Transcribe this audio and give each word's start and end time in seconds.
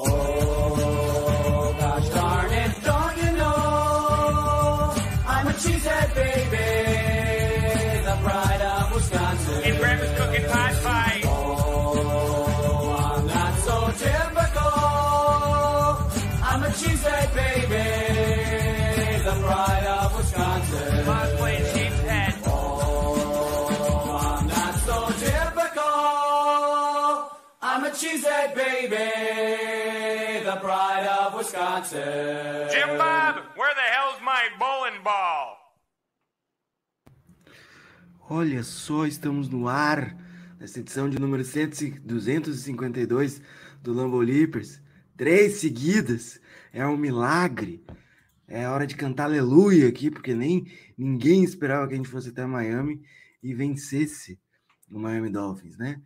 Oh, 0.00 1.87
A 28.08 28.10
cheesehead 28.10 28.54
baby, 28.54 28.94
the 30.42 30.56
pride 30.60 31.06
of 31.06 31.34
Wisconsin. 31.34 32.70
Jim 32.70 32.96
Bob, 32.96 33.42
where 33.54 33.74
the 33.74 33.82
hell's 33.82 34.18
my 34.22 34.48
bowling 34.58 35.02
ball? 35.04 35.58
Olha 38.30 38.62
só, 38.62 39.04
estamos 39.04 39.50
no 39.50 39.68
ar 39.68 40.16
nessa 40.58 40.80
edição 40.80 41.10
de 41.10 41.18
número 41.18 41.44
100 41.44 42.00
252 42.00 43.42
do 43.82 43.92
Lambo 43.92 44.20
Leapers. 44.20 44.80
Três 45.14 45.60
seguidas. 45.60 46.40
É 46.72 46.86
um 46.86 46.96
milagre. 46.96 47.84
É 48.46 48.66
hora 48.68 48.86
de 48.86 48.96
cantar 48.96 49.24
aleluia 49.24 49.86
aqui, 49.86 50.10
porque 50.10 50.34
nem 50.34 50.66
ninguém 50.96 51.44
esperava 51.44 51.86
que 51.86 51.92
a 51.92 51.96
gente 51.98 52.08
fosse 52.08 52.30
até 52.30 52.46
Miami 52.46 53.02
e 53.42 53.52
vencesse 53.52 54.40
o 54.90 54.98
Miami 54.98 55.28
Dolphins, 55.28 55.76
né? 55.76 56.00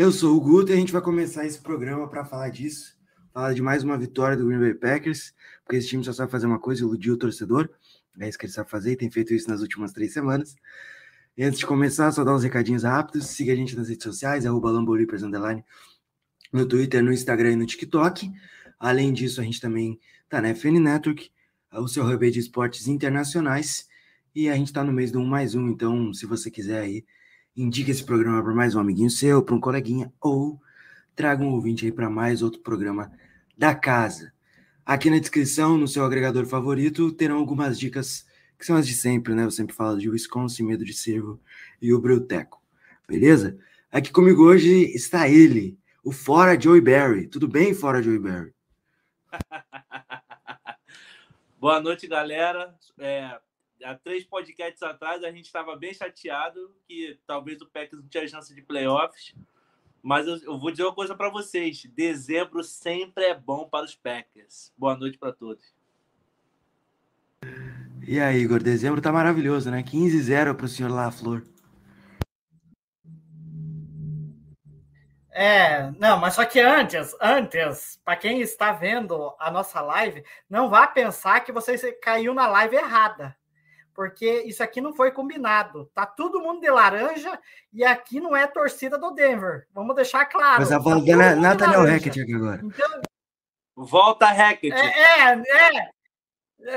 Eu 0.00 0.12
sou 0.12 0.36
o 0.36 0.40
Guto 0.40 0.70
e 0.70 0.74
a 0.74 0.76
gente 0.76 0.92
vai 0.92 1.02
começar 1.02 1.44
esse 1.44 1.58
programa 1.58 2.06
para 2.08 2.24
falar 2.24 2.50
disso. 2.50 2.96
Falar 3.34 3.52
de 3.52 3.60
mais 3.60 3.82
uma 3.82 3.98
vitória 3.98 4.36
do 4.36 4.46
Green 4.46 4.60
Bay 4.60 4.72
Packers, 4.72 5.34
porque 5.64 5.74
esse 5.74 5.88
time 5.88 6.04
só 6.04 6.12
sabe 6.12 6.30
fazer 6.30 6.46
uma 6.46 6.60
coisa, 6.60 6.82
iludir 6.82 7.10
o 7.10 7.16
torcedor. 7.16 7.68
É 8.20 8.28
isso 8.28 8.38
que 8.38 8.46
ele 8.46 8.52
sabe 8.52 8.70
fazer 8.70 8.92
e 8.92 8.96
tem 8.96 9.10
feito 9.10 9.34
isso 9.34 9.50
nas 9.50 9.60
últimas 9.60 9.92
três 9.92 10.12
semanas. 10.12 10.54
E 11.36 11.42
antes 11.42 11.58
de 11.58 11.66
começar, 11.66 12.12
só 12.12 12.22
dar 12.22 12.32
uns 12.32 12.44
recadinhos 12.44 12.84
rápidos. 12.84 13.26
Siga 13.26 13.52
a 13.52 13.56
gente 13.56 13.74
nas 13.74 13.88
redes 13.88 14.04
sociais, 14.04 14.46
arroba 14.46 14.70
Lambolipers, 14.70 15.24
underline, 15.24 15.64
no 16.52 16.64
Twitter, 16.64 17.02
no 17.02 17.12
Instagram 17.12 17.54
e 17.54 17.56
no 17.56 17.66
TikTok. 17.66 18.30
Além 18.78 19.12
disso, 19.12 19.40
a 19.40 19.44
gente 19.44 19.60
também 19.60 19.98
tá 20.28 20.40
na 20.40 20.54
FN 20.54 20.78
Network, 20.78 21.28
o 21.72 21.88
seu 21.88 22.06
hub 22.06 22.30
de 22.30 22.38
esportes 22.38 22.86
internacionais. 22.86 23.88
E 24.32 24.48
a 24.48 24.54
gente 24.54 24.72
tá 24.72 24.84
no 24.84 24.92
mês 24.92 25.10
do 25.10 25.18
1 25.18 25.24
mais 25.24 25.56
1, 25.56 25.68
então 25.70 26.14
se 26.14 26.24
você 26.24 26.52
quiser 26.52 26.82
aí, 26.82 27.04
indique 27.58 27.90
esse 27.90 28.04
programa 28.04 28.40
para 28.40 28.54
mais 28.54 28.76
um 28.76 28.80
amiguinho 28.80 29.10
seu, 29.10 29.42
para 29.42 29.52
um 29.52 29.60
coleguinha, 29.60 30.12
ou 30.20 30.62
traga 31.16 31.42
um 31.42 31.50
ouvinte 31.50 31.84
aí 31.84 31.90
para 31.90 32.08
mais 32.08 32.40
outro 32.40 32.60
programa 32.60 33.10
da 33.56 33.74
casa. 33.74 34.32
Aqui 34.86 35.10
na 35.10 35.18
descrição, 35.18 35.76
no 35.76 35.88
seu 35.88 36.04
agregador 36.04 36.46
favorito, 36.46 37.10
terão 37.10 37.36
algumas 37.36 37.76
dicas 37.76 38.24
que 38.56 38.64
são 38.64 38.76
as 38.76 38.86
de 38.86 38.94
sempre, 38.94 39.34
né? 39.34 39.44
Eu 39.44 39.50
sempre 39.50 39.74
falo 39.74 39.98
de 39.98 40.08
Wisconsin, 40.08 40.62
Medo 40.62 40.84
de 40.84 40.94
Cervo 40.94 41.40
e 41.82 41.92
o 41.92 42.00
Breuteco, 42.00 42.62
beleza? 43.08 43.58
Aqui 43.90 44.12
comigo 44.12 44.44
hoje 44.44 44.84
está 44.94 45.28
ele, 45.28 45.76
o 46.04 46.12
Fora 46.12 46.58
Joey 46.58 46.80
Barry. 46.80 47.26
Tudo 47.26 47.48
bem, 47.48 47.74
Fora 47.74 48.00
Joey 48.00 48.20
Barry? 48.20 48.54
Boa 51.58 51.80
noite, 51.80 52.06
galera. 52.06 52.72
É, 52.98 53.36
há 53.84 53.94
três 53.94 54.24
podcasts 54.24 54.82
atrás 54.82 55.22
a 55.22 55.30
gente 55.30 55.46
estava 55.46 55.76
bem 55.76 55.92
chateado 55.92 56.74
que 56.86 57.18
talvez 57.26 57.60
o 57.60 57.66
Packers 57.66 58.02
não 58.02 58.08
tinha 58.08 58.26
chance 58.28 58.54
de 58.54 58.62
playoffs. 58.62 59.34
Mas 60.02 60.26
eu, 60.26 60.36
eu 60.42 60.58
vou 60.58 60.70
dizer 60.70 60.84
uma 60.84 60.94
coisa 60.94 61.14
para 61.14 61.30
vocês: 61.30 61.84
dezembro 61.94 62.62
sempre 62.62 63.24
é 63.24 63.34
bom 63.34 63.68
para 63.68 63.84
os 63.84 63.94
Packers. 63.94 64.72
Boa 64.76 64.96
noite 64.96 65.18
para 65.18 65.32
todos. 65.32 65.64
E 68.06 68.18
aí, 68.18 68.38
Igor, 68.38 68.62
dezembro 68.62 69.02
tá 69.02 69.12
maravilhoso, 69.12 69.70
né? 69.70 69.82
15-0 69.82 70.54
para 70.54 70.64
o 70.64 70.68
senhor 70.68 70.90
LaFleur. 70.90 71.42
É, 75.40 75.92
não, 76.00 76.18
mas 76.18 76.34
só 76.34 76.44
que 76.44 76.58
antes, 76.58 77.14
antes, 77.20 78.00
para 78.04 78.16
quem 78.16 78.40
está 78.40 78.72
vendo 78.72 79.36
a 79.38 79.52
nossa 79.52 79.80
live, 79.80 80.24
não 80.50 80.68
vá 80.68 80.84
pensar 80.84 81.38
que 81.40 81.52
você 81.52 81.92
caiu 81.92 82.34
na 82.34 82.48
live 82.48 82.74
errada, 82.74 83.36
porque 83.98 84.44
isso 84.46 84.62
aqui 84.62 84.80
não 84.80 84.94
foi 84.94 85.10
combinado. 85.10 85.90
Tá 85.92 86.06
todo 86.06 86.40
mundo 86.40 86.60
de 86.60 86.70
laranja 86.70 87.36
e 87.72 87.84
aqui 87.84 88.20
não 88.20 88.36
é 88.36 88.46
torcida 88.46 88.96
do 88.96 89.10
Denver. 89.10 89.66
Vamos 89.74 89.96
deixar 89.96 90.24
claro. 90.26 90.60
Mas 90.60 90.70
a 90.70 90.78
tá 90.78 90.84
todo 90.84 91.04
dela 91.04 91.24
é 91.24 91.34
Nathaniel. 91.34 91.82
Hackett 91.84 92.20
aqui 92.22 92.32
agora. 92.32 92.60
Então, 92.62 93.02
Volta, 93.74 94.26
Hackett. 94.26 94.72
é, 94.72 95.32
é, 95.32 95.82
é. 95.82 95.90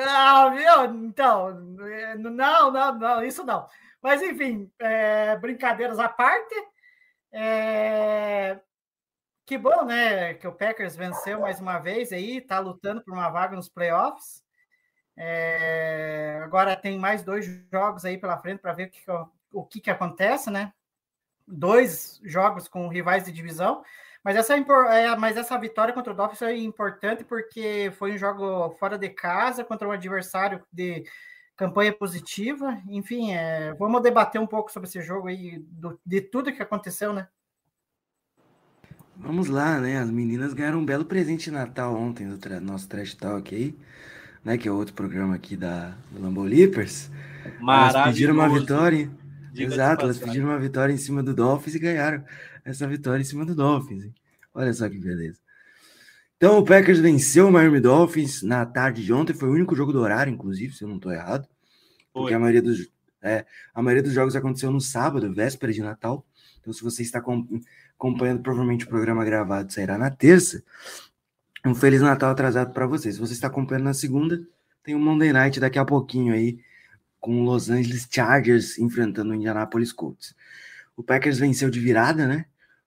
Ah, 0.07 0.49
viu? 0.49 0.95
Então, 1.05 1.49
é, 1.85 2.15
não, 2.15 2.71
não, 2.71 2.97
não, 2.97 3.23
isso 3.23 3.45
não. 3.45 3.67
Mas, 4.01 4.23
enfim, 4.23 4.71
é, 4.79 5.37
brincadeiras 5.37 5.99
à 5.99 6.09
parte. 6.09 6.55
é, 7.31 8.59
que 9.45 9.59
bom, 9.59 9.85
né? 9.85 10.33
Que 10.33 10.47
o 10.47 10.55
Packers 10.55 10.95
venceu 10.95 11.41
mais 11.41 11.59
uma 11.61 11.77
vez 11.77 12.11
aí, 12.11 12.41
tá 12.41 12.57
lutando 12.57 13.03
por 13.03 13.13
uma 13.13 13.29
vaga 13.29 13.55
nos 13.55 13.69
playoffs. 13.69 14.41
É, 15.23 16.41
agora 16.43 16.75
tem 16.75 16.97
mais 16.97 17.21
dois 17.21 17.45
jogos 17.71 18.03
aí 18.05 18.17
pela 18.17 18.39
frente 18.39 18.59
para 18.59 18.73
ver 18.73 18.87
o 18.87 18.89
que, 18.89 19.01
o 19.53 19.63
que, 19.63 19.79
que 19.79 19.91
acontece, 19.91 20.49
né? 20.49 20.73
Dois 21.47 22.19
jogos 22.23 22.67
com 22.67 22.87
rivais 22.87 23.23
de 23.25 23.31
divisão. 23.31 23.83
Mas 24.23 24.35
essa, 24.35 24.57
impor- 24.57 24.87
é, 24.87 25.15
mas 25.15 25.37
essa 25.37 25.55
vitória 25.59 25.93
contra 25.93 26.11
o 26.11 26.15
Dolphins 26.15 26.41
é 26.41 26.57
importante 26.57 27.23
porque 27.23 27.93
foi 27.99 28.13
um 28.13 28.17
jogo 28.17 28.71
fora 28.79 28.97
de 28.97 29.09
casa 29.09 29.63
contra 29.63 29.87
um 29.87 29.91
adversário 29.91 30.65
de 30.73 31.03
campanha 31.55 31.93
positiva. 31.93 32.81
Enfim, 32.89 33.31
é, 33.31 33.75
vamos 33.75 34.01
debater 34.01 34.41
um 34.41 34.47
pouco 34.47 34.71
sobre 34.71 34.89
esse 34.89 35.03
jogo 35.03 35.27
aí, 35.27 35.59
do- 35.69 35.99
de 36.03 36.19
tudo 36.19 36.51
que 36.51 36.63
aconteceu, 36.63 37.13
né? 37.13 37.27
Vamos 39.15 39.49
lá, 39.49 39.79
né? 39.79 39.99
As 39.99 40.09
meninas 40.09 40.51
ganharam 40.55 40.79
um 40.79 40.85
belo 40.85 41.05
presente 41.05 41.43
de 41.43 41.51
Natal 41.51 41.95
ontem 41.95 42.27
do 42.27 42.59
nosso 42.59 42.89
Trash 42.89 43.13
Talk 43.13 43.53
aí, 43.53 43.77
né? 44.44 44.57
Que 44.57 44.68
é 44.68 44.72
outro 44.72 44.94
programa 44.94 45.35
aqui 45.35 45.56
da 45.56 45.96
do 46.12 46.22
Lambo 46.22 46.44
Leapers. 46.44 47.09
Elas 47.90 47.94
pediram 48.13 48.34
uma 48.34 48.47
vitória. 48.62 49.12
Exato, 49.56 50.03
elas 50.06 50.18
pediram 50.18 50.47
uma 50.47 50.59
vitória 50.59 50.94
em 50.94 50.97
cima 50.97 51.22
do 51.22 51.34
Dolphins 51.34 51.75
e 51.75 51.79
ganharam 51.79 52.24
essa 52.63 52.88
vitória 52.88 53.22
em 53.22 53.25
cima 53.25 53.46
do 53.46 53.53
Dolphins. 53.56 54.09
Olha 54.53 54.74
só 54.74 54.88
que 54.90 54.97
beleza. 54.97 55.40
Então 56.38 56.57
o 56.57 56.66
Packers 56.66 57.00
venceu 57.00 57.47
o 57.47 57.52
Miami 57.52 57.79
Dolphins 57.79 58.41
na 58.41 58.66
tarde 58.66 59.03
de 59.03 59.13
ontem, 59.13 59.34
foi 59.34 59.50
o 59.50 59.53
único 59.53 59.75
jogo 59.75 59.91
do 59.94 60.00
horário, 60.00 60.34
inclusive, 60.34 60.73
se 60.73 60.84
eu 60.84 60.88
não 60.88 60.96
estou 60.96 61.12
errado. 61.12 61.47
Porque 62.13 62.29
Foi. 62.29 62.34
a 62.34 62.40
maioria, 62.40 62.62
dos, 62.62 62.90
é, 63.22 63.46
a 63.73 63.81
maioria 63.81 64.03
dos 64.03 64.13
jogos 64.13 64.35
aconteceu 64.35 64.72
no 64.72 64.81
sábado, 64.81 65.31
véspera 65.34 65.72
de 65.72 65.81
Natal. 65.81 66.25
Então, 66.59 66.73
se 66.73 66.84
você 66.84 67.03
está 67.03 67.22
com- 67.22 67.47
acompanhando, 67.96 68.41
provavelmente 68.41 68.85
o 68.85 68.88
programa 68.88 69.23
gravado 69.23 69.72
sairá 69.72 69.97
na 69.97 70.09
terça. 70.09 70.63
Um 71.63 71.75
Feliz 71.75 72.01
Natal 72.01 72.31
atrasado 72.31 72.73
para 72.73 72.88
você. 72.88 73.11
Se 73.11 73.19
você 73.19 73.33
está 73.33 73.45
acompanhando 73.45 73.83
na 73.83 73.94
segunda, 73.94 74.41
tem 74.83 74.95
um 74.95 74.99
Monday 74.99 75.31
Night 75.31 75.59
daqui 75.59 75.77
a 75.77 75.85
pouquinho 75.85 76.33
aí, 76.33 76.59
com 77.19 77.41
o 77.41 77.44
Los 77.44 77.69
Angeles 77.69 78.07
Chargers 78.09 78.79
enfrentando 78.79 79.31
o 79.31 79.35
Indianapolis 79.35 79.94
Colts. 79.94 80.35
O 80.97 81.03
Packers 81.03 81.38
venceu 81.38 81.69
de 81.69 81.79
virada, 81.79 82.25
né? 82.25 82.45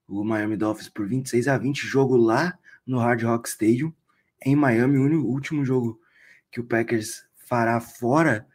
O 0.08 0.24
Miami 0.24 0.56
Dolphins 0.56 0.88
por 0.88 1.06
26 1.06 1.46
a 1.46 1.56
20, 1.56 1.86
jogo 1.86 2.16
lá 2.16 2.58
no 2.84 2.98
Hard 2.98 3.22
Rock 3.22 3.48
Stadium, 3.48 3.92
em 4.44 4.56
Miami, 4.56 4.98
o 4.98 5.24
último 5.24 5.64
jogo 5.64 6.00
que 6.50 6.60
o 6.60 6.64
Packers 6.64 7.24
fará 7.36 7.80
fora 7.80 8.46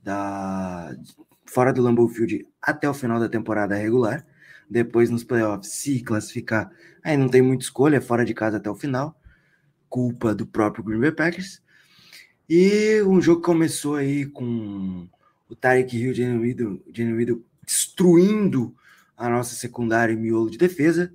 da 0.00 0.96
fora 1.44 1.72
do 1.72 1.82
Lambeau 1.82 2.08
Field 2.08 2.46
até 2.62 2.88
o 2.88 2.94
final 2.94 3.18
da 3.18 3.28
temporada 3.28 3.74
regular. 3.74 4.24
Depois 4.70 5.10
nos 5.10 5.24
playoffs, 5.24 5.72
se 5.72 6.02
classificar, 6.02 6.70
aí 7.02 7.16
não 7.16 7.28
tem 7.28 7.42
muita 7.42 7.64
escolha, 7.64 8.00
fora 8.00 8.24
de 8.24 8.32
casa 8.32 8.56
até 8.56 8.70
o 8.70 8.74
final. 8.74 9.16
Culpa 9.88 10.34
do 10.34 10.46
próprio 10.46 10.84
Green 10.84 11.00
Bay 11.00 11.12
Packers. 11.12 11.62
E 12.48 13.02
um 13.02 13.20
jogo 13.20 13.40
que 13.40 13.46
começou 13.46 13.96
aí 13.96 14.24
com 14.24 15.08
o 15.48 15.54
Tyreek 15.56 15.96
Hill, 15.96 16.40
Waddle 16.40 17.44
destruindo 17.64 18.74
a 19.16 19.28
nossa 19.28 19.54
secundária 19.54 20.12
e 20.12 20.16
miolo 20.16 20.50
de 20.50 20.56
defesa. 20.56 21.12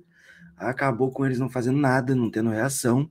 Acabou 0.56 1.10
com 1.10 1.24
eles 1.24 1.38
não 1.38 1.48
fazendo 1.48 1.78
nada, 1.78 2.14
não 2.14 2.30
tendo 2.30 2.50
reação. 2.50 3.10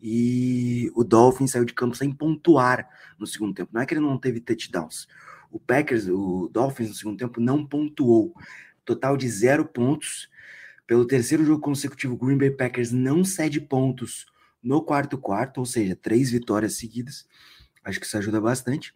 E 0.00 0.90
o 0.94 1.04
Dolphins 1.04 1.52
saiu 1.52 1.64
de 1.64 1.74
campo 1.74 1.94
sem 1.94 2.10
pontuar 2.10 2.88
no 3.18 3.26
segundo 3.26 3.54
tempo. 3.54 3.70
Não 3.72 3.82
é 3.82 3.86
que 3.86 3.94
ele 3.94 4.00
não 4.00 4.18
teve 4.18 4.40
touchdowns. 4.40 5.06
O 5.50 5.60
Packers, 5.60 6.08
o 6.08 6.48
Dolphins 6.50 6.88
no 6.88 6.94
segundo 6.94 7.18
tempo 7.18 7.40
não 7.40 7.64
pontuou. 7.64 8.34
Total 8.84 9.16
de 9.16 9.28
zero 9.28 9.64
pontos. 9.64 10.28
Pelo 10.86 11.06
terceiro 11.06 11.44
jogo 11.44 11.60
consecutivo, 11.60 12.14
o 12.14 12.16
Green 12.16 12.38
Bay 12.38 12.50
Packers 12.50 12.90
não 12.90 13.22
cede 13.24 13.60
pontos 13.60 14.26
no 14.62 14.82
quarto 14.82 15.18
quarto, 15.18 15.58
ou 15.58 15.66
seja, 15.66 15.96
três 15.96 16.30
vitórias 16.30 16.76
seguidas. 16.76 17.26
Acho 17.84 17.98
que 17.98 18.06
isso 18.06 18.16
ajuda 18.16 18.40
bastante. 18.40 18.94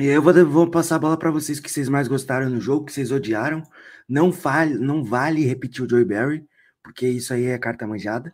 E 0.00 0.06
eu 0.06 0.22
vou, 0.22 0.32
vou 0.46 0.70
passar 0.70 0.96
a 0.96 0.98
bola 0.98 1.18
para 1.18 1.30
vocês 1.30 1.58
que 1.58 1.68
vocês 1.68 1.88
mais 1.88 2.06
gostaram 2.06 2.48
no 2.48 2.60
jogo, 2.60 2.86
que 2.86 2.92
vocês 2.92 3.10
odiaram. 3.10 3.64
Não, 4.08 4.32
fale, 4.32 4.78
não 4.78 5.02
vale 5.02 5.44
repetir 5.44 5.84
o 5.84 5.90
Joey 5.90 6.04
Barry, 6.04 6.48
porque 6.82 7.08
isso 7.08 7.34
aí 7.34 7.46
é 7.46 7.58
carta 7.58 7.86
manjada. 7.86 8.32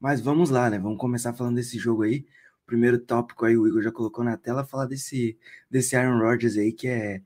Mas 0.00 0.20
vamos 0.20 0.50
lá, 0.50 0.68
né? 0.68 0.78
Vamos 0.78 0.98
começar 0.98 1.32
falando 1.32 1.54
desse 1.56 1.78
jogo 1.78 2.02
aí. 2.02 2.26
O 2.64 2.66
primeiro 2.66 2.98
tópico 2.98 3.44
aí, 3.44 3.56
o 3.56 3.66
Igor 3.68 3.82
já 3.82 3.92
colocou 3.92 4.24
na 4.24 4.36
tela, 4.36 4.64
falar 4.64 4.86
desse, 4.86 5.38
desse 5.70 5.94
Aaron 5.94 6.18
Rodgers 6.18 6.56
aí, 6.56 6.72
que 6.72 6.88
é. 6.88 7.22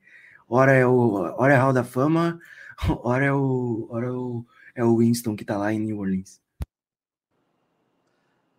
Ora 0.49 0.73
é 0.73 0.87
o, 0.87 1.15
ora 1.39 1.55
é 1.55 1.57
Hall 1.57 1.73
da 1.73 1.83
Fama, 1.85 2.39
ora 3.03 3.25
é 3.25 3.33
o, 3.33 3.87
ora 3.91 4.07
é 4.07 4.11
o, 4.11 4.47
é 4.75 4.85
o 4.85 4.99
Winston 4.99 5.35
que 5.35 5.45
tá 5.47 5.57
lá 5.57 5.73
em 5.73 5.81
New 5.81 5.99
Orleans. 5.99 6.42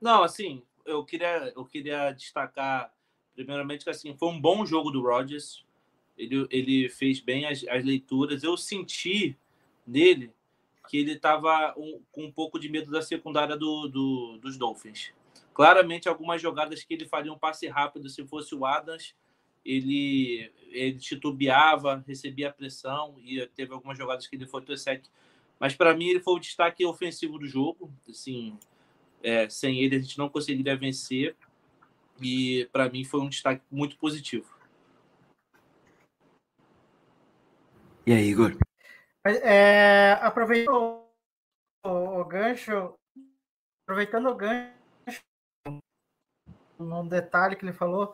Não, 0.03 0.21
assim, 0.21 0.61
eu 0.85 1.05
queria, 1.05 1.53
eu 1.55 1.63
queria 1.63 2.11
destacar, 2.11 2.93
primeiramente, 3.33 3.85
que 3.85 3.89
assim, 3.89 4.13
foi 4.17 4.27
um 4.27 4.41
bom 4.41 4.65
jogo 4.65 4.91
do 4.91 5.01
Rodgers. 5.01 5.65
Ele, 6.17 6.45
ele 6.51 6.89
fez 6.89 7.21
bem 7.21 7.45
as, 7.45 7.63
as 7.69 7.85
leituras. 7.85 8.43
Eu 8.43 8.57
senti 8.57 9.37
nele 9.87 10.33
que 10.89 10.97
ele 10.97 11.13
estava 11.13 11.73
um, 11.77 12.01
com 12.11 12.25
um 12.25 12.31
pouco 12.33 12.59
de 12.59 12.67
medo 12.67 12.91
da 12.91 13.01
secundária 13.01 13.55
do, 13.55 13.87
do, 13.87 14.37
dos 14.39 14.57
Dolphins. 14.57 15.13
Claramente, 15.53 16.09
algumas 16.09 16.41
jogadas 16.41 16.83
que 16.83 16.95
ele 16.95 17.07
faria 17.07 17.31
um 17.31 17.39
passe 17.39 17.65
rápido, 17.69 18.09
se 18.09 18.27
fosse 18.27 18.53
o 18.53 18.65
Adams, 18.65 19.15
ele, 19.63 20.51
ele 20.67 20.99
titubeava, 20.99 22.03
recebia 22.05 22.51
pressão 22.51 23.15
e 23.23 23.47
teve 23.55 23.71
algumas 23.73 23.97
jogadas 23.97 24.27
que 24.27 24.35
ele 24.35 24.47
foi 24.47 24.65
sec. 24.75 25.05
Mas 25.57 25.73
para 25.73 25.95
mim, 25.95 26.09
ele 26.09 26.19
foi 26.19 26.33
o 26.33 26.39
destaque 26.39 26.85
ofensivo 26.85 27.39
do 27.39 27.47
jogo. 27.47 27.89
Assim, 28.09 28.59
é, 29.23 29.49
sem 29.49 29.79
ele, 29.79 29.95
a 29.95 29.99
gente 29.99 30.17
não 30.17 30.29
conseguiria 30.29 30.75
vencer. 30.75 31.35
E 32.21 32.69
para 32.71 32.89
mim, 32.89 33.03
foi 33.03 33.21
um 33.21 33.29
destaque 33.29 33.63
muito 33.71 33.97
positivo. 33.97 34.53
E 38.05 38.11
aí, 38.11 38.27
Igor? 38.27 38.57
É, 39.25 40.19
aproveitando 40.21 41.01
o, 41.85 42.19
o, 42.19 42.25
gancho, 42.25 42.93
aproveitando 43.83 44.27
o 44.27 44.35
gancho, 44.35 44.73
num 46.77 47.07
detalhe 47.07 47.55
que 47.55 47.63
ele 47.63 47.71
falou, 47.71 48.13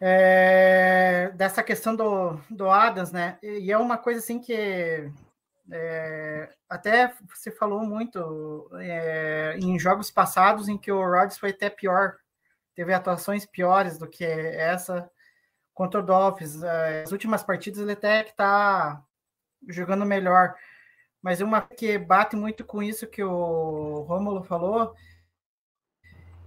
é, 0.00 1.30
dessa 1.36 1.62
questão 1.62 1.94
do, 1.94 2.34
do 2.50 2.68
Adams, 2.68 3.12
né? 3.12 3.38
E 3.42 3.70
é 3.70 3.78
uma 3.78 3.96
coisa 3.96 4.18
assim 4.18 4.40
que 4.40 5.10
é, 5.70 6.50
até 6.68 7.14
se 7.34 7.50
falou 7.50 7.80
muito 7.84 8.70
é, 8.80 9.56
em 9.58 9.78
jogos 9.78 10.10
passados 10.10 10.68
em 10.68 10.78
que 10.78 10.90
o 10.90 11.04
Rodgers 11.04 11.38
foi 11.38 11.50
até 11.50 11.68
pior, 11.68 12.16
teve 12.74 12.92
atuações 12.92 13.44
piores 13.44 13.98
do 13.98 14.08
que 14.08 14.24
essa 14.24 15.10
contra 15.74 16.00
o 16.00 16.02
Dolphins. 16.02 16.62
É, 16.62 17.02
as 17.02 17.12
últimas 17.12 17.42
partidas 17.42 17.80
ele 17.80 17.92
até 17.92 18.24
que 18.24 18.30
está 18.30 19.02
jogando 19.68 20.04
melhor. 20.06 20.54
Mas 21.20 21.40
uma 21.40 21.60
que 21.60 21.98
bate 21.98 22.36
muito 22.36 22.64
com 22.64 22.82
isso 22.82 23.06
que 23.06 23.22
o 23.22 24.02
Romulo 24.02 24.42
falou 24.44 24.94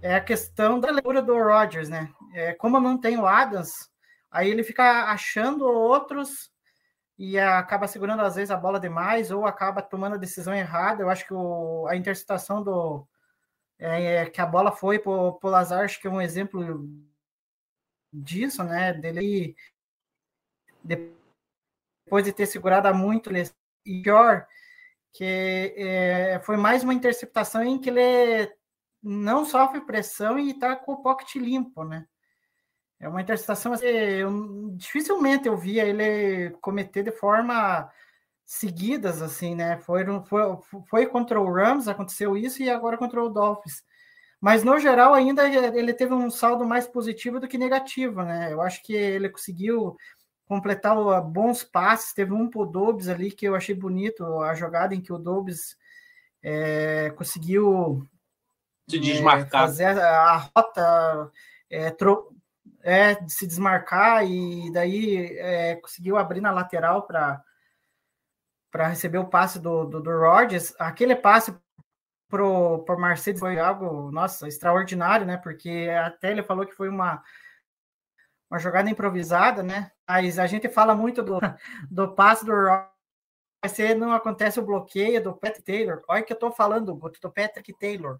é 0.00 0.16
a 0.16 0.20
questão 0.20 0.80
da 0.80 0.90
leitura 0.90 1.22
do 1.22 1.36
Rodgers, 1.36 1.88
né? 1.88 2.12
É, 2.34 2.54
como 2.54 2.80
não 2.80 2.98
tem 2.98 3.18
o 3.18 3.26
Adams, 3.26 3.88
aí 4.30 4.50
ele 4.50 4.64
fica 4.64 5.04
achando 5.04 5.64
outros 5.66 6.50
e 7.24 7.38
acaba 7.38 7.86
segurando 7.86 8.20
às 8.22 8.34
vezes 8.34 8.50
a 8.50 8.56
bola 8.56 8.80
demais 8.80 9.30
ou 9.30 9.46
acaba 9.46 9.80
tomando 9.80 10.14
a 10.16 10.18
decisão 10.18 10.52
errada. 10.52 11.04
Eu 11.04 11.08
acho 11.08 11.24
que 11.24 11.32
o, 11.32 11.86
a 11.86 11.94
interceptação 11.94 12.60
do 12.64 13.06
é, 13.78 14.28
que 14.28 14.40
a 14.40 14.46
bola 14.46 14.72
foi 14.72 14.98
para 14.98 15.12
o 15.12 15.38
Lazar, 15.44 15.84
acho 15.84 16.00
que 16.00 16.08
é 16.08 16.10
um 16.10 16.20
exemplo 16.20 16.84
disso, 18.12 18.64
né? 18.64 18.92
Dele 18.92 19.54
depois 20.82 22.24
de 22.24 22.32
ter 22.32 22.46
segurado 22.46 22.92
muito 22.92 23.30
e 23.86 24.02
pior 24.02 24.44
que 25.12 25.74
é, 25.76 26.40
foi 26.40 26.56
mais 26.56 26.82
uma 26.82 26.92
interceptação 26.92 27.62
em 27.62 27.78
que 27.78 27.88
ele 27.88 28.52
não 29.00 29.44
sofre 29.44 29.80
pressão 29.82 30.40
e 30.40 30.50
está 30.50 30.74
com 30.74 30.94
o 30.94 31.02
pocket 31.02 31.36
limpo, 31.36 31.84
né? 31.84 32.04
É 33.02 33.08
uma 33.08 33.20
interceptação 33.20 33.72
assim, 33.72 33.84
eu, 33.84 34.70
dificilmente 34.76 35.48
eu 35.48 35.56
via 35.56 35.84
ele 35.84 36.50
cometer 36.60 37.02
de 37.02 37.10
forma 37.10 37.90
seguidas 38.44 39.20
assim, 39.20 39.56
né? 39.56 39.76
Foi, 39.78 40.04
foi, 40.24 40.40
foi 40.88 41.06
contra 41.06 41.40
o 41.40 41.52
Rams, 41.52 41.88
aconteceu 41.88 42.36
isso 42.36 42.62
e 42.62 42.70
agora 42.70 42.96
contra 42.96 43.20
o 43.20 43.28
Dolphins. 43.28 43.82
Mas 44.40 44.62
no 44.62 44.78
geral 44.78 45.14
ainda 45.14 45.48
ele 45.48 45.92
teve 45.92 46.14
um 46.14 46.30
saldo 46.30 46.64
mais 46.64 46.86
positivo 46.86 47.40
do 47.40 47.48
que 47.48 47.58
negativo, 47.58 48.22
né? 48.22 48.52
Eu 48.52 48.62
acho 48.62 48.80
que 48.84 48.92
ele 48.92 49.28
conseguiu 49.28 49.96
completar 50.46 50.94
bons 51.22 51.64
passes, 51.64 52.12
teve 52.12 52.32
um 52.32 52.48
pro 52.48 52.64
Dobbs 52.64 53.08
ali 53.08 53.32
que 53.32 53.46
eu 53.48 53.56
achei 53.56 53.74
bonito, 53.74 54.24
a 54.42 54.54
jogada 54.54 54.94
em 54.94 55.00
que 55.00 55.12
o 55.12 55.18
Dobbs 55.18 55.76
é, 56.40 57.10
conseguiu 57.16 58.06
se 58.88 59.00
desmarcar. 59.00 59.64
É, 59.64 59.66
fazer 59.66 59.86
a, 59.86 60.20
a 60.20 60.36
rota, 60.36 61.32
é, 61.68 61.90
tro, 61.90 62.32
é, 62.82 63.14
se 63.28 63.46
desmarcar 63.46 64.26
e 64.26 64.72
daí 64.72 65.38
é, 65.38 65.76
conseguiu 65.76 66.16
abrir 66.16 66.40
na 66.40 66.50
lateral 66.50 67.02
para 67.06 67.42
para 68.70 68.88
receber 68.88 69.18
o 69.18 69.28
passe 69.28 69.60
do, 69.60 69.84
do, 69.84 70.00
do 70.00 70.10
Rodgers. 70.18 70.74
Aquele 70.78 71.14
passe 71.14 71.54
pro, 72.26 72.82
pro 72.84 72.98
Mercedes 72.98 73.38
foi 73.38 73.60
algo, 73.60 74.10
nossa, 74.10 74.48
extraordinário, 74.48 75.26
né? 75.26 75.36
Porque 75.36 75.90
até 76.02 76.30
ele 76.30 76.42
falou 76.42 76.64
que 76.64 76.74
foi 76.74 76.88
uma, 76.88 77.22
uma 78.50 78.58
jogada 78.58 78.88
improvisada, 78.88 79.62
né? 79.62 79.92
Mas 80.08 80.38
a 80.38 80.46
gente 80.46 80.70
fala 80.70 80.94
muito 80.94 81.22
do, 81.22 81.38
do 81.90 82.14
passe 82.14 82.46
do 82.46 82.52
Rodgers. 82.52 82.90
Se 83.66 83.94
não 83.94 84.12
acontece 84.12 84.58
o 84.58 84.64
bloqueio 84.64 85.22
do 85.22 85.34
Patrick 85.34 85.62
Taylor, 85.62 86.02
olha 86.08 86.22
que 86.22 86.32
eu 86.32 86.38
tô 86.38 86.50
falando 86.50 86.94
do 86.94 87.30
Patrick 87.30 87.74
Taylor. 87.74 88.18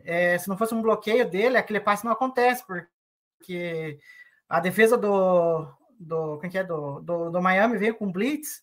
É, 0.00 0.36
se 0.38 0.48
não 0.48 0.58
fosse 0.58 0.74
um 0.74 0.82
bloqueio 0.82 1.28
dele, 1.28 1.56
aquele 1.56 1.80
passe 1.80 2.04
não 2.04 2.12
acontece, 2.12 2.66
porque 2.66 2.88
que 3.42 3.98
a 4.48 4.60
defesa 4.60 4.96
do, 4.96 5.66
do, 5.98 6.38
quem 6.38 6.50
que 6.50 6.58
é, 6.58 6.64
do, 6.64 7.00
do, 7.00 7.30
do 7.30 7.42
Miami 7.42 7.78
veio 7.78 7.94
com 7.94 8.10
blitz 8.10 8.62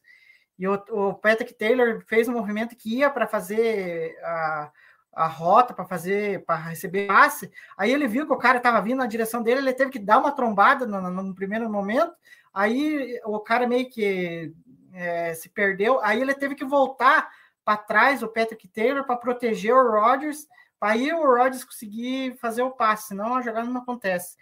e 0.58 0.68
o, 0.68 0.74
o 0.92 1.14
Patrick 1.14 1.54
Taylor 1.54 2.04
fez 2.08 2.28
um 2.28 2.34
movimento 2.34 2.75
que 2.75 2.98
ia 2.98 3.10
para 3.10 3.28
fazer 3.28 4.18
a, 4.24 4.72
a 5.14 5.28
rota, 5.28 5.74
para 5.74 5.86
fazer, 5.86 6.46
para 6.46 6.56
receber 6.56 7.08
passe. 7.08 7.52
Aí 7.78 7.92
ele 7.92 8.08
viu 8.08 8.25
que 8.25 8.34
o 8.34 8.38
cara 8.38 8.58
estava 8.58 8.81
vindo 8.81 9.00
na 9.00 9.08
direção 9.08 9.42
dele, 9.42 9.62
ele 9.62 9.74
teve 9.74 9.92
que 9.92 10.00
dar 10.00 10.20
uma 10.20 10.31
trombada 10.31 10.86
no, 10.86 11.02
no, 11.02 11.36
primeiro 11.36 11.69
momento. 11.69 12.14
Aí 12.54 13.19
o 13.26 13.40
cara 13.40 13.68
meio 13.68 13.90
que 13.90 14.54
é, 14.94 15.34
se 15.34 15.50
perdeu. 15.50 16.00
Aí 16.02 16.22
ele 16.22 16.34
teve 16.34 16.56
que 16.56 16.66
voltar 16.66 17.30
para 17.66 17.78
trás, 17.78 18.21
o 18.21 18.28
Patrick 18.28 18.68
Taylor, 18.68 19.06
para 19.06 19.18
proteger 19.18 19.74
o 19.74 19.92
Rodgers, 19.92 20.45
aí 20.81 21.14
o 21.14 21.26
Rodgers 21.26 21.64
conseguir 21.64 22.36
fazer 22.38 22.62
o 22.62 22.71
passe, 22.71 23.07
senão 23.07 23.36
a 23.36 23.42
jogada 23.42 23.69
não 23.69 23.81
acontece. 23.81 24.36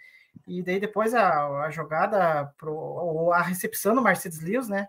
E 0.46 0.62
daí 0.62 0.80
depois 0.80 1.14
a, 1.14 1.64
a 1.64 1.70
jogada, 1.70 2.52
pro, 2.58 3.32
a 3.32 3.42
recepção 3.42 3.94
do 3.94 4.02
Mercedes 4.02 4.40
Lewis, 4.40 4.68
né? 4.68 4.88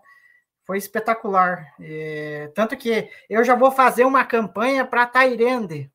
Foi 0.63 0.77
espetacular. 0.77 1.73
E, 1.79 2.51
tanto 2.55 2.77
que 2.77 3.09
eu 3.29 3.43
já 3.43 3.55
vou 3.55 3.71
fazer 3.71 4.05
uma 4.05 4.25
campanha 4.25 4.85
para 4.85 5.05
Tairende 5.05 5.91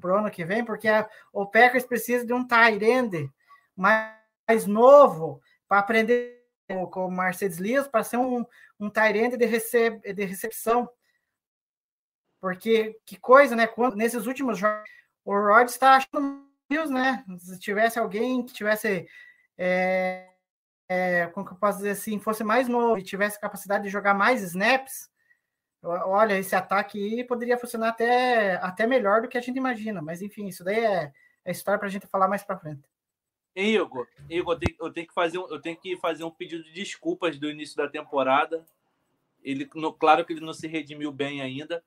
pro 0.00 0.16
ano 0.16 0.30
que 0.30 0.44
vem, 0.44 0.64
porque 0.64 0.88
a, 0.88 1.08
o 1.32 1.46
Packers 1.46 1.84
precisa 1.84 2.26
de 2.26 2.32
um 2.32 2.46
Tairende 2.46 3.30
mais, 3.76 4.14
mais 4.46 4.66
novo 4.66 5.40
para 5.68 5.78
aprender 5.78 6.44
com 6.90 7.06
o 7.06 7.10
Mercedes 7.10 7.58
Lewis 7.58 7.86
para 7.86 8.04
ser 8.04 8.16
um, 8.16 8.44
um 8.78 8.90
Tyrande 8.90 9.36
de, 9.36 9.44
recep, 9.44 10.00
de 10.12 10.24
recepção. 10.24 10.88
Porque 12.40 12.98
que 13.04 13.18
coisa, 13.18 13.56
né? 13.56 13.66
Quando, 13.66 13.96
nesses 13.96 14.26
últimos 14.26 14.58
jogos, 14.58 14.88
o 15.24 15.32
Rod 15.32 15.68
está 15.68 15.96
achando 15.96 16.46
né? 16.90 17.24
Se 17.38 17.58
tivesse 17.58 17.98
alguém 17.98 18.44
que 18.44 18.52
tivesse, 18.52 19.06
é, 19.56 20.28
é, 20.88 21.26
como 21.28 21.46
que 21.46 21.52
eu 21.52 21.58
posso 21.58 21.78
dizer 21.78 21.90
assim, 21.90 22.18
fosse 22.18 22.42
mais 22.42 22.68
novo 22.68 22.98
e 22.98 23.02
tivesse 23.02 23.40
capacidade 23.40 23.84
de 23.84 23.90
jogar 23.90 24.14
mais 24.14 24.42
snaps, 24.42 25.10
olha, 25.82 26.38
esse 26.38 26.54
ataque 26.54 27.24
poderia 27.24 27.58
funcionar 27.58 27.90
até, 27.90 28.56
até 28.56 28.86
melhor 28.86 29.22
do 29.22 29.28
que 29.28 29.38
a 29.38 29.40
gente 29.40 29.56
imagina. 29.56 30.00
Mas 30.00 30.22
enfim, 30.22 30.46
isso 30.46 30.64
daí 30.64 30.84
é, 30.84 31.12
é 31.44 31.52
história 31.52 31.78
para 31.78 31.88
a 31.88 31.90
gente 31.90 32.06
falar 32.06 32.28
mais 32.28 32.42
para 32.42 32.58
frente. 32.58 32.82
Igor, 33.56 34.08
Igor, 34.28 34.54
eu 34.54 34.58
tenho, 34.58 34.76
eu 34.80 34.92
tenho, 34.92 35.06
que 35.06 35.14
fazer 35.14 35.38
um, 35.38 35.48
eu 35.48 35.60
tenho 35.60 35.76
que 35.76 35.96
fazer 35.98 36.24
um 36.24 36.30
pedido 36.30 36.64
de 36.64 36.72
desculpas 36.72 37.38
do 37.38 37.48
início 37.48 37.76
da 37.76 37.88
temporada. 37.88 38.64
Ele, 39.42 39.68
no, 39.74 39.92
claro 39.92 40.24
que 40.24 40.32
ele 40.32 40.44
não 40.44 40.52
se 40.52 40.66
redimiu 40.66 41.12
bem 41.12 41.40
ainda, 41.40 41.84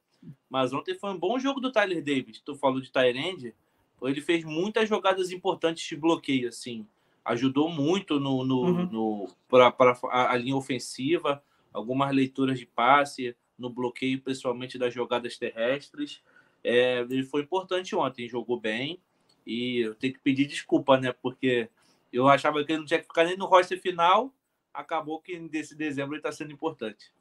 mas 0.50 0.72
ontem 0.72 0.98
foi 0.98 1.10
um 1.10 1.20
bom 1.20 1.38
jogo 1.38 1.60
do 1.60 1.72
Tyler 1.72 2.02
Davis. 2.02 2.40
Tu 2.40 2.56
falou 2.56 2.80
de 2.80 2.92
Tyrande 2.92 3.54
ele 4.02 4.22
fez 4.22 4.44
muitas 4.44 4.88
jogadas 4.88 5.32
importantes 5.32 5.88
de 5.88 5.96
bloqueio, 5.96 6.50
assim. 6.50 6.86
Ajudou 7.26 7.70
muito 7.70 8.20
no, 8.20 8.46
no, 8.46 8.62
uhum. 8.62 8.86
no 8.86 9.30
para 9.50 9.74
a, 10.12 10.32
a 10.32 10.38
linha 10.38 10.56
ofensiva, 10.56 11.44
algumas 11.74 12.14
leituras 12.14 12.60
de 12.60 12.66
passe, 12.66 13.36
no 13.58 13.70
bloqueio, 13.70 14.22
principalmente 14.22 14.78
das 14.78 14.94
jogadas 14.94 15.38
terrestres. 15.38 16.22
É, 16.64 17.00
ele 17.00 17.24
foi 17.24 17.42
importante 17.42 17.96
ontem, 17.96 18.30
jogou 18.30 18.60
bem. 18.60 19.00
E 19.46 19.80
eu 19.80 19.96
tenho 19.96 20.14
que 20.14 20.20
pedir 20.20 20.46
desculpa, 20.46 21.00
né? 21.00 21.14
Porque 21.14 21.70
eu 22.12 22.28
achava 22.28 22.64
que 22.64 22.72
ele 22.72 22.80
não 22.80 22.86
tinha 22.86 23.00
que 23.00 23.08
ficar 23.08 23.24
nem 23.24 23.38
no 23.38 23.46
roster 23.46 23.82
final. 23.82 24.32
Acabou 24.74 25.20
que 25.20 25.40
desse 25.40 25.76
dezembro 25.76 26.14
ele 26.14 26.20
está 26.20 26.32
sendo 26.32 26.52
importante. 26.52 27.12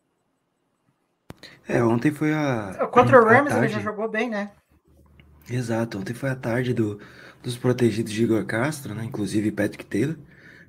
É, 1.69 1.83
ontem 1.83 2.11
foi 2.11 2.33
a. 2.33 2.89
Contra 2.93 3.21
o 3.21 3.25
Rams 3.25 3.55
ele 3.55 3.69
já 3.69 3.81
jogou 3.81 4.09
bem, 4.09 4.29
né? 4.29 4.53
Exato, 5.49 5.99
ontem 5.99 6.15
foi 6.15 6.31
a 6.31 6.37
tarde 6.37 6.75
do, 6.75 7.01
dos 7.43 7.57
protegidos 7.57 8.13
de 8.13 8.25
Igor 8.25 8.45
Castro, 8.45 8.95
né? 8.95 9.05
Inclusive 9.05 9.53
Patrick 9.53 9.85
Taylor, 9.85 10.17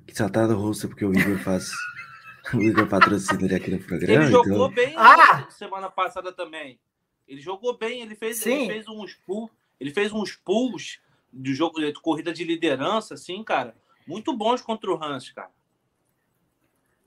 que 0.06 0.16
só 0.16 0.28
tá 0.28 0.46
no 0.46 0.56
rosto 0.56 0.88
porque 0.88 1.04
o 1.04 1.12
Igor 1.12 1.38
faz. 1.38 1.70
o 2.54 2.62
Igor 2.62 2.86
patrocina 2.86 3.44
ele 3.44 3.54
aqui 3.54 3.70
no 3.70 3.78
programa. 3.80 4.22
Ele 4.24 4.30
jogou 4.30 4.66
então... 4.66 4.70
bem 4.70 4.94
Ah! 4.96 5.48
semana 5.50 5.90
passada 5.90 6.32
também. 6.32 6.78
Ele 7.26 7.40
jogou 7.40 7.76
bem, 7.76 8.00
ele 8.00 8.14
fez, 8.14 8.38
Sim. 8.38 8.62
ele 8.62 8.72
fez 8.72 8.88
uns 8.88 9.14
pulls, 9.14 9.50
ele 9.78 9.90
fez 9.90 10.12
uns 10.12 10.34
pulls 10.34 10.98
de 11.32 11.54
jogo 11.54 11.78
de 11.78 11.92
corrida 11.94 12.32
de 12.32 12.42
liderança, 12.42 13.14
assim, 13.14 13.44
cara, 13.44 13.76
muito 14.06 14.34
bons 14.34 14.62
contra 14.62 14.90
o 14.90 15.02
Hans, 15.02 15.30
cara. 15.30 15.50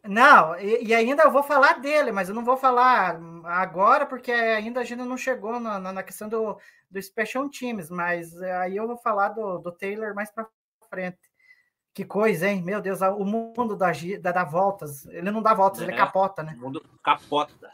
Não, 0.03 0.57
e, 0.59 0.85
e 0.85 0.93
ainda 0.95 1.23
eu 1.23 1.31
vou 1.31 1.43
falar 1.43 1.79
dele, 1.79 2.11
mas 2.11 2.27
eu 2.27 2.33
não 2.35 2.43
vou 2.43 2.57
falar 2.57 3.19
agora, 3.45 4.05
porque 4.05 4.31
ainda 4.31 4.79
a 4.79 4.83
gente 4.83 4.99
não 5.03 5.17
chegou 5.17 5.59
na, 5.59 5.79
na, 5.79 5.93
na 5.93 6.03
questão 6.03 6.27
do, 6.27 6.57
do 6.89 7.01
Special 7.01 7.47
Teams, 7.49 7.89
mas 7.89 8.35
é, 8.41 8.57
aí 8.57 8.77
eu 8.77 8.87
vou 8.87 8.97
falar 8.97 9.29
do, 9.29 9.59
do 9.59 9.71
Taylor 9.71 10.15
mais 10.15 10.31
para 10.31 10.47
frente. 10.89 11.19
Que 11.93 12.05
coisa, 12.05 12.47
hein? 12.47 12.63
Meu 12.63 12.81
Deus, 12.81 13.01
o 13.01 13.25
mundo 13.25 13.75
dá, 13.75 13.91
dá, 14.21 14.31
dá 14.31 14.43
voltas. 14.43 15.05
Ele 15.07 15.29
não 15.29 15.41
dá 15.41 15.53
voltas, 15.53 15.81
ele 15.81 15.91
É. 15.91 15.95
capota, 15.95 16.41
né? 16.41 16.55
O 16.57 16.61
mundo 16.61 16.81
capota. 17.03 17.69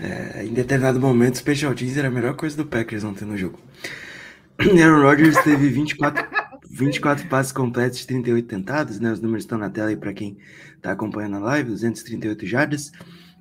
É, 0.00 0.44
em 0.44 0.52
determinado 0.52 1.00
momento, 1.00 1.34
o 1.34 1.38
Special 1.38 1.74
Teams 1.74 1.96
era 1.96 2.08
a 2.08 2.10
melhor 2.10 2.34
coisa 2.34 2.56
do 2.56 2.66
Packers 2.66 3.04
ontem 3.04 3.24
no 3.24 3.36
jogo. 3.36 3.58
Aaron 4.60 5.02
Rodgers 5.02 5.38
teve 5.42 5.68
24, 5.68 6.26
24 6.70 7.28
passes 7.28 7.52
completos 7.52 7.98
de 7.98 8.06
38 8.06 8.46
tentados, 8.46 9.00
né? 9.00 9.12
Os 9.12 9.20
números 9.20 9.42
estão 9.42 9.58
na 9.58 9.68
tela 9.68 9.88
aí 9.88 9.96
para 9.96 10.12
quem 10.14 10.38
tá 10.80 10.92
acompanhando 10.92 11.36
a 11.36 11.40
live, 11.40 11.70
238 11.70 12.46
jardas, 12.46 12.92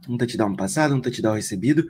um 0.07 0.17
touchdown 0.17 0.55
passado, 0.55 0.95
um 0.95 0.99
touchdown 0.99 1.35
recebido. 1.35 1.87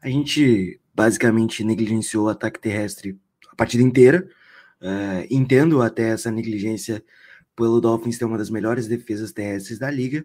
A 0.00 0.08
gente 0.08 0.80
basicamente 0.94 1.64
negligenciou 1.64 2.26
o 2.26 2.28
ataque 2.28 2.60
terrestre 2.60 3.18
a 3.50 3.56
partida 3.56 3.82
inteira. 3.82 4.28
É, 4.80 5.26
entendo 5.30 5.82
até 5.82 6.10
essa 6.10 6.30
negligência 6.30 7.02
pelo 7.56 7.80
Dolphins 7.80 8.18
ter 8.18 8.26
uma 8.26 8.36
das 8.38 8.50
melhores 8.50 8.86
defesas 8.86 9.32
terrestres 9.32 9.78
da 9.78 9.90
liga. 9.90 10.24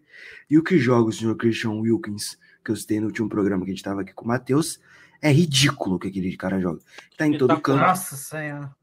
E 0.50 0.58
o 0.58 0.64
que 0.64 0.78
joga 0.78 1.10
o 1.10 1.14
senhor 1.14 1.36
Christian 1.36 1.72
Wilkins, 1.72 2.38
que 2.64 2.72
eu 2.72 2.76
citei 2.76 3.00
no 3.00 3.08
último 3.08 3.30
programa 3.30 3.64
que 3.64 3.72
a 3.72 3.74
gente 3.74 3.80
estava 3.80 4.02
aqui 4.02 4.14
com 4.14 4.26
o 4.26 4.28
Matheus, 4.28 4.80
é 5.22 5.32
ridículo 5.32 5.96
o 5.96 6.00
que 6.00 6.10
aquele 6.10 6.36
cara 6.36 6.60
joga. 6.60 6.82
Tá 7.18 7.26
em 7.26 7.38
todo 7.38 7.52
Espetacular. 7.52 7.80
canto, 7.80 7.88
Nossa 7.88 8.16
Senhora, 8.18 8.76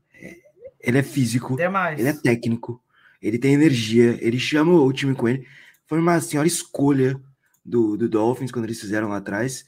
ele 0.81 0.99
é 0.99 1.03
físico, 1.03 1.57
demais. 1.57 1.99
ele 1.99 2.09
é 2.09 2.13
técnico, 2.13 2.83
ele 3.21 3.39
tem 3.39 3.55
energia, 3.55 4.19
ele 4.21 4.39
chama 4.39 4.73
o 4.73 4.93
time 4.93 5.15
com 5.15 5.29
ele. 5.29 5.47
Foi 5.87 5.99
uma 5.99 6.21
senhora 6.21 6.47
escolha 6.47 7.21
do, 7.65 7.97
do 7.97 8.09
Dolphins 8.09 8.53
quando 8.53 8.67
eles 8.67 8.81
fizeram 8.81 9.09
lá 9.09 9.17
atrás. 9.19 9.65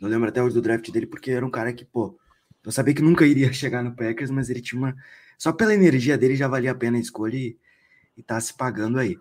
Eu 0.00 0.08
lembro 0.08 0.28
até 0.28 0.42
hoje 0.42 0.54
do 0.54 0.62
draft 0.62 0.90
dele, 0.90 1.06
porque 1.06 1.30
era 1.30 1.44
um 1.44 1.50
cara 1.50 1.72
que, 1.72 1.84
pô, 1.84 2.18
eu 2.64 2.72
sabia 2.72 2.94
que 2.94 3.02
nunca 3.02 3.26
iria 3.26 3.52
chegar 3.54 3.82
no 3.82 3.94
Packers, 3.94 4.30
mas 4.30 4.50
ele 4.50 4.60
tinha 4.60 4.78
uma. 4.80 4.94
Só 5.38 5.52
pela 5.52 5.74
energia 5.74 6.16
dele 6.16 6.36
já 6.36 6.46
valia 6.48 6.72
a 6.72 6.74
pena 6.74 6.96
a 6.98 7.00
escolha 7.00 7.36
e, 7.36 7.58
e 8.16 8.22
tá 8.22 8.40
se 8.40 8.54
pagando 8.56 8.98
aí. 8.98 9.18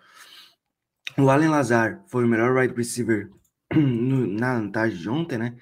O 1.18 1.30
Allen 1.30 1.50
Lazar 1.50 2.04
foi 2.08 2.24
o 2.24 2.28
melhor 2.28 2.56
wide 2.56 2.74
receiver 2.74 3.30
no- 3.74 4.28
na 4.28 4.70
tarde 4.70 4.98
de 4.98 5.10
ontem, 5.10 5.38
né? 5.38 5.58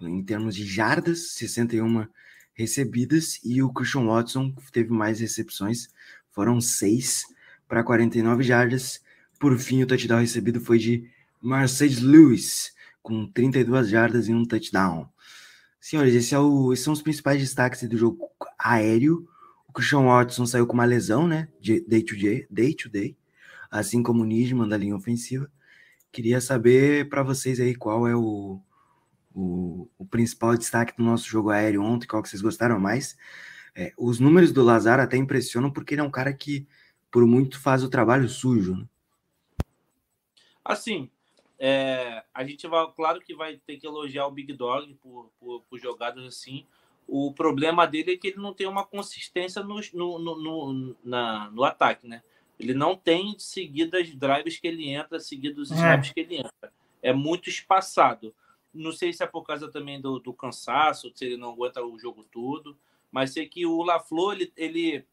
Em 0.00 0.22
termos 0.24 0.54
de 0.54 0.66
jardas, 0.66 1.32
61 1.34 2.06
recebidas, 2.54 3.40
e 3.44 3.62
o 3.62 3.72
Christian 3.72 4.06
Watson 4.06 4.54
teve 4.72 4.90
mais 4.90 5.20
recepções, 5.20 5.88
foram 6.30 6.60
seis 6.60 7.24
para 7.68 7.84
49 7.84 8.42
jardas. 8.42 9.02
Por 9.38 9.58
fim, 9.58 9.82
o 9.82 9.86
touchdown 9.86 10.20
recebido 10.20 10.60
foi 10.60 10.78
de 10.78 11.08
Mercedes 11.42 12.00
Lewis, 12.00 12.72
com 13.02 13.26
32 13.26 13.88
jardas 13.88 14.28
e 14.28 14.32
um 14.32 14.44
touchdown. 14.44 15.08
Senhores, 15.80 16.14
esse 16.14 16.34
é 16.34 16.38
o- 16.38 16.72
esses 16.72 16.84
são 16.84 16.94
os 16.94 17.02
principais 17.02 17.38
destaques 17.40 17.86
do 17.88 17.96
jogo 17.96 18.30
aéreo. 18.58 19.28
O 19.68 19.72
Christian 19.72 20.04
Watson 20.04 20.46
saiu 20.46 20.66
com 20.66 20.72
uma 20.72 20.84
lesão, 20.86 21.28
né? 21.28 21.48
Day 21.60 22.02
to 22.02 22.16
day, 22.16 22.46
day 22.48 22.74
to 22.74 22.88
day, 22.88 23.16
assim 23.70 24.02
como 24.02 24.22
o 24.22 24.24
Nijman 24.24 24.68
da 24.68 24.76
linha 24.78 24.96
ofensiva. 24.96 25.50
Queria 26.10 26.40
saber 26.40 27.08
para 27.08 27.22
vocês 27.22 27.60
aí 27.60 27.74
qual 27.74 28.06
é 28.08 28.16
o, 28.16 28.60
o, 29.34 29.88
o 29.98 30.06
principal 30.06 30.56
destaque 30.56 30.96
do 30.96 31.02
nosso 31.02 31.28
jogo 31.28 31.50
aéreo 31.50 31.82
ontem, 31.82 32.06
qual 32.06 32.22
que 32.22 32.28
vocês 32.28 32.40
gostaram 32.40 32.78
mais. 32.78 33.16
É, 33.74 33.92
os 33.98 34.20
números 34.20 34.52
do 34.52 34.62
Lazar 34.62 35.00
até 35.00 35.16
impressionam 35.16 35.70
porque 35.70 35.94
ele 35.94 36.00
é 36.00 36.04
um 36.04 36.10
cara 36.10 36.32
que, 36.32 36.66
por 37.10 37.26
muito, 37.26 37.60
faz 37.60 37.82
o 37.82 37.90
trabalho 37.90 38.28
sujo. 38.28 38.76
Né? 38.76 38.86
Assim, 40.64 41.10
é, 41.58 42.22
a 42.32 42.44
gente 42.44 42.66
vai, 42.68 42.86
claro 42.94 43.20
que 43.20 43.34
vai 43.34 43.56
ter 43.56 43.76
que 43.76 43.86
elogiar 43.86 44.26
o 44.26 44.30
Big 44.30 44.52
Dog 44.52 44.94
por, 45.02 45.30
por, 45.40 45.62
por 45.62 45.78
jogadas 45.78 46.24
assim. 46.24 46.64
O 47.06 47.34
problema 47.34 47.86
dele 47.86 48.12
é 48.12 48.16
que 48.16 48.28
ele 48.28 48.38
não 48.38 48.54
tem 48.54 48.66
uma 48.66 48.84
consistência 48.84 49.62
no, 49.62 49.80
no, 49.92 50.18
no, 50.18 50.42
no, 50.42 50.96
na, 51.04 51.50
no 51.50 51.64
ataque, 51.64 52.06
né? 52.06 52.22
Ele 52.58 52.72
não 52.72 52.96
tem 52.96 53.34
seguidas 53.38 54.14
drives 54.14 54.58
que 54.58 54.66
ele 54.66 54.88
entra, 54.88 55.18
seguidos 55.18 55.70
É. 55.70 55.74
snaps 55.74 56.12
que 56.12 56.20
ele 56.20 56.36
entra. 56.36 56.72
É 57.02 57.12
muito 57.12 57.50
espaçado. 57.50 58.34
Não 58.74 58.92
sei 58.92 59.12
se 59.12 59.22
é 59.22 59.26
por 59.26 59.42
causa 59.44 59.70
também 59.70 60.00
do, 60.00 60.18
do 60.18 60.32
cansaço, 60.32 61.12
se 61.14 61.24
ele 61.24 61.36
não 61.36 61.50
aguenta 61.52 61.82
o 61.84 61.98
jogo 61.98 62.24
todo, 62.24 62.76
mas 63.10 63.32
sei 63.32 63.46
que 63.48 63.64
o 63.64 63.82
LaFleur, 63.82 64.32
ele, 64.34 64.52
ele, 64.56 65.04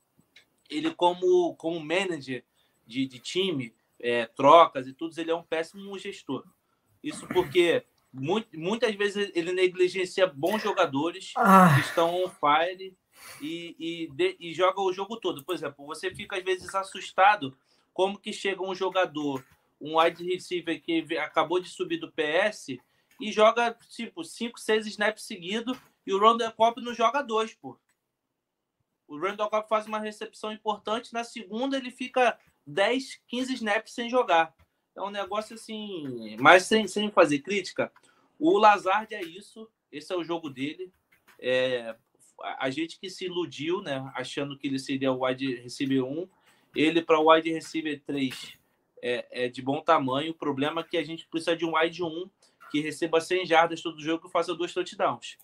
ele 0.69 0.91
como, 0.91 1.53
como 1.55 1.79
manager 1.79 2.43
de, 2.87 3.05
de 3.05 3.19
time, 3.19 3.73
é, 3.99 4.25
trocas 4.25 4.87
e 4.87 4.93
tudo, 4.93 5.17
ele 5.19 5.31
é 5.31 5.35
um 5.35 5.43
péssimo 5.43 5.97
gestor. 5.99 6.43
Isso 7.03 7.27
porque 7.27 7.83
mu- 8.11 8.43
muitas 8.53 8.93
vezes 8.95 9.31
ele 9.35 9.51
negligencia 9.53 10.25
bons 10.27 10.61
jogadores 10.61 11.33
Ah, 11.35 11.75
que 11.75 11.81
estão 11.87 12.23
on 12.23 12.29
fire 12.29 12.95
e, 13.41 13.75
e, 13.79 14.07
de- 14.13 14.35
e 14.39 14.53
joga 14.53 14.81
o 14.81 14.91
jogo 14.91 15.17
todo. 15.17 15.43
Por 15.43 15.53
exemplo, 15.53 15.85
você 15.85 16.13
fica 16.13 16.37
às 16.37 16.43
vezes 16.43 16.73
assustado 16.73 17.55
como 17.93 18.17
que 18.17 18.33
chega 18.33 18.63
um 18.63 18.73
jogador, 18.73 19.45
um 19.79 19.99
wide 19.99 20.23
receiver 20.23 20.81
que 20.81 21.05
acabou 21.17 21.59
de 21.59 21.69
subir 21.69 21.97
do 21.97 22.11
PS 22.11 22.79
e 23.21 23.31
joga 23.31 23.77
tipo 23.89 24.23
5, 24.23 24.59
6 24.59 24.87
snaps 24.87 25.23
seguidos 25.23 25.77
e 26.05 26.13
o 26.13 26.19
Randall 26.19 26.51
Cobb 26.51 26.81
não 26.81 26.93
joga 26.93 27.21
dois, 27.21 27.53
pô. 27.53 27.79
O 29.07 29.17
Randall 29.19 29.49
Cobb 29.49 29.67
faz 29.69 29.85
uma 29.85 29.99
recepção 29.99 30.51
importante, 30.51 31.13
na 31.13 31.23
segunda 31.23 31.77
ele 31.77 31.91
fica 31.91 32.39
10, 32.65 33.21
15 33.27 33.53
snaps 33.53 33.93
sem 33.93 34.09
jogar. 34.09 34.55
É 34.95 35.01
um 35.01 35.09
negócio 35.09 35.55
assim, 35.55 36.35
mas 36.39 36.63
sem, 36.63 36.87
sem 36.87 37.11
fazer 37.11 37.39
crítica. 37.39 37.91
O 38.39 38.57
Lazard 38.57 39.13
é 39.13 39.21
isso, 39.21 39.69
esse 39.91 40.11
é 40.11 40.15
o 40.17 40.23
jogo 40.23 40.49
dele. 40.49 40.91
É, 41.39 41.95
a 42.57 42.69
gente 42.69 42.99
que 42.99 43.09
se 43.09 43.25
iludiu, 43.25 43.81
né, 43.81 44.11
achando 44.15 44.57
que 44.57 44.67
ele 44.67 44.79
seria 44.79 45.11
o 45.11 45.25
wide 45.25 45.55
receiver 45.55 46.03
1, 46.03 46.27
ele 46.75 47.01
para 47.01 47.19
o 47.19 47.31
wide 47.31 47.51
receiver 47.51 48.01
3 48.03 48.57
é, 49.01 49.45
é 49.45 49.49
de 49.49 49.61
bom 49.61 49.81
tamanho. 49.81 50.31
O 50.31 50.35
problema 50.35 50.81
é 50.81 50.83
que 50.83 50.97
a 50.97 51.03
gente 51.03 51.27
precisa 51.27 51.55
de 51.55 51.65
um 51.65 51.77
wide 51.77 52.03
1 52.03 52.29
que 52.71 52.79
receba 52.79 53.19
100 53.19 53.45
jardas 53.45 53.81
todo 53.81 54.01
jogo 54.01 54.27
e 54.27 54.31
faça 54.31 54.55
dois 54.55 54.73
touchdowns. 54.73 55.37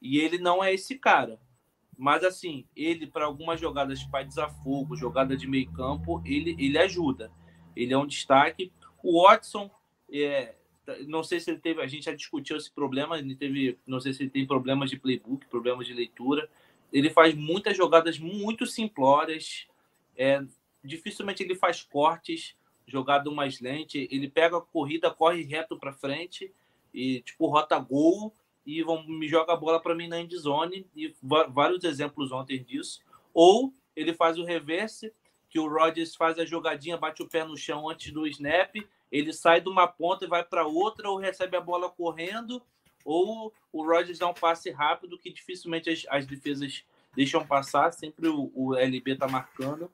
E 0.00 0.18
ele 0.18 0.38
não 0.38 0.62
é 0.62 0.74
esse 0.74 0.98
cara. 0.98 1.40
Mas 1.96 2.22
assim, 2.22 2.66
ele 2.76 3.06
para 3.06 3.24
algumas 3.24 3.58
jogadas 3.58 4.04
para 4.04 4.22
desafogo, 4.22 4.94
jogada 4.94 5.34
de 5.34 5.48
meio 5.48 5.70
campo, 5.72 6.22
ele, 6.26 6.54
ele 6.58 6.78
ajuda. 6.78 7.32
Ele 7.74 7.94
é 7.94 7.98
um 7.98 8.06
destaque. 8.06 8.70
O 9.02 9.22
Watson, 9.22 9.70
é, 10.12 10.54
não 11.06 11.24
sei 11.24 11.40
se 11.40 11.50
ele 11.50 11.58
teve, 11.58 11.80
a 11.80 11.86
gente 11.86 12.04
já 12.04 12.14
discutiu 12.14 12.58
esse 12.58 12.70
problema, 12.70 13.18
ele 13.18 13.34
teve, 13.34 13.78
não 13.86 13.98
sei 13.98 14.12
se 14.12 14.22
ele 14.22 14.30
tem 14.30 14.46
problemas 14.46 14.90
de 14.90 14.98
playbook, 14.98 15.46
problemas 15.46 15.86
de 15.86 15.94
leitura. 15.94 16.48
Ele 16.92 17.08
faz 17.08 17.34
muitas 17.34 17.74
jogadas 17.76 18.18
muito 18.18 18.66
simplórias, 18.66 19.66
é, 20.16 20.44
dificilmente 20.84 21.42
ele 21.42 21.54
faz 21.54 21.82
cortes, 21.82 22.54
jogada 22.86 23.30
mais 23.30 23.60
lente, 23.60 24.06
ele 24.10 24.28
pega 24.28 24.58
a 24.58 24.60
corrida, 24.60 25.10
corre 25.10 25.42
reto 25.42 25.78
para 25.78 25.92
frente 25.92 26.52
e 26.96 27.20
tipo 27.20 27.46
rota 27.46 27.78
gol 27.78 28.32
e 28.64 28.82
vão, 28.82 29.06
me 29.06 29.28
joga 29.28 29.52
a 29.52 29.56
bola 29.56 29.78
para 29.78 29.94
mim 29.94 30.08
na 30.08 30.18
end 30.18 30.34
zone 30.36 30.86
e 30.96 31.14
vários 31.22 31.84
exemplos 31.84 32.32
ontem 32.32 32.60
disso. 32.64 33.00
Ou 33.34 33.72
ele 33.94 34.14
faz 34.14 34.38
o 34.38 34.44
reverse, 34.44 35.12
que 35.50 35.58
o 35.58 35.68
Rodgers 35.68 36.16
faz 36.16 36.38
a 36.38 36.44
jogadinha, 36.44 36.96
bate 36.96 37.22
o 37.22 37.28
pé 37.28 37.44
no 37.44 37.56
chão 37.56 37.88
antes 37.88 38.10
do 38.12 38.26
snap, 38.26 38.74
ele 39.12 39.32
sai 39.32 39.60
de 39.60 39.68
uma 39.68 39.86
ponta 39.86 40.24
e 40.24 40.28
vai 40.28 40.42
para 40.42 40.66
outra, 40.66 41.08
ou 41.08 41.16
recebe 41.16 41.56
a 41.56 41.60
bola 41.60 41.88
correndo, 41.88 42.60
ou 43.04 43.52
o 43.72 43.86
Rodgers 43.86 44.18
dá 44.18 44.28
um 44.28 44.34
passe 44.34 44.70
rápido 44.70 45.18
que 45.18 45.32
dificilmente 45.32 45.88
as, 45.88 46.04
as 46.08 46.26
defesas 46.26 46.82
deixam 47.14 47.46
passar, 47.46 47.92
sempre 47.92 48.26
o, 48.28 48.50
o 48.54 48.74
LB 48.74 49.16
tá 49.16 49.28
marcando. 49.28 49.90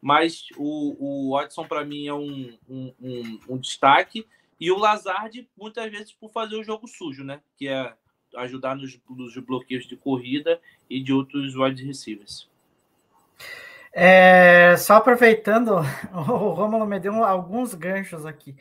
Mas 0.00 0.46
o, 0.56 0.96
o 0.98 1.36
Watson, 1.36 1.66
para 1.66 1.84
mim, 1.84 2.06
é 2.06 2.14
um, 2.14 2.56
um, 2.68 2.94
um, 3.00 3.40
um 3.48 3.58
destaque. 3.58 4.24
E 4.58 4.70
o 4.70 4.78
Lazard, 4.78 5.48
muitas 5.56 5.90
vezes, 5.90 6.12
por 6.12 6.30
fazer 6.30 6.56
o 6.56 6.64
jogo 6.64 6.88
sujo, 6.88 7.22
né? 7.22 7.40
Que 7.56 7.68
é 7.68 7.94
ajudar 8.36 8.74
nos, 8.74 8.98
nos 9.08 9.36
bloqueios 9.38 9.86
de 9.86 9.96
corrida 9.96 10.60
e 10.88 11.02
de 11.02 11.12
outros 11.12 11.54
wide 11.54 11.84
receivers. 11.84 12.48
é, 13.92 14.76
só 14.76 14.96
aproveitando, 14.96 15.76
o 16.12 16.52
Romulo 16.52 16.86
me 16.86 16.98
deu 16.98 17.24
alguns 17.24 17.74
ganchos 17.74 18.26
aqui. 18.26 18.56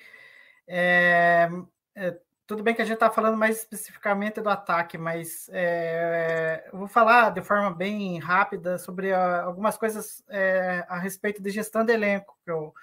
É, 0.67 1.49
é, 1.95 2.17
tudo 2.47 2.61
bem 2.61 2.75
que 2.75 2.81
a 2.81 2.85
gente 2.85 2.95
está 2.95 3.09
falando 3.09 3.37
mais 3.37 3.57
especificamente 3.57 4.39
do 4.39 4.49
ataque, 4.49 4.97
mas 4.97 5.49
é, 5.51 6.69
eu 6.71 6.77
vou 6.77 6.87
falar 6.87 7.31
de 7.31 7.41
forma 7.41 7.71
bem 7.71 8.19
rápida 8.19 8.77
sobre 8.77 9.11
a, 9.11 9.41
algumas 9.43 9.77
coisas 9.77 10.23
é, 10.29 10.85
a 10.87 10.99
respeito 10.99 11.41
de 11.41 11.49
gestão 11.49 11.83
de 11.83 11.93
elenco, 11.93 12.37
que, 12.43 12.51
eu, 12.51 12.73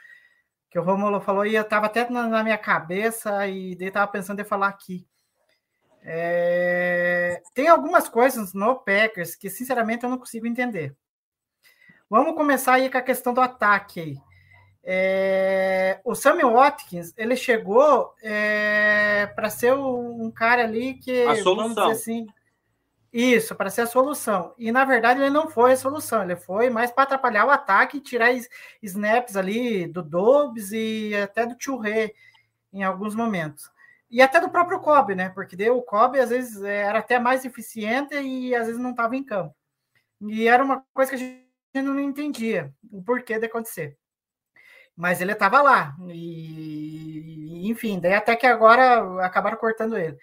que 0.73 0.79
o 0.79 0.83
Romulo 0.83 1.21
falou, 1.21 1.45
e 1.45 1.55
eu 1.55 1.61
estava 1.61 1.85
até 1.85 2.09
na, 2.09 2.26
na, 2.26 2.43
minha 2.43 2.57
cabeça 2.57 3.47
e 3.47 3.76
estava 3.79 4.11
pensando 4.11 4.41
em 4.41 4.45
falar 4.45 4.69
aqui. 4.69 5.07
É, 6.02 7.43
tem 7.52 7.69
algumas 7.69 8.09
coisas 8.09 8.55
no 8.55 8.76
Packers 8.76 9.37
que, 9.37 9.50
sinceramente, 9.50 10.02
eu 10.02 10.09
não 10.09 10.17
consigo 10.17 10.47
entender. 10.47 10.97
Vamos 12.09 12.35
começar 12.35 12.75
aí 12.75 12.88
com 12.88 12.97
a 12.97 13.02
questão 13.02 13.35
do 13.35 13.43
ataque 13.43 14.00
aí. 14.00 14.19
É, 14.83 16.00
o 16.05 16.14
Sammy 16.14 16.43
Watkins 16.43 17.12
ele 17.19 17.37
chegou 17.37 18.12
é, 18.23 19.26
para 19.37 19.50
ser 19.50 19.75
um 19.75 20.29
cara 20.31 20.64
ali 20.64 20.95
que 20.95 21.23
a 21.23 21.37
solução. 21.37 21.91
assim, 21.91 22.26
isso 23.12 23.54
para 23.54 23.71
ser 23.71 23.83
a 23.83 23.87
solução. 23.87 24.54
E 24.59 24.73
na 24.73 24.85
verdade 24.85 25.21
ele 25.21 25.31
não 25.31 25.49
foi 25.49 25.73
a 25.73 25.76
solução. 25.76 26.23
Ele 26.23 26.37
foi 26.37 26.71
mais 26.71 26.90
para 26.90 27.04
atrapalhar 27.04 27.47
o 27.47 27.50
ataque 27.50 27.99
e 27.99 28.00
tirar 28.00 28.33
snaps 28.83 29.37
ali 29.37 29.87
do 29.87 30.02
Dobbs 30.02 30.73
e 30.73 31.14
até 31.14 31.47
do 31.47 31.57
Churré 31.59 32.12
em 32.73 32.83
alguns 32.83 33.14
momentos. 33.14 33.71
E 34.11 34.23
até 34.23 34.40
do 34.40 34.50
próprio 34.50 34.81
Kobe 34.81 35.14
né? 35.14 35.28
Porque 35.31 35.57
deu 35.57 35.76
o 35.76 35.83
Kobe 35.83 36.19
às 36.21 36.31
vezes 36.31 36.62
era 36.62 36.99
até 37.00 37.19
mais 37.19 37.45
eficiente 37.45 38.14
e 38.14 38.54
às 38.54 38.66
vezes 38.66 38.81
não 38.81 38.90
estava 38.90 39.16
em 39.16 39.25
campo. 39.25 39.54
E 40.23 40.49
era 40.49 40.64
uma 40.64 40.85
coisa 40.95 41.11
que 41.11 41.16
a 41.16 41.19
gente 41.19 41.42
não 41.75 41.99
entendia 42.00 42.73
o 42.90 43.02
porquê 43.02 43.38
de 43.38 43.47
acontecer. 43.47 43.97
Mas 44.97 45.21
ele 45.21 45.33
estava 45.33 45.62
lá. 45.62 45.97
E, 46.09 47.69
enfim, 47.71 47.99
daí 48.00 48.14
até 48.14 48.37
que 48.37 48.47
agora 48.47 49.25
acabaram 49.25 49.57
cortando 49.57 49.97
ele. 49.97 50.16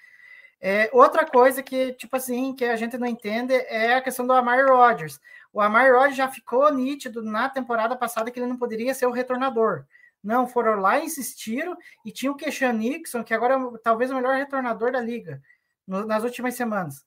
É, 0.62 0.90
outra 0.92 1.26
coisa 1.26 1.64
que, 1.64 1.94
tipo 1.94 2.16
assim, 2.16 2.54
que 2.54 2.66
a 2.66 2.76
gente 2.76 2.98
não 2.98 3.08
entende 3.08 3.54
é 3.54 3.96
a 3.96 4.02
questão 4.02 4.28
do 4.28 4.34
Amari 4.34 4.64
Rodgers. 4.64 5.20
O 5.54 5.62
Amari 5.62 5.92
Rodgers 5.92 6.18
já 6.18 6.28
ficou 6.28 6.72
nítido 6.74 7.22
na 7.22 7.50
temporada 7.50 7.96
passada 7.96 8.30
que 8.30 8.40
ele 8.40 8.48
não 8.48 8.58
poderia 8.58 8.94
ser 8.94 9.06
o 9.06 9.12
retornador. 9.12 9.86
Não, 10.22 10.48
foram 10.48 10.76
lá, 10.82 11.00
insistiram 11.00 11.78
e 12.06 12.12
tinha 12.12 12.32
o 12.32 12.36
Keshan 12.36 12.74
Nixon, 12.74 13.24
que 13.24 13.34
agora 13.34 13.56
é 13.56 13.78
talvez 13.82 14.12
o 14.12 14.16
melhor 14.16 14.36
retornador 14.36 14.92
da 14.92 15.00
liga 15.00 15.42
no, 15.88 16.06
nas 16.06 16.24
últimas 16.24 16.56
semanas. 16.56 17.06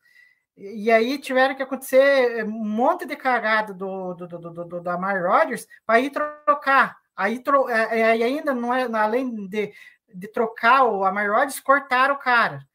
E, 0.56 0.90
aí 0.90 1.18
tiveram 1.18 1.54
que 1.54 1.62
acontecer 1.62 2.44
um 2.44 2.50
monte 2.50 3.06
de 3.06 3.16
cagada 3.16 3.72
do, 3.74 4.14
do, 4.14 4.28
do, 4.28 4.38
do, 4.38 4.64
do, 4.64 4.80
do 4.80 4.90
Amari 4.90 5.20
Rodgers 5.20 5.66
para 5.86 6.00
ir 6.00 6.10
trocar 6.10 7.02
Aí, 7.16 7.38
tro, 7.40 7.68
é, 7.68 8.00
é, 8.00 8.04
aí 8.04 8.22
ainda 8.22 8.54
não 8.54 8.72
é, 8.72 8.84
além 8.84 9.46
de, 9.48 9.72
de 10.14 10.28
trocar 10.28 10.84
o 10.84 11.04
Amari 11.04 11.28
Rodgers, 11.28 11.60
cortaram 11.60 12.14
o 12.14 12.18
cara. 12.18 12.66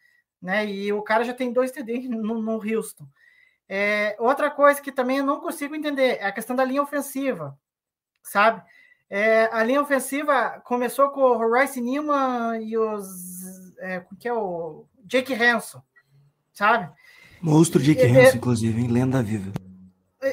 Né? 0.42 0.66
E 0.66 0.94
o 0.94 1.02
cara 1.02 1.24
já 1.24 1.34
tem 1.34 1.52
dois 1.52 1.72
TD 1.72 2.08
no, 2.10 2.42
no 2.42 2.62
Houston. 2.62 3.06
É, 3.70 4.16
outra 4.20 4.50
coisa 4.50 4.82
que 4.82 4.92
também 4.92 5.18
eu 5.18 5.26
não 5.26 5.40
consigo 5.42 5.76
entender 5.76 6.18
é 6.20 6.26
a 6.26 6.32
questão 6.32 6.56
da 6.56 6.64
linha 6.64 6.82
ofensiva, 6.82 7.58
sabe? 8.24 8.62
É, 9.10 9.50
a 9.52 9.64
linha 9.64 9.82
ofensiva 9.82 10.62
começou 10.66 11.10
com 11.10 11.22
o 11.22 11.38
Royce 11.38 11.82
Newman 11.82 12.62
e 12.62 12.78
os. 12.78 13.08
É, 13.80 14.06
que 14.20 14.28
é 14.28 14.34
o 14.34 14.86
Jake 15.06 15.34
Hanson, 15.34 15.82
sabe? 16.54 16.90
Monstro 17.42 17.82
Jake 17.82 18.02
É, 18.02 18.10
Hanson, 18.10 18.20
é- 18.20 18.36
inclusive, 18.36 18.82
em 18.82 18.88
lenda 18.88 19.22
viva. 19.24 19.52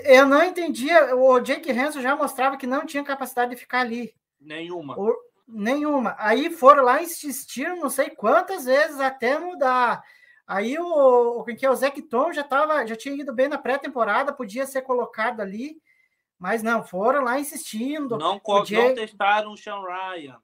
Eu 0.04 0.26
não 0.26 0.42
entendia. 0.42 1.14
O 1.14 1.38
Jake 1.40 1.70
Hanson 1.70 2.00
já 2.00 2.16
mostrava 2.16 2.56
que 2.56 2.66
não 2.66 2.86
tinha 2.86 3.04
capacidade 3.04 3.50
de 3.52 3.56
ficar 3.56 3.80
ali. 3.80 4.12
Nenhuma. 4.40 4.98
O- 4.98 5.14
nenhuma. 5.46 6.14
Aí 6.18 6.50
foram 6.50 6.82
lá 6.84 7.02
insistiram 7.02 7.76
não 7.76 7.90
sei 7.90 8.10
quantas 8.10 8.64
vezes 8.64 9.00
até 9.00 9.38
mudar. 9.38 10.02
Aí 10.46 10.78
o, 10.78 11.40
o, 11.40 11.44
que 11.44 11.64
é, 11.64 11.70
o 11.70 11.74
Zach 11.74 12.00
Tom 12.02 12.32
já, 12.32 12.44
tava, 12.44 12.86
já 12.86 12.94
tinha 12.94 13.14
ido 13.14 13.32
bem 13.32 13.48
na 13.48 13.56
pré-temporada, 13.56 14.32
podia 14.32 14.66
ser 14.66 14.82
colocado 14.82 15.40
ali, 15.40 15.80
mas 16.38 16.62
não, 16.62 16.84
foram 16.84 17.22
lá 17.24 17.38
insistindo. 17.38 18.18
Não, 18.18 18.38
Jake- 18.64 18.88
não 18.88 18.94
testaram 18.94 19.52
o 19.52 19.56
Sean 19.56 19.80
Ryan. 19.80 20.38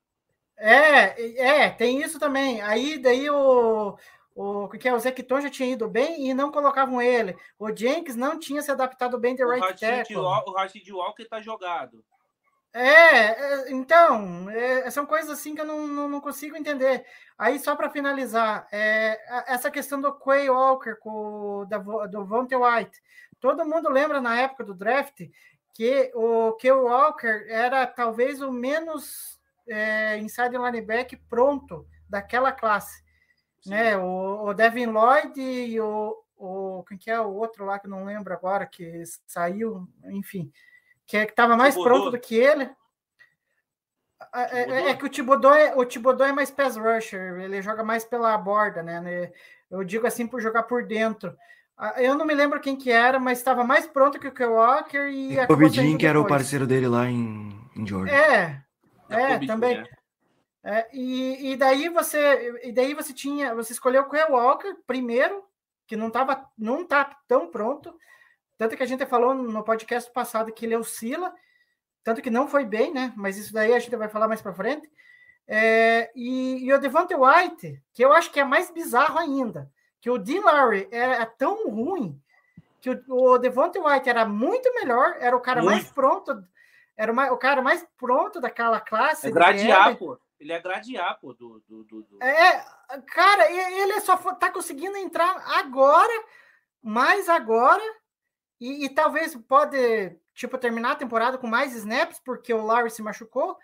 É, 0.57 1.65
é, 1.65 1.71
tem 1.71 2.03
isso 2.03 2.19
também. 2.19 2.61
Aí 2.61 2.99
daí 2.99 3.29
o, 3.31 3.97
o 4.35 4.69
que 4.69 4.89
é, 4.89 4.95
o 4.95 4.99
Zecton 4.99 5.41
já 5.41 5.51
tinha 5.51 5.71
ido 5.71 5.89
bem 5.89 6.29
e 6.29 6.35
não 6.35 6.51
colocavam 6.51 7.01
ele. 7.01 7.37
O 7.59 7.75
Jenkins 7.75 8.17
não 8.17 8.39
tinha 8.39 8.61
se 8.63 8.71
adaptado 8.71 9.19
bem 9.19 9.35
de 9.35 9.43
O 9.43 9.49
right 9.49 9.63
Rashid, 9.63 9.81
tackle. 9.81 10.17
O 10.19 10.53
Rashid 10.53 10.93
Walker 10.93 11.25
tá 11.25 11.41
jogado. 11.41 12.05
É, 12.73 13.67
é, 13.67 13.71
então, 13.73 14.49
é, 14.49 14.89
são 14.91 15.05
coisas 15.05 15.31
assim 15.31 15.55
que 15.55 15.61
eu 15.61 15.65
não, 15.65 15.87
não, 15.87 16.09
não 16.09 16.21
consigo 16.21 16.57
entender. 16.57 17.05
Aí, 17.37 17.59
só 17.59 17.75
para 17.75 17.91
finalizar, 17.91 18.69
é, 18.71 19.19
essa 19.53 19.71
questão 19.71 20.01
do 20.01 20.13
Quay 20.13 20.49
Walker 20.49 20.95
com 21.01 21.67
da, 21.69 21.79
do 21.79 22.25
Vontae 22.25 22.57
White. 22.57 23.01
Todo 23.41 23.67
mundo 23.67 23.89
lembra 23.89 24.21
na 24.21 24.39
época 24.39 24.65
do 24.65 24.75
draft 24.75 25.23
que 25.75 26.13
o 26.15 26.53
Quay 26.53 26.73
Walker 26.73 27.47
era 27.49 27.87
talvez 27.87 28.41
o 28.41 28.53
menos 28.53 29.41
é, 29.69 30.19
inside 30.19 30.57
linebacker 30.57 31.21
pronto 31.29 31.87
daquela 32.09 32.53
classe. 32.53 33.03
Né? 33.67 33.97
O, 33.97 34.47
o 34.47 34.55
Devin 34.55 34.87
Lloyd 34.87 35.41
e 35.41 35.81
o, 35.81 36.17
o. 36.37 36.85
Quem 36.85 36.99
que 36.99 37.11
é 37.11 37.21
o 37.21 37.35
outro 37.35 37.65
lá 37.65 37.79
que 37.79 37.87
eu 37.87 37.91
não 37.91 38.05
lembro 38.05 38.33
agora, 38.33 38.65
que 38.67 39.03
saiu, 39.27 39.89
enfim 40.05 40.53
que 41.11 41.33
estava 41.33 41.57
mais 41.57 41.75
Thibodeau. 41.75 41.99
pronto 42.01 42.11
do 42.13 42.21
que 42.21 42.37
ele. 42.37 42.71
É, 44.33 44.61
é- 44.61 44.91
é 44.91 44.95
que 44.95 45.05
o 45.05 45.09
Thibodeau 45.09 45.53
é, 45.55 45.75
o 45.75 45.85
Thibodeau 45.85 46.29
é 46.29 46.33
mais 46.33 46.51
pass 46.51 46.77
rusher, 46.77 47.41
ele 47.41 47.61
joga 47.63 47.83
mais 47.83 48.05
pela 48.05 48.37
borda, 48.39 48.83
né? 48.83 49.01
né? 49.01 49.33
Eu 49.71 49.83
digo 49.83 50.07
assim 50.07 50.27
por 50.27 50.41
jogar 50.41 50.65
por 50.65 50.85
dentro. 50.85 51.37
Eu 51.97 52.15
não 52.15 52.27
me 52.27 52.35
lembro 52.35 52.61
quem 52.61 52.77
que 52.77 52.91
era, 52.91 53.19
mas 53.19 53.39
estava 53.39 53.65
mais 53.65 53.87
pronto 53.87 54.19
que 54.21 54.29
o 54.29 54.35
Kyle 54.35 54.51
Walker 54.51 55.09
e 55.09 55.39
O 55.39 55.41
acabou 55.41 55.69
Jean, 55.69 55.97
que 55.97 56.07
era 56.07 56.21
o 56.21 56.27
parceiro 56.27 56.67
dele 56.67 56.87
lá 56.87 57.07
em, 57.07 57.59
em 57.75 57.87
Georgia. 57.87 58.15
É, 58.15 58.63
é, 59.09 59.29
Jacoby 59.29 59.47
também. 59.47 59.77
Jones. 59.77 59.91
É, 60.63 60.89
e, 60.93 61.53
e 61.53 61.57
daí 61.57 61.89
você 61.89 62.61
e 62.65 62.71
daí 62.71 62.93
você 62.93 63.15
tinha 63.15 63.55
você 63.55 63.73
escolheu 63.73 64.03
o 64.03 64.11
Kyle 64.11 64.31
Walker 64.31 64.75
primeiro 64.87 65.43
que 65.87 65.97
não 65.97 66.09
estava 66.09 66.45
não 66.57 66.87
tá 66.87 67.17
tão 67.27 67.51
pronto 67.51 67.99
tanto 68.61 68.77
que 68.77 68.83
a 68.83 68.87
gente 68.87 69.07
falou 69.07 69.33
no 69.33 69.63
podcast 69.65 70.11
passado 70.13 70.53
que 70.53 70.67
ele 70.67 70.77
oscila 70.77 71.33
tanto 72.05 72.21
que 72.21 72.29
não 72.31 72.47
foi 72.47 72.65
bem 72.67 72.93
né 72.93 73.13
mas 73.17 73.39
isso 73.39 73.53
daí 73.55 73.73
a 73.73 73.79
gente 73.79 73.97
vai 73.97 74.09
falar 74.09 74.29
mais 74.29 74.43
para 74.43 74.53
frente 74.53 74.87
É, 75.49 76.11
e, 76.15 76.65
e 76.67 76.73
o 76.73 76.79
Devonte 76.79 77.15
White 77.15 77.83
que 77.95 78.05
eu 78.05 78.13
acho 78.13 78.31
que 78.31 78.39
é 78.39 78.45
mais 78.45 78.71
bizarro 78.71 79.19
ainda 79.19 79.71
que 80.01 80.11
o 80.11 80.19
Dean 80.19 80.43
Lowry 80.43 80.87
era 80.93 81.25
tão 81.27 81.69
ruim 81.71 82.21
que 82.81 82.91
o, 82.91 83.03
o 83.09 83.39
Devonte 83.39 83.79
White 83.79 84.09
era 84.09 84.25
muito 84.27 84.73
melhor 84.75 85.17
era 85.19 85.35
o 85.37 85.41
cara 85.41 85.63
mais 85.63 85.83
Muito. 85.85 85.95
pronto 85.95 86.45
era 86.97 87.13
o, 87.13 87.15
mais, 87.15 87.33
o 87.33 87.37
cara 87.39 87.63
mais 87.63 87.87
pronto 87.97 88.41
daquela 88.41 88.79
classe 88.79 89.27
É 89.27 89.31
de 89.31 89.35
gradear, 89.35 89.97
pô. 89.97 90.19
Ele 90.39 90.53
é 90.53 90.61
gradear, 90.61 91.19
pô, 91.19 91.33
do. 91.33 91.63
do, 91.67 91.83
do, 91.85 92.03
do- 92.03 92.23
É, 92.23 92.63
cara, 93.07 93.51
ele 93.51 93.99
só 94.01 94.17
tá 94.35 94.51
conseguindo 94.51 94.97
entrar 94.99 95.35
agora, 95.59 96.13
mais 96.83 97.27
agora, 97.29 97.83
e, 98.61 98.85
e 98.85 98.89
talvez 98.91 99.35
pode, 99.49 100.17
tipo, 100.35 100.59
terminar 100.59 100.93
a 100.93 100.97
temporada 100.97 101.39
com 101.39 101.47
mais 101.47 101.75
snaps, 101.75 102.21
porque 102.25 102.53
o 102.53 102.65
Larry 102.65 102.91
se 102.91 103.03
machucou, 103.03 103.57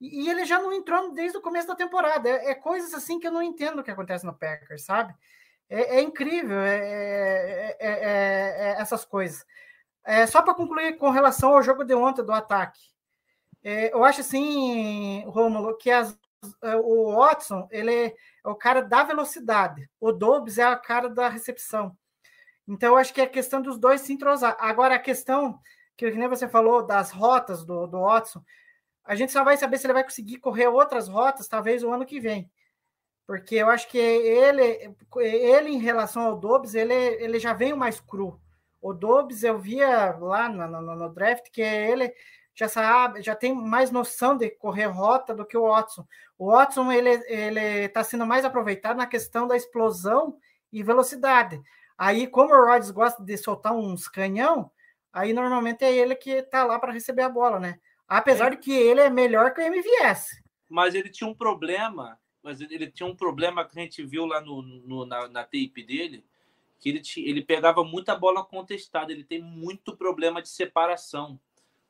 e, 0.00 0.28
ele 0.28 0.44
já 0.44 0.60
não 0.60 0.72
entrou 0.72 1.12
desde 1.12 1.38
o 1.38 1.42
começo 1.42 1.66
da 1.68 1.74
temporada. 1.74 2.28
É, 2.28 2.50
é 2.50 2.54
coisas 2.54 2.94
assim 2.94 3.18
que 3.18 3.26
eu 3.26 3.32
não 3.32 3.42
entendo 3.42 3.80
o 3.80 3.84
que 3.84 3.90
acontece 3.90 4.26
no 4.26 4.34
Packers, 4.34 4.84
sabe? 4.84 5.14
É, 5.68 5.96
é 5.98 6.02
incrível 6.02 6.58
é, 6.60 6.76
é- 6.76 7.76
é- 7.80 8.74
é- 8.76 8.80
essas 8.80 9.04
coisas. 9.04 9.44
Só 10.28 10.42
para 10.42 10.54
concluir 10.54 10.98
com 10.98 11.10
relação 11.10 11.52
ao 11.56 11.62
jogo 11.62 11.84
de 11.84 11.94
ontem 11.94 12.22
do 12.24 12.32
ataque. 12.32 12.80
Eu 13.62 14.04
acho 14.04 14.20
assim, 14.20 15.24
Rômulo, 15.26 15.76
que 15.78 15.90
as 15.90 16.16
o 16.84 17.16
Watson, 17.16 17.66
ele 17.70 18.08
é 18.08 18.14
o 18.44 18.54
cara 18.54 18.82
da 18.82 19.02
velocidade. 19.04 19.88
O 19.98 20.12
Dobbs 20.12 20.58
é 20.58 20.64
a 20.64 20.76
cara 20.76 21.08
da 21.08 21.28
recepção. 21.28 21.96
Então, 22.66 22.96
acho 22.96 23.12
que 23.12 23.20
é 23.20 23.26
questão 23.26 23.60
dos 23.60 23.78
dois 23.78 24.00
se 24.00 24.12
entrosar. 24.12 24.56
Agora, 24.58 24.94
a 24.94 24.98
questão, 24.98 25.58
que 25.96 26.10
nem 26.10 26.28
você 26.28 26.48
falou, 26.48 26.84
das 26.84 27.10
rotas 27.10 27.64
do, 27.64 27.86
do 27.86 28.00
Watson, 28.00 28.42
a 29.04 29.14
gente 29.14 29.32
só 29.32 29.44
vai 29.44 29.56
saber 29.56 29.78
se 29.78 29.86
ele 29.86 29.92
vai 29.92 30.04
conseguir 30.04 30.38
correr 30.38 30.68
outras 30.68 31.08
rotas, 31.08 31.46
talvez, 31.46 31.82
o 31.82 31.92
ano 31.92 32.06
que 32.06 32.18
vem. 32.20 32.50
Porque 33.26 33.56
eu 33.56 33.68
acho 33.68 33.88
que 33.88 33.98
ele, 33.98 34.94
ele 35.16 35.70
em 35.70 35.78
relação 35.78 36.22
ao 36.22 36.38
Dobbs, 36.38 36.74
ele, 36.74 36.94
ele 36.94 37.38
já 37.38 37.52
veio 37.52 37.76
mais 37.76 38.00
cru. 38.00 38.40
O 38.80 38.92
Dobbs, 38.92 39.42
eu 39.42 39.58
via 39.58 40.16
lá 40.18 40.48
no, 40.48 40.66
no, 40.66 40.94
no 40.94 41.08
draft 41.08 41.50
que 41.50 41.62
ele 41.62 42.12
já 42.54 42.68
sabe, 42.68 43.22
já 43.22 43.34
tem 43.34 43.54
mais 43.54 43.90
noção 43.90 44.36
de 44.36 44.50
correr 44.50 44.86
rota 44.86 45.34
do 45.34 45.44
que 45.44 45.56
o 45.56 45.68
Watson. 45.68 46.06
O 46.38 46.52
Watson 46.52 46.92
ele 46.92 47.10
ele 47.26 47.86
está 47.86 48.04
sendo 48.04 48.26
mais 48.26 48.44
aproveitado 48.44 48.96
na 48.96 49.06
questão 49.06 49.46
da 49.46 49.56
explosão 49.56 50.38
e 50.72 50.82
velocidade. 50.82 51.60
Aí, 51.96 52.26
como 52.26 52.52
o 52.54 52.64
Rodgers 52.66 52.90
gosta 52.90 53.22
de 53.22 53.36
soltar 53.36 53.72
uns 53.74 54.08
canhão, 54.08 54.70
aí 55.12 55.32
normalmente 55.32 55.84
é 55.84 55.94
ele 55.94 56.14
que 56.14 56.30
está 56.30 56.64
lá 56.64 56.78
para 56.78 56.92
receber 56.92 57.22
a 57.22 57.28
bola, 57.28 57.58
né? 57.58 57.78
Apesar 58.08 58.50
de 58.50 58.56
que 58.58 58.72
ele 58.72 59.00
é 59.00 59.08
melhor 59.10 59.54
que 59.54 59.60
o 59.60 59.64
MVS. 59.64 60.42
Mas 60.68 60.94
ele 60.94 61.08
tinha 61.08 61.28
um 61.28 61.34
problema 61.34 62.18
mas 62.44 62.60
ele, 62.60 62.90
tinha 62.90 63.06
um 63.08 63.16
problema 63.16 63.64
que 63.64 63.78
a 63.78 63.82
gente 63.82 64.04
viu 64.04 64.26
lá 64.26 64.38
no, 64.38 64.60
no 64.60 65.06
na, 65.06 65.26
na 65.28 65.42
tape 65.44 65.82
dele, 65.82 66.22
que 66.78 66.90
ele, 66.90 67.02
ele 67.16 67.42
pegava 67.42 67.82
muita 67.82 68.14
bola 68.14 68.44
contestada, 68.44 69.10
ele 69.10 69.24
tem 69.24 69.40
muito 69.40 69.96
problema 69.96 70.42
de 70.42 70.50
separação, 70.50 71.40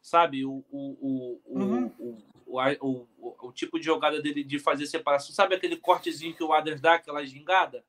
sabe? 0.01 0.45
O, 0.45 0.65
o, 0.71 1.41
o, 1.45 1.59
Uhum. 1.61 1.93
o, 1.99 2.23
o, 2.47 2.61
o, 2.81 3.09
o- 3.19 3.49
o 3.49 3.53
tipo 3.53 3.81
de 3.81 3.85
jogada 3.85 4.23
dele 4.23 4.45
de 4.45 4.61
fazer 4.61 4.87
separação, 4.87 5.35
sabe 5.35 5.57
aquele 5.57 5.77
cortezinho 5.77 6.37
que 6.37 6.45
o 6.45 6.53
Aders 6.53 6.81
dá, 6.81 6.95
aquela 6.95 7.27
gingada? 7.27 7.85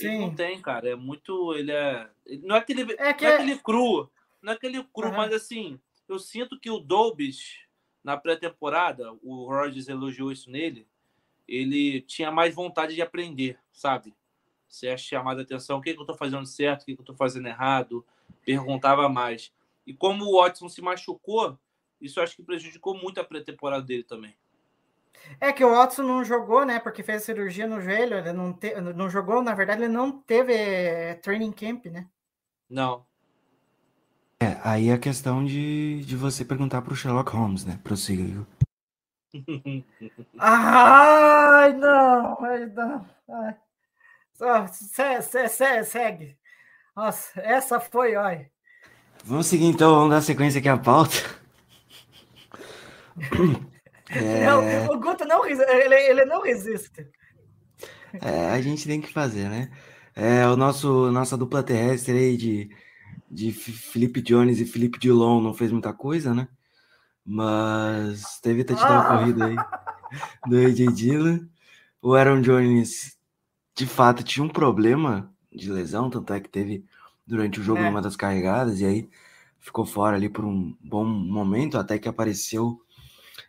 Ele 0.00 0.18
não 0.18 0.30
Sim. 0.30 0.36
tem, 0.36 0.60
cara. 0.62 0.90
É 0.90 0.94
muito. 0.94 1.54
Ele 1.54 1.72
é. 1.72 2.08
Não 2.42 2.56
é 2.56 2.58
aquele, 2.58 2.82
É 2.98 3.12
que 3.12 3.24
não 3.24 3.30
é 3.30 3.32
é- 3.32 3.36
aquele 3.36 3.58
cru. 3.58 4.10
Não 4.42 4.52
é 4.52 4.56
aquele 4.56 4.82
cru, 4.84 5.06
Aham. 5.08 5.16
mas 5.16 5.32
assim, 5.32 5.78
eu 6.08 6.18
sinto 6.18 6.58
que 6.58 6.70
o 6.70 6.78
Dolbis, 6.78 7.58
na 8.02 8.16
pré-temporada, 8.16 9.12
o 9.22 9.46
Rogers 9.46 9.88
elogiou 9.88 10.30
isso 10.32 10.50
nele, 10.50 10.86
ele 11.48 12.00
tinha 12.02 12.30
mais 12.30 12.54
vontade 12.54 12.94
de 12.94 13.02
aprender, 13.02 13.58
sabe? 13.72 14.14
Você 14.68 14.88
é 14.88 14.96
chamado 14.96 15.38
a 15.38 15.42
atenção, 15.42 15.78
o 15.78 15.80
que, 15.82 15.94
que 15.94 16.00
eu 16.00 16.06
tô 16.06 16.14
fazendo 16.14 16.44
certo, 16.46 16.82
o 16.82 16.84
que, 16.86 16.94
que 16.94 17.00
eu 17.00 17.06
tô 17.06 17.14
fazendo 17.14 17.46
errado, 17.46 18.04
perguntava 18.44 19.08
mais. 19.08 19.52
E 19.86 19.94
como 19.94 20.24
o 20.24 20.40
Watson 20.40 20.68
se 20.68 20.82
machucou, 20.82 21.58
isso 22.00 22.20
acho 22.20 22.36
que 22.36 22.42
prejudicou 22.42 22.94
muito 22.96 23.20
a 23.20 23.24
pré-temporada 23.24 23.82
dele 23.84 24.02
também. 24.02 24.34
É 25.40 25.52
que 25.52 25.64
o 25.64 25.70
Watson 25.70 26.02
não 26.02 26.24
jogou, 26.24 26.64
né? 26.64 26.78
Porque 26.78 27.02
fez 27.02 27.22
cirurgia 27.22 27.66
no 27.66 27.80
joelho, 27.80 28.16
ele 28.18 28.32
não, 28.32 28.52
te... 28.52 28.74
não 28.80 29.08
jogou, 29.10 29.42
na 29.42 29.54
verdade, 29.54 29.82
ele 29.82 29.92
não 29.92 30.12
teve 30.12 30.52
eh, 30.54 31.14
training 31.14 31.52
camp, 31.52 31.86
né? 31.86 32.06
Não. 32.68 33.06
É, 34.40 34.58
aí 34.62 34.88
é 34.90 34.98
questão 34.98 35.44
de, 35.44 36.04
de 36.04 36.16
você 36.16 36.44
perguntar 36.44 36.82
pro 36.82 36.94
Sherlock 36.94 37.30
Holmes, 37.32 37.64
né? 37.64 37.78
Prossiga, 37.82 38.24
viu? 38.24 38.46
Ai, 40.38 41.72
não, 41.72 42.44
ai, 42.44 42.66
não. 42.66 43.06
Ai. 43.28 43.56
Só, 44.34 44.66
se- 44.68 45.22
se- 45.22 45.48
se- 45.48 45.84
segue. 45.84 46.38
Nossa, 46.94 47.40
essa 47.40 47.80
foi, 47.80 48.14
olha. 48.16 48.50
Vamos 49.24 49.46
seguir 49.46 49.64
então, 49.66 49.94
vamos 49.94 50.10
dar 50.10 50.20
sequência 50.20 50.58
aqui 50.58 50.68
à 50.68 50.76
pauta. 50.76 51.16
É, 54.10 54.44
Não, 54.44 54.92
o 54.94 54.98
Guto 55.00 55.24
não, 55.24 55.44
ele, 55.46 55.94
ele 55.94 56.24
não 56.24 56.42
resiste. 56.42 57.06
é, 58.20 58.50
a 58.50 58.60
gente 58.60 58.86
tem 58.86 59.00
que 59.00 59.12
fazer, 59.12 59.48
né? 59.48 59.70
É, 60.14 60.46
o 60.46 60.56
nosso 60.56 61.10
nossa 61.10 61.36
dupla 61.36 61.62
terrestre 61.62 62.16
aí 62.16 62.36
de, 62.36 62.70
de 63.30 63.52
Felipe 63.52 64.22
Jones 64.22 64.60
e 64.60 64.66
Felipe 64.66 64.98
Dilon 64.98 65.40
não 65.42 65.54
fez 65.54 65.72
muita 65.72 65.92
coisa, 65.94 66.34
né? 66.34 66.48
Mas 67.24 68.40
teve 68.40 68.64
touchdown 68.64 69.02
Ah! 69.02 69.08
corrido 69.08 69.44
aí 69.44 69.66
do 70.44 70.56
AJ 70.58 70.92
Dillon. 70.92 71.40
O 72.02 72.14
Aaron 72.14 72.42
Jones, 72.42 73.18
de 73.76 73.86
fato, 73.86 74.24
tinha 74.24 74.44
um 74.44 74.50
problema 74.50 75.32
de 75.52 75.70
lesão, 75.72 76.10
tanto 76.10 76.32
é 76.34 76.40
que 76.40 76.48
teve 76.50 76.84
durante 77.26 77.60
o 77.60 77.64
jogo 77.64 77.82
É. 77.82 77.84
numa 77.84 78.02
das 78.02 78.16
carregadas, 78.16 78.80
e 78.80 78.86
aí 78.86 79.10
ficou 79.60 79.86
fora 79.86 80.16
ali 80.16 80.28
por 80.30 80.44
um 80.44 80.76
bom 80.80 81.04
momento, 81.06 81.78
até 81.78 81.98
que 81.98 82.08
apareceu 82.08 82.80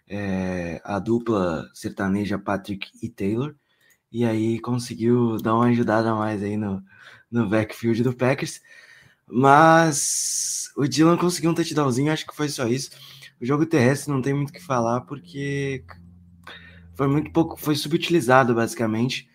é, 0.07 0.81
a 0.83 0.99
dupla 0.99 1.69
sertaneja 1.73 2.37
Patrick 2.37 2.89
e 3.01 3.09
Taylor, 3.09 3.55
e 4.11 4.23
aí 4.25 4.59
conseguiu 4.59 5.37
dar 5.41 5.55
uma 5.55 5.65
ajudada 5.65 6.11
a 6.11 6.15
mais 6.15 6.41
aí 6.43 6.57
no, 6.57 6.83
no 7.31 7.49
backfield 7.49 8.03
do 8.03 8.13
Packers. 8.13 8.61
Mas 9.27 10.71
o 10.77 10.87
Dylan 10.87 11.17
conseguiu 11.17 11.51
um 11.51 11.53
touchdownzinho, 11.53 12.11
acho 12.11 12.25
que 12.25 12.35
foi 12.35 12.49
só 12.49 12.67
isso. 12.67 12.91
O 13.41 13.45
jogo 13.45 13.65
terrestre 13.65 14.11
não 14.13 14.21
tem 14.21 14.33
muito 14.33 14.49
o 14.49 14.53
que 14.53 14.63
falar, 14.63 15.01
porque 15.01 15.83
foi 16.93 17.07
muito 17.07 17.31
pouco, 17.31 17.57
foi 17.57 17.75
subutilizado 17.75 18.55
basicamente. 18.55 19.29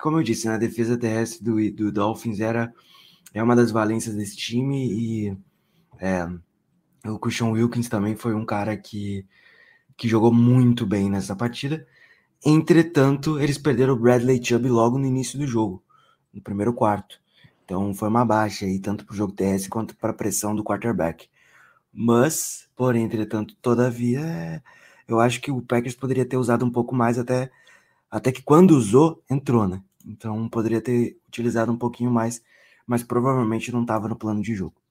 Como 0.00 0.18
eu 0.18 0.22
disse, 0.22 0.48
né, 0.48 0.54
a 0.54 0.58
defesa 0.58 0.96
terrestre 0.96 1.44
do, 1.44 1.70
do 1.72 1.92
Dolphins 1.92 2.40
era 2.40 2.72
é 3.34 3.42
uma 3.42 3.56
das 3.56 3.70
valências 3.70 4.14
desse 4.14 4.36
time 4.36 4.88
e 4.90 5.36
é, 5.98 6.28
o 7.06 7.18
Christian 7.18 7.48
Wilkins 7.50 7.88
também 7.88 8.16
foi 8.16 8.34
um 8.34 8.44
cara 8.44 8.76
que, 8.76 9.26
que 9.96 10.08
jogou 10.08 10.32
muito 10.32 10.86
bem 10.86 11.10
nessa 11.10 11.36
partida. 11.36 11.86
Entretanto, 12.44 13.38
eles 13.38 13.58
perderam 13.58 13.94
o 13.94 13.98
Bradley 13.98 14.42
Chubb 14.44 14.68
logo 14.68 14.98
no 14.98 15.06
início 15.06 15.38
do 15.38 15.46
jogo, 15.46 15.82
no 16.32 16.40
primeiro 16.40 16.72
quarto. 16.72 17.20
Então 17.64 17.94
foi 17.94 18.08
uma 18.08 18.24
baixa 18.24 18.66
aí, 18.66 18.78
tanto 18.78 19.04
para 19.04 19.14
o 19.14 19.16
jogo 19.16 19.32
terrestre 19.32 19.70
quanto 19.70 19.96
para 19.96 20.10
a 20.10 20.14
pressão 20.14 20.54
do 20.54 20.64
quarterback. 20.64 21.28
Mas, 21.92 22.68
porém, 22.74 23.04
entretanto, 23.04 23.54
todavia, 23.62 24.20
é, 24.20 24.62
eu 25.06 25.20
acho 25.20 25.40
que 25.40 25.50
o 25.50 25.62
Packers 25.62 25.94
poderia 25.94 26.24
ter 26.26 26.36
usado 26.36 26.64
um 26.64 26.70
pouco 26.70 26.94
mais 26.94 27.18
até, 27.18 27.50
até 28.10 28.32
que 28.32 28.42
quando 28.42 28.72
usou, 28.72 29.22
entrou, 29.30 29.68
né? 29.68 29.82
Então 30.04 30.48
poderia 30.48 30.80
ter 30.80 31.18
utilizado 31.28 31.70
um 31.70 31.78
pouquinho 31.78 32.10
mais, 32.10 32.42
mas 32.86 33.02
provavelmente 33.02 33.70
não 33.72 33.82
estava 33.82 34.08
no 34.08 34.16
plano 34.16 34.42
de 34.42 34.54
jogo. 34.54 34.81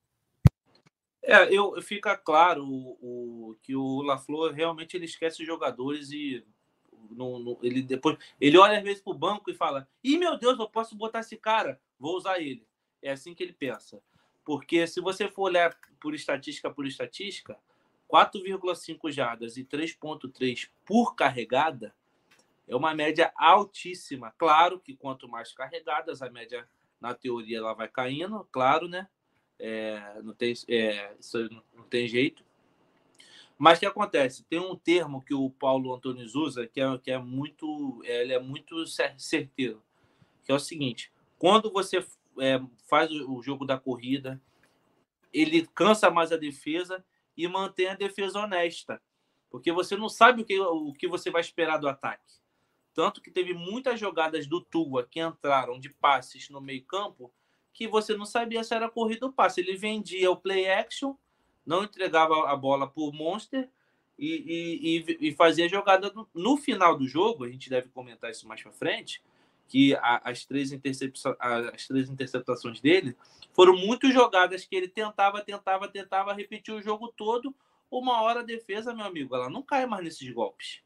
É, 1.24 1.54
eu 1.54 1.80
fica 1.82 2.18
claro 2.18 2.66
o, 2.68 3.50
o- 3.52 3.56
que 3.62 3.76
o 3.76 4.02
LaFleur 4.02 4.54
realmente 4.54 4.98
ele 4.98 5.06
esquece 5.06 5.42
os 5.42 5.48
jogadores 5.48 6.12
e 6.12 6.44
não, 7.12 7.38
não- 7.40 7.60
ele 7.62 7.82
depois 7.82 8.18
ele 8.40 8.58
olha 8.58 8.78
às 8.78 8.84
vezes 8.84 9.02
para 9.02 9.12
o 9.14 9.18
banco 9.18 9.52
e 9.52 9.56
fala: 9.56 9.88
"Ih, 10.04 10.18
meu 10.18 10.38
Deus, 10.38 10.58
eu 10.60 10.68
posso 10.70 10.96
botar 10.96 11.20
esse 11.20 11.38
cara, 11.38 11.80
vou 12.00 12.18
usar 12.18 12.40
ele". 12.40 12.66
É 13.02 13.12
assim 13.12 13.34
que 13.36 13.44
ele 13.44 13.54
pensa. 13.54 14.02
Porque 14.44 14.88
se 14.88 15.00
você 15.02 15.28
for 15.30 15.44
olhar 15.44 15.78
por 16.00 16.16
estatística 16.16 16.72
por 16.72 16.88
estatística, 16.88 17.58
4,5 18.08 19.12
jardas 19.12 19.58
e 19.58 19.64
3,3 19.64 20.72
por 20.86 21.16
carregada 21.16 21.94
é 22.68 22.76
uma 22.76 22.94
média 22.94 23.32
altíssima. 23.36 24.34
Claro 24.38 24.80
que 24.80 24.96
quanto 24.96 25.28
mais 25.28 25.52
carregadas, 25.54 26.22
a 26.22 26.30
média, 26.30 26.68
na 27.00 27.14
teoria, 27.14 27.58
ela 27.60 27.74
vai 27.74 27.88
caindo, 27.88 28.48
claro, 28.52 28.88
né? 28.88 29.08
É, 29.64 30.20
não 30.24 30.34
tem, 30.34 30.54
é, 30.68 31.16
não, 31.76 31.84
tem 31.84 32.08
jeito. 32.08 32.44
Mas 33.60 33.78
o 33.78 33.82
que 33.82 33.86
acontece? 33.86 34.44
Tem 34.46 34.60
um 34.60 34.76
termo 34.76 35.22
que 35.22 35.36
o 35.36 35.52
Paulo 35.52 35.94
Antunes 35.94 36.34
usa 36.34 36.66
que 36.66 36.82
é, 36.82 36.98
que 36.98 37.12
é 37.12 37.20
muito, 37.20 38.02
é, 38.04 38.24
ele 38.24 38.34
é 38.34 38.40
muito 38.40 38.88
cer- 38.88 39.14
certeiro, 39.20 39.84
que 40.44 40.52
é 40.52 40.56
o 40.56 40.60
seguinte: 40.60 41.14
quando 41.38 41.72
você 41.72 42.04
é, 42.40 42.60
faz 42.88 43.12
o, 43.12 43.40
jogo 43.44 43.64
da 43.64 43.78
corrida, 43.78 44.42
ele 45.32 45.68
cansa 45.68 46.10
mais 46.10 46.32
a 46.32 46.38
defesa 46.38 47.06
e 47.38 47.48
mantém 47.48 47.88
a 47.88 47.96
defesa 47.96 48.40
honesta, 48.40 49.00
porque 49.52 49.72
você 49.72 49.96
não 49.96 50.10
sabe 50.10 50.42
o 50.42 50.46
que, 50.46 50.60
o 50.60 50.92
que 50.92 51.08
você 51.08 51.30
vai 51.30 51.42
esperar 51.42 51.78
do 51.78 51.88
ataque. 51.88 52.42
Tanto 52.96 53.22
que 53.22 53.30
teve 53.30 53.54
muitas 53.54 54.00
jogadas 54.00 54.48
do 54.48 54.60
Tua 54.60 55.06
que 55.06 55.20
entraram 55.20 55.80
de 55.80 55.90
passes 55.90 56.50
no 56.50 56.60
meio-campo 56.60 57.32
que 57.74 57.88
você 57.88 58.16
não 58.16 58.26
sabia 58.26 58.64
se 58.64 58.74
era 58.74 58.90
corrida 58.90 59.26
ou 59.26 59.32
passe. 59.32 59.62
Ele 59.62 59.76
vendia 59.76 60.30
o 60.30 60.36
play 60.36 60.70
action, 60.70 61.16
não 61.66 61.84
entregava 61.84 62.50
a 62.50 62.56
bola 62.56 62.88
para 62.88 63.04
o 63.04 63.12
Monster 63.12 63.70
e, 64.18 65.04
e, 65.10 65.28
e, 65.30 65.32
fazia 65.34 65.68
jogada. 65.68 66.12
No, 66.14 66.28
no, 66.34 66.58
final 66.58 66.98
do 66.98 67.08
jogo, 67.08 67.44
a 67.44 67.50
gente 67.50 67.70
deve 67.70 67.90
comentar 67.90 68.30
isso 68.30 68.48
mais 68.48 68.62
para 68.62 68.72
frente, 68.72 69.22
que 69.68 69.96
a, 69.96 70.22
as, 70.30 70.46
três 70.46 70.72
as 71.40 71.88
três 71.88 72.10
interceptações 72.10 72.80
dele 72.80 73.16
foram 73.54 73.76
muito 73.76 74.12
jogadas 74.12 74.66
que 74.66 74.76
ele 74.76 74.88
tentava, 74.88 75.42
tentava, 75.42 75.88
tentava 75.88 76.34
repetir 76.34 76.74
o 76.74 76.82
jogo 76.82 77.08
todo. 77.16 77.56
Uma 77.90 78.22
hora 78.22 78.40
a 78.40 78.44
defesa, 78.44 78.94
meu 78.94 79.06
amigo, 79.06 79.36
ela 79.36 79.50
não 79.50 79.62
cai 79.62 79.86
mais 79.86 80.04
nesses 80.04 80.30
golpes. 80.32 80.82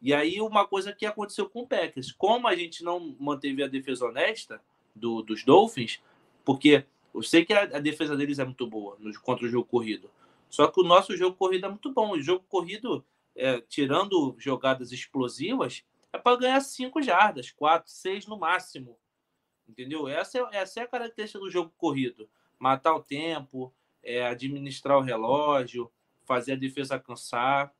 E 0.00 0.14
aí, 0.14 0.40
uma 0.40 0.66
coisa 0.66 0.92
que 0.92 1.04
aconteceu 1.04 1.48
com 1.48 1.62
o 1.62 1.66
Packers, 1.66 2.12
como 2.12 2.46
a 2.46 2.54
gente 2.54 2.84
não 2.84 3.16
manteve 3.18 3.62
a 3.62 3.66
defesa 3.66 4.06
honesta 4.06 4.60
do, 4.94 5.22
dos 5.22 5.44
Dolphins, 5.44 6.00
porque 6.46 6.86
eu 7.12 7.22
sei 7.22 7.44
que 7.44 7.52
a, 7.52 7.62
a, 7.62 7.80
defesa 7.80 8.16
deles 8.16 8.38
é 8.38 8.44
muito 8.44 8.66
boa 8.68 8.96
no, 9.00 9.12
contra 9.20 9.44
o 9.44 9.48
jogo 9.48 9.66
corrido. 9.66 10.08
Só 10.48 10.68
que 10.68 10.80
o 10.80 10.84
nosso 10.84 11.16
jogo 11.16 11.36
corrido 11.36 11.66
é 11.66 11.68
muito 11.68 11.92
bom. 11.92 12.12
O 12.12 12.22
jogo 12.22 12.44
corrido, 12.48 13.04
é, 13.34 13.60
tirando 13.62 14.36
jogadas 14.38 14.92
explosivas, 14.92 15.84
é 16.12 16.18
para 16.18 16.36
ganhar 16.36 16.60
5 16.60 17.02
jardas, 17.02 17.50
4, 17.50 17.90
6 17.90 18.26
no 18.28 18.38
máximo. 18.38 18.96
Entendeu? 19.68 20.06
Essa 20.06 20.38
é, 20.38 20.56
essa 20.58 20.80
é 20.80 20.82
a 20.84 20.88
característica 20.88 21.40
do 21.40 21.50
jogo 21.50 21.72
corrido. 21.76 22.28
Matar 22.60 22.94
o 22.94 23.02
tempo, 23.02 23.74
é, 24.00 24.24
administrar 24.24 24.96
o 24.96 25.02
relógio, 25.02 25.90
fazer 26.24 26.52
a 26.52 26.56
defesa 26.56 26.96
cansar. 26.96 27.74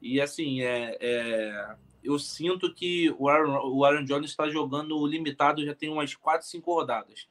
E 0.00 0.18
assim, 0.18 0.62
é, 0.62 0.96
é, 0.98 1.76
eu 2.02 2.18
sinto 2.18 2.72
que 2.72 3.14
o 3.18 3.28
Aaron, 3.28 3.68
o 3.68 3.84
Aaron 3.84 4.04
Jones 4.04 4.30
está 4.30 4.48
jogando 4.48 5.06
limitado 5.06 5.62
já 5.62 5.74
tem 5.74 5.90
umas 5.90 6.14
4, 6.14 6.46
5 6.46 6.72
rodadas. 6.72 7.28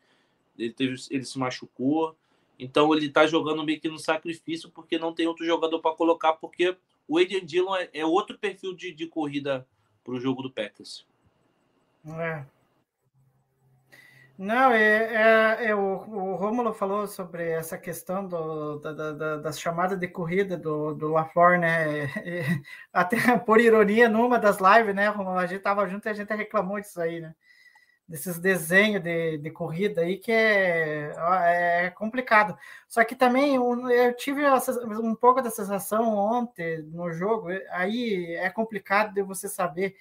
Ele, 0.58 0.72
teve, 0.72 0.96
ele 1.12 1.26
se 1.26 1.38
machucou, 1.38 2.15
então 2.60 2.93
ele 2.93 3.08
está 3.08 3.28
jogando 3.28 3.63
meio 3.63 3.80
que 3.80 3.89
no 3.89 4.00
sacrifício 4.00 4.70
porque 4.72 4.98
não 4.98 5.13
tem 5.13 5.28
outro 5.28 5.46
jogador 5.46 5.80
para 5.80 5.96
colocar, 5.96 6.34
porque 6.34 6.76
o 7.08 7.17
Adrian 7.17 7.46
Dillon 7.46 7.76
é, 7.76 7.89
é, 7.93 8.06
outro 8.06 8.38
perfil 8.38 8.76
de, 8.76 8.91
de 8.91 9.08
corrida 9.08 9.67
para 10.04 10.13
o 10.13 10.20
jogo 10.20 10.41
do 10.41 10.52
Packers. 10.52 11.06
É. 12.06 12.46
Não, 14.38 14.72
é, 14.72 15.58
é, 15.63 15.70
é 15.70 15.76
o, 15.76 15.80
o 15.80 16.36
Rômulo 16.36 16.72
falou 16.72 17.08
sobre 17.08 17.50
essa 17.50 17.76
questão 17.76 18.28
do, 18.28 18.78
da, 18.80 18.93
da, 18.93 19.38
das 19.38 19.60
chamadas 19.60 20.00
de 20.00 20.08
corrida 20.08 20.56
do, 20.56 20.93
do 20.93 21.08
LaFleur, 21.10 21.60
né? 21.60 22.06
E, 22.24 22.43
até 22.93 23.38
por 23.39 23.60
ironia, 23.60 24.08
numa 24.08 24.38
das 24.38 24.60
lives, 24.60 24.93
né, 24.93 25.08
Rômulo? 25.08 25.39
A 25.39 25.48
gente 25.48 25.62
tava 25.62 25.88
junto 25.88 26.08
e 26.08 26.10
a 26.10 26.13
gente 26.13 26.32
reclamou 26.36 26.80
disso 26.80 27.02
aí, 27.02 27.20
né? 27.20 27.34
Desses 28.08 28.39
desenhos 28.39 29.04
de, 29.04 29.38
de 29.38 29.52
corrida 29.52 30.02
aí 30.02 30.17
que 30.17 30.32
é, 30.32 31.12
é 31.84 31.89
complicado. 31.89 32.58
Só 32.88 33.04
que 33.04 33.15
também 33.15 33.56
eu 33.56 34.15
tive 34.15 34.43
um 35.02 35.13
pouco 35.13 35.41
da 35.41 35.50
sensação 35.50 36.15
ontem 36.15 36.84
no 36.84 37.12
jogo, 37.12 37.50
aí 37.72 38.34
é 38.36 38.50
complicado 38.50 39.13
de 39.13 39.22
você 39.22 39.50
saber 39.50 39.96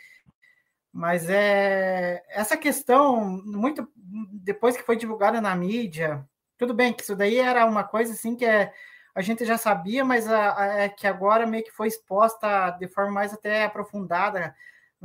mas 0.97 1.29
é 1.29 2.25
essa 2.31 2.57
questão, 2.57 3.21
muito 3.45 3.87
depois 3.95 4.79
que 4.79 4.83
foi 4.83 4.97
divulgada 4.97 5.43
na 5.43 5.55
mídia, 5.55 6.27
tudo 6.57 6.73
bem 6.73 6.91
que 6.91 7.03
isso 7.03 7.15
daí 7.15 7.37
era 7.37 7.67
uma 7.67 7.85
coisa 7.85 8.15
assim 8.15 8.35
que 8.35 8.47
é, 8.47 8.73
a 9.15 9.21
gente 9.21 9.45
já 9.45 9.59
sabia, 9.59 10.07
mas 10.07 10.27
é 10.27 10.89
que 10.89 11.07
agora 11.07 11.47
meio 11.47 11.63
que 11.63 11.71
foi 11.71 11.89
exposta 11.89 12.71
de 12.71 12.89
forma 12.89 13.13
mais 13.13 13.35
até 13.35 13.65
aprofundada 13.65 14.55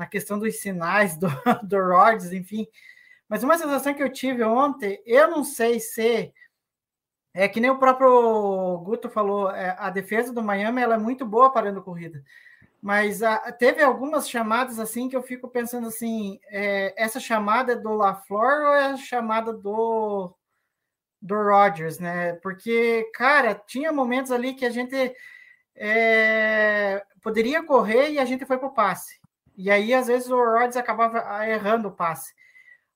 na 0.01 0.07
questão 0.07 0.39
dos 0.39 0.59
sinais 0.59 1.15
do, 1.15 1.27
do 1.61 1.77
Rhodes, 1.77 2.33
enfim. 2.33 2.67
Mas 3.29 3.43
uma 3.43 3.55
sensação 3.55 3.93
que 3.93 4.01
eu 4.01 4.11
tive 4.11 4.43
ontem, 4.43 4.99
eu 5.05 5.29
não 5.29 5.43
sei 5.43 5.79
se 5.79 6.33
é 7.33 7.47
que 7.47 7.59
nem 7.59 7.69
o 7.69 7.77
próprio 7.77 8.79
Guto 8.79 9.09
falou, 9.09 9.51
é, 9.51 9.75
a 9.77 9.91
defesa 9.91 10.33
do 10.33 10.41
Miami 10.41 10.81
ela 10.81 10.95
é 10.95 10.97
muito 10.97 11.23
boa 11.23 11.51
parando 11.51 11.83
corrida. 11.83 12.23
Mas 12.81 13.21
a, 13.21 13.35
ah, 13.35 13.51
teve 13.51 13.83
algumas 13.83 14.27
chamadas 14.27 14.79
assim 14.79 15.07
que 15.07 15.15
eu 15.15 15.21
fico 15.21 15.47
pensando 15.47 15.87
assim: 15.87 16.39
é, 16.49 16.93
essa 16.97 17.19
chamada 17.19 17.73
é 17.73 17.75
do 17.75 17.93
LaFleur 17.93 18.69
ou 18.69 18.73
é 18.73 18.85
a 18.87 18.97
chamada 18.97 19.53
do, 19.53 20.35
do 21.21 21.35
Rodgers, 21.35 21.99
né? 21.99 22.33
Porque, 22.41 23.09
cara, 23.13 23.53
tinha 23.53 23.93
momentos 23.93 24.31
ali 24.31 24.55
que 24.55 24.65
a 24.65 24.71
gente 24.71 25.15
é, 25.75 27.05
poderia 27.21 27.63
correr 27.63 28.09
e 28.09 28.19
a 28.19 28.25
gente 28.25 28.47
foi 28.47 28.57
para 28.57 28.67
o 28.67 28.73
passe. 28.73 29.20
E 29.61 29.69
aí, 29.69 29.93
às 29.93 30.07
vezes, 30.07 30.29
o 30.29 30.35
Rodgers 30.35 30.75
acabava 30.75 31.23
ah, 31.27 31.47
errando 31.47 31.89
o 31.89 31.91
passe. 31.91 32.33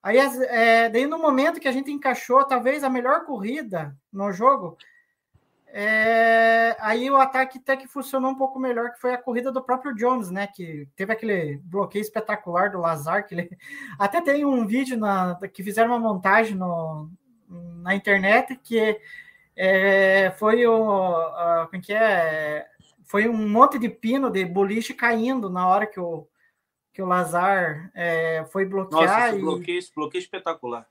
Aí, 0.01 0.17
é, 0.17 0.89
daí, 0.89 1.05
no 1.05 1.19
momento 1.19 1.59
que 1.59 1.67
a 1.67 1.71
gente 1.71 1.91
encaixou, 1.91 2.43
talvez 2.43 2.83
a 2.83 2.89
melhor 2.89 3.25
corrida 3.25 3.95
no 4.11 4.31
jogo, 4.31 4.77
é, 5.67 6.75
aí 6.79 7.11
o 7.11 7.17
ataque 7.17 7.59
até 7.59 7.75
que 7.75 7.87
funcionou 7.87 8.31
um 8.31 8.35
pouco 8.35 8.57
melhor, 8.57 8.93
que 8.93 8.99
foi 9.01 9.13
a 9.13 9.17
corrida 9.17 9.51
do 9.51 9.61
próprio 9.61 9.93
Jones, 9.93 10.31
né? 10.31 10.47
Que 10.47 10.87
teve 10.95 11.11
aquele 11.11 11.57
bloqueio 11.65 12.01
espetacular 12.01 12.71
do 12.71 12.79
Lazar, 12.79 13.27
que 13.27 13.35
ele 13.35 13.49
até 13.99 14.21
tem 14.21 14.45
um 14.45 14.65
vídeo 14.65 14.97
na, 14.97 15.37
que 15.53 15.61
fizeram 15.61 15.89
uma 15.89 15.99
montagem 15.99 16.55
no, 16.55 17.11
na 17.49 17.93
internet 17.93 18.55
que 18.63 18.99
é, 19.55 20.31
foi 20.37 20.65
o 20.65 21.27
uh, 21.27 21.67
como 21.69 21.81
que 21.81 21.93
é? 21.93 22.65
Foi 23.03 23.27
um 23.27 23.49
monte 23.49 23.77
de 23.77 23.89
pino 23.89 24.31
de 24.31 24.45
boliche 24.45 24.93
caindo 24.93 25.49
na 25.49 25.67
hora 25.67 25.85
que 25.85 25.99
o 25.99 26.27
que 26.95 27.01
o 27.01 27.05
Lazar 27.05 27.91
é, 27.93 28.45
foi 28.53 28.65
bloquear. 28.65 29.33
Nossa, 29.33 29.37
bloqueio, 29.37 29.77
esse 29.77 29.93
bloqueio 29.93 30.21
espetacular. 30.21 30.87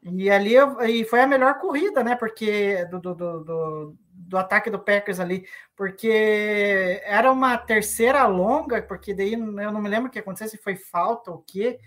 E 0.00 0.30
ali 0.30 0.54
e 0.88 1.04
foi 1.04 1.20
a 1.20 1.26
melhor 1.26 1.58
corrida, 1.58 2.04
né? 2.04 2.14
Porque 2.14 2.84
do, 2.84 3.00
do, 3.00 3.14
do, 3.14 3.96
do 4.12 4.38
ataque 4.38 4.70
do 4.70 4.78
Packers 4.78 5.18
ali, 5.18 5.44
porque 5.74 7.02
era 7.04 7.30
uma 7.32 7.58
terceira 7.58 8.24
longa, 8.28 8.82
porque 8.82 9.12
daí 9.12 9.32
eu 9.32 9.72
não 9.72 9.82
me 9.82 9.88
lembro 9.88 10.08
o 10.08 10.12
que 10.12 10.20
aconteceu, 10.20 10.48
se 10.48 10.56
foi 10.56 10.76
falta 10.76 11.32
ou 11.32 11.38
o 11.38 11.42
quê, 11.42 11.80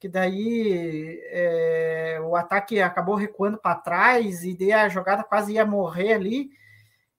que 0.00 0.08
daí 0.08 1.20
é, 1.26 2.18
o 2.24 2.34
ataque 2.34 2.80
acabou 2.80 3.14
recuando 3.14 3.56
para 3.56 3.76
trás 3.76 4.42
e 4.42 4.56
daí 4.58 4.72
a 4.72 4.88
jogada 4.88 5.22
quase 5.22 5.52
ia 5.52 5.64
morrer 5.64 6.12
ali. 6.12 6.50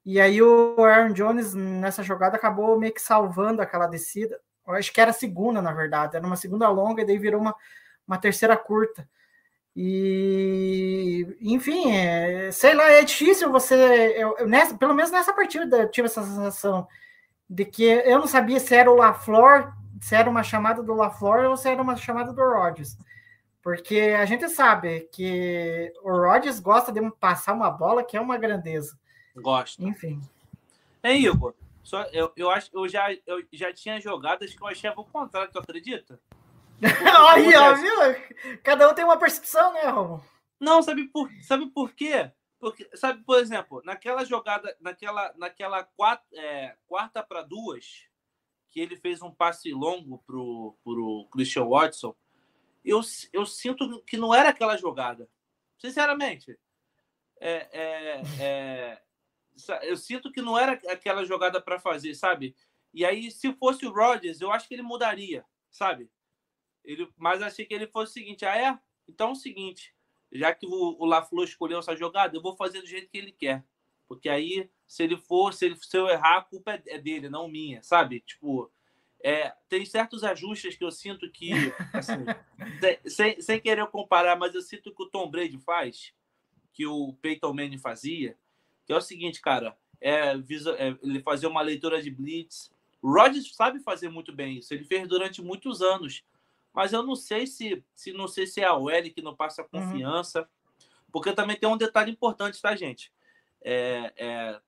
E 0.06 0.20
aí 0.20 0.42
o 0.42 0.84
Aaron 0.84 1.14
Jones 1.14 1.54
nessa 1.54 2.04
jogada 2.04 2.36
acabou 2.36 2.78
meio 2.78 2.94
que 2.94 3.02
salvando 3.02 3.62
aquela 3.62 3.88
descida. 3.88 4.38
Eu 4.68 4.74
acho 4.74 4.92
que 4.92 5.00
era 5.00 5.12
a 5.12 5.14
segunda, 5.14 5.62
na 5.62 5.72
verdade, 5.72 6.16
era 6.16 6.26
uma 6.26 6.36
segunda 6.36 6.68
longa 6.70 7.02
e 7.02 7.06
daí 7.06 7.18
virou 7.18 7.40
uma, 7.40 7.56
uma 8.08 8.18
terceira 8.18 8.58
curta. 8.58 9.08
E, 9.80 11.38
enfim, 11.40 11.92
é, 11.92 12.52
sei 12.52 12.74
lá, 12.74 12.92
é 12.92 13.04
difícil 13.04 13.52
você. 13.52 13.76
Eu, 14.18 14.36
eu, 14.40 14.48
nessa, 14.48 14.76
pelo 14.76 14.94
menos 14.94 15.12
nessa 15.12 15.32
partida 15.32 15.78
eu 15.78 15.92
tive 15.92 16.08
essa 16.08 16.24
sensação 16.24 16.88
de 17.48 17.64
que 17.64 17.84
eu 17.84 18.18
não 18.20 18.28
sabia 18.28 18.60
se 18.60 18.74
era 18.74 18.92
o 18.92 18.96
LaFleur, 18.96 19.72
se 20.02 20.16
era 20.16 20.28
uma 20.28 20.42
chamada 20.42 20.82
do 20.82 20.96
LaFleur 20.96 21.50
ou 21.50 21.56
se 21.56 21.70
era 21.70 21.82
uma 21.82 21.96
chamada 21.96 22.34
do 22.34 22.42
Rodgers. 22.42 22.98
Porque 23.62 24.16
a 24.18 24.26
gente 24.26 24.50
sabe 24.50 25.08
que 25.12 25.94
o 26.02 26.10
Rodgers 26.10 26.60
gosta 26.60 26.92
de 26.92 27.00
passar 27.20 27.54
uma 27.54 27.70
bola 27.70 28.04
que 28.04 28.18
é 28.18 28.22
uma 28.22 28.38
grandeza. 28.38 28.98
Gosta. 29.36 29.84
Enfim. 29.84 30.20
É, 31.04 31.16
Igor, 31.16 31.54
só, 31.88 32.04
eu, 32.12 32.34
eu 32.36 32.52
acho 32.52 32.70
eu 32.74 32.86
já, 32.86 33.14
eu 33.26 33.42
já 33.54 33.72
tinha 33.72 34.02
jogadas 34.02 34.54
que 34.54 34.62
eu 34.62 34.68
achava 34.68 35.00
o 35.00 35.06
contrário, 35.06 35.50
tu 35.50 35.58
acredita? 35.58 36.20
Aí, 37.32 37.56
ó, 37.56 37.76
viu? 37.76 38.60
Cada 38.62 38.90
um 38.90 38.94
tem 38.94 39.06
uma 39.06 39.18
percepção, 39.18 39.72
né, 39.72 39.84
Romo? 39.84 40.22
Não, 40.60 40.84
sabe 40.84 41.06
por, 41.06 41.32
sabe 41.44 41.68
por 41.68 41.94
quê? 41.94 42.30
Porque, 42.60 42.90
sabe, 42.94 43.24
por 43.24 43.40
exemplo, 43.40 43.82
naquela 43.86 44.26
jogada, 44.26 44.76
naquela, 44.82 45.34
naquela 45.38 45.82
quatro, 45.82 46.28
é, 46.34 46.76
quarta 46.88 47.24
para 47.24 47.42
duas, 47.42 48.04
que 48.70 48.82
ele 48.82 48.98
fez 48.98 49.22
um 49.22 49.32
passe 49.32 49.72
longo 49.72 50.22
pro, 50.28 50.78
pro 50.84 51.26
Christian 51.32 51.68
Watson, 51.68 52.14
eu, 52.84 53.00
eu 53.32 53.46
sinto 53.46 54.04
que 54.04 54.18
não 54.18 54.36
era 54.36 54.50
aquela 54.50 54.76
jogada. 54.76 55.30
Sinceramente. 55.80 56.60
É, 57.40 57.70
é, 57.72 58.22
é, 58.42 59.02
eu 59.84 59.98
sinto 59.98 60.32
que 60.32 60.42
não 60.42 60.58
era 60.58 60.74
aquela 60.92 61.26
jogada 61.26 61.62
para 61.62 61.80
fazer, 61.80 62.14
sabe? 62.14 62.56
E 62.94 63.06
aí, 63.06 63.32
se 63.32 63.54
fosse 63.54 63.86
o 63.86 63.94
Rodgers, 63.94 64.42
eu 64.42 64.52
acho 64.52 64.68
que 64.68 64.74
ele 64.74 64.82
mudaria, 64.82 65.46
sabe? 65.70 66.10
Ele, 66.84 67.08
mas 67.18 67.42
achei 67.42 67.66
que 67.66 67.74
ele 67.74 67.88
fosse 67.88 68.12
o 68.12 68.14
seguinte: 68.14 68.46
ah, 68.46 68.56
é? 68.56 68.80
Então 69.08 69.30
é 69.30 69.32
o 69.32 69.36
seguinte, 69.36 69.94
já 70.32 70.54
que 70.54 70.66
o, 70.66 70.98
o 71.00 71.06
LaFleur 71.06 71.46
escolheu 71.46 71.80
essa 71.80 71.96
jogada, 71.96 72.36
eu 72.36 72.42
vou 72.42 72.56
fazer 72.56 72.82
do 72.82 72.88
jeito 72.88 73.10
que 73.10 73.18
ele 73.18 73.32
quer. 73.32 73.66
Porque 74.08 74.30
aí, 74.30 74.70
se 74.88 75.04
ele 75.04 75.18
for, 75.18 75.54
se, 75.54 75.66
ele, 75.66 75.76
se 75.76 75.98
eu 75.98 76.08
errar, 76.08 76.38
a 76.38 76.42
culpa 76.42 76.74
é, 76.74 76.82
é 76.88 76.98
dele, 76.98 77.30
não 77.30 77.48
minha, 77.48 77.84
sabe? 77.84 78.22
Tipo, 78.22 78.72
é, 79.22 79.54
tem 79.68 79.86
certos 79.86 80.24
ajustes 80.24 80.78
que 80.78 80.84
eu 80.84 80.92
sinto 80.92 81.30
que, 81.30 81.52
assim, 81.94 82.26
sem, 83.06 83.42
sem 83.42 83.60
querer 83.60 83.86
comparar, 83.88 84.38
mas 84.38 84.56
eu 84.56 84.62
sinto 84.62 84.94
que 84.94 85.04
o 85.04 85.10
Tom 85.10 85.30
Brady 85.30 85.58
faz, 85.58 86.14
que 86.72 86.86
o 86.86 87.14
Peyton 87.22 87.54
Manning 87.54 87.78
fazia, 87.78 88.38
que 88.88 88.94
é 88.94 88.98
o 88.98 89.02
seguinte, 89.02 89.40
cara, 89.42 89.78
é, 90.02 90.32
é 90.32 90.98
ele 91.04 91.22
fazia 91.22 91.48
uma 91.48 91.62
leitura 91.62 92.02
de 92.02 92.10
blitz. 92.10 92.72
O 93.02 93.14
Rodgers 93.14 93.54
sabe 93.54 93.80
fazer 93.80 94.10
muito 94.10 94.34
bem 94.34 94.58
isso, 94.58 94.74
ele 94.74 94.84
fez 94.84 95.08
durante 95.08 95.42
muitos 95.42 95.84
anos 95.84 96.24
mas 96.78 96.94
eu 96.94 97.02
não 97.02 97.16
sei 97.16 97.48
se, 97.48 97.84
se 97.96 98.14
não 98.14 98.28
sei 98.28 98.46
se 98.46 98.62
é 98.62 98.66
a 98.66 98.76
OL 98.76 98.92
que 99.12 99.24
não 99.24 99.36
passa 99.36 99.64
uhum. 99.64 99.68
confiança, 99.68 100.42
uhum. 100.42 100.86
porque 101.12 101.34
também 101.34 101.58
tem 101.58 101.68
um 101.68 101.76
detalhe 101.76 102.12
importante, 102.12 102.62
tá, 102.62 102.76
gente? 102.76 103.12
É, 103.64 104.14
é, 104.16 104.62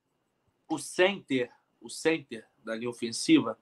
o 0.68 0.80
center, 0.80 1.52
o 1.80 1.88
center 1.88 2.48
da 2.66 2.76
linha 2.76 2.90
ofensiva, 2.90 3.60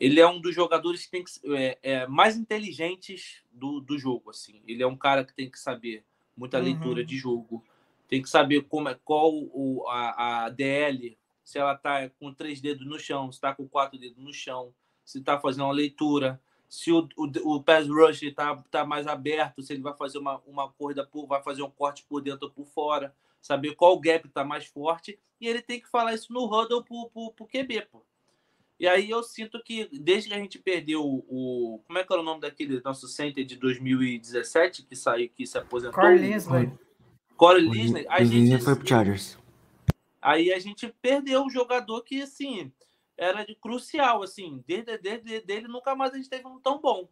ele 0.00 0.18
é 0.18 0.26
um 0.26 0.40
dos 0.40 0.52
jogadores 0.52 1.04
que 1.04 1.12
tem 1.12 1.22
que 1.22 1.30
é, 1.56 1.78
é, 1.80 2.06
mais 2.08 2.36
inteligentes 2.36 3.44
do, 3.52 3.80
do 3.80 3.96
jogo, 3.96 4.30
assim. 4.30 4.60
Ele 4.66 4.82
é 4.82 4.86
um 4.88 4.96
cara 4.96 5.24
que 5.24 5.32
tem 5.32 5.48
que 5.48 5.60
saber 5.60 6.04
muita 6.36 6.58
uhum. 6.58 6.64
leitura 6.64 7.04
de 7.04 7.16
jogo, 7.16 7.64
tem 8.08 8.22
que 8.22 8.28
saber 8.28 8.62
como 8.62 8.88
é 8.88 8.94
qual 9.04 9.32
o, 9.32 9.84
a, 9.88 10.44
a 10.44 10.48
DL, 10.50 11.18
se 11.42 11.58
ela 11.58 11.76
tá 11.76 12.08
com 12.10 12.32
três 12.32 12.60
dedos 12.60 12.86
no 12.86 12.98
chão, 12.98 13.30
se 13.30 13.40
tá 13.40 13.54
com 13.54 13.68
quatro 13.68 13.98
dedos 13.98 14.22
no 14.22 14.32
chão, 14.32 14.72
se 15.04 15.20
tá 15.20 15.38
fazendo 15.38 15.64
uma 15.64 15.72
leitura, 15.72 16.40
se 16.68 16.90
o, 16.90 17.08
o, 17.16 17.54
o 17.54 17.62
pass 17.62 17.88
rush 17.88 18.22
está 18.22 18.56
tá 18.70 18.84
mais 18.84 19.06
aberto, 19.06 19.62
se 19.62 19.72
ele 19.72 19.82
vai 19.82 19.96
fazer 19.96 20.18
uma, 20.18 20.40
uma 20.46 20.70
corrida 20.72 21.06
por, 21.06 21.26
vai 21.26 21.42
fazer 21.42 21.62
um 21.62 21.70
corte 21.70 22.04
por 22.08 22.20
dentro 22.20 22.46
ou 22.46 22.52
por 22.52 22.66
fora, 22.66 23.14
saber 23.40 23.74
qual 23.74 23.98
gap 23.98 24.26
está 24.26 24.44
mais 24.44 24.64
forte, 24.64 25.18
e 25.40 25.46
ele 25.46 25.60
tem 25.60 25.80
que 25.80 25.88
falar 25.88 26.14
isso 26.14 26.32
no 26.32 26.46
huddle 26.46 26.82
pro, 26.82 27.10
pro, 27.10 27.32
pro 27.32 27.46
QB, 27.46 27.82
pô. 27.90 28.02
E 28.78 28.88
aí 28.88 29.08
eu 29.08 29.22
sinto 29.22 29.62
que 29.62 29.88
desde 29.92 30.28
que 30.28 30.34
a 30.34 30.38
gente 30.38 30.58
perdeu 30.58 31.04
o. 31.04 31.80
Como 31.86 31.98
é 31.98 32.04
que 32.04 32.12
era 32.12 32.20
o 32.20 32.24
nome 32.24 32.40
daquele 32.40 32.80
nosso 32.84 33.06
center 33.06 33.44
de 33.44 33.56
2017 33.56 34.82
que 34.82 34.96
saiu, 34.96 35.28
que 35.28 35.46
se 35.46 35.56
aposentou? 35.56 35.94
Corey 35.94 36.18
Linsley. 36.18 36.72
Corey 37.36 37.68
Linsley. 37.68 38.06
A 38.08 38.22
gente, 38.24 38.62
foi 38.62 38.76
pro 38.76 38.86
Chargers. 38.86 39.38
Aí 40.20 40.52
a 40.52 40.58
gente 40.58 40.92
perdeu 41.02 41.42
um 41.42 41.50
jogador 41.50 42.02
que, 42.02 42.22
assim, 42.22 42.72
era 43.16 43.44
de 43.44 43.54
crucial, 43.54 44.22
assim, 44.22 44.62
desde, 44.66 44.96
desde 44.98 45.40
dele 45.40 45.68
nunca 45.68 45.94
mais 45.94 46.12
a 46.12 46.16
gente 46.16 46.28
teve 46.28 46.46
um 46.46 46.58
tão 46.58 46.80
bom. 46.80 47.08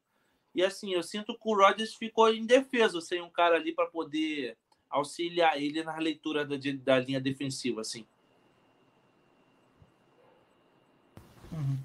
E 0.55 0.63
assim, 0.63 0.93
eu 0.93 1.03
sinto 1.03 1.35
que 1.35 1.49
o 1.49 1.57
Rodgers 1.57 1.95
ficou 1.95 2.33
indefeso 2.33 3.01
sem 3.01 3.23
um 3.23 3.31
cara 3.31 3.57
ali 3.57 3.73
para 3.73 3.87
poder 3.87 4.57
auxiliar 4.91 5.61
ele 5.61 5.83
na 5.83 5.97
leitura 5.97 6.45
da, 6.45 6.57
da 6.85 6.99
linha 6.99 7.21
defensiva, 7.21 7.81
assim. 7.81 8.05
Uhum. 11.51 11.79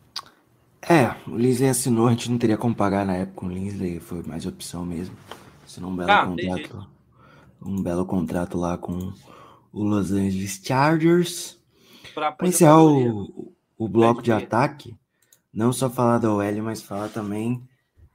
É, 0.81 1.15
o 1.29 1.37
Linsley 1.37 1.69
assinou, 1.69 2.07
a 2.07 2.11
gente 2.11 2.29
não 2.29 2.37
teria 2.37 2.57
como 2.57 2.75
pagar 2.75 3.05
na 3.05 3.15
época 3.15 3.35
com 3.35 3.45
o 3.47 3.49
Linsley, 3.49 3.99
foi 3.99 4.23
mais 4.23 4.45
opção 4.45 4.85
mesmo. 4.85 5.15
Se 5.65 5.79
não 5.81 5.89
um 5.89 5.95
belo 5.95 6.11
ah, 6.11 6.25
contrato. 6.25 6.87
Um 7.61 7.81
belo 7.81 8.05
contrato 8.05 8.57
lá 8.57 8.77
com 8.77 9.13
o 9.71 9.83
Los 9.83 10.11
Angeles 10.11 10.61
Chargers. 10.63 11.59
Para 12.13 12.29
aposentadoria. 12.29 13.13
o, 13.13 13.53
o 13.77 13.87
bloco 13.87 14.21
de 14.21 14.31
ataque, 14.31 14.95
não 15.53 15.71
só 15.71 15.89
falar 15.89 16.17
da 16.17 16.31
OL, 16.31 16.63
mas 16.63 16.81
falar 16.81 17.09
também 17.09 17.61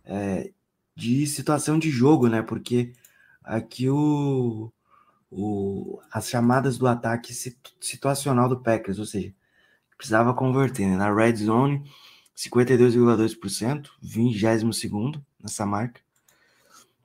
é, 0.04 0.50
de 0.96 1.26
situação 1.26 1.78
de 1.78 1.90
jogo, 1.90 2.28
né? 2.28 2.42
Porque 2.42 2.92
aqui 3.44 3.88
o, 3.88 4.72
o, 5.30 6.00
as 6.10 6.28
chamadas 6.28 6.78
do 6.78 6.86
ataque 6.86 7.32
situ- 7.32 7.72
situacional 7.80 8.48
do 8.48 8.60
Packers, 8.60 8.98
ou 8.98 9.06
seja, 9.06 9.32
precisava 9.96 10.34
converter, 10.34 10.86
né? 10.86 10.96
Na 10.96 11.14
red 11.14 11.36
zone, 11.36 11.82
52,2%, 12.36 13.88
22 14.00 15.20
nessa 15.40 15.64
marca, 15.64 16.00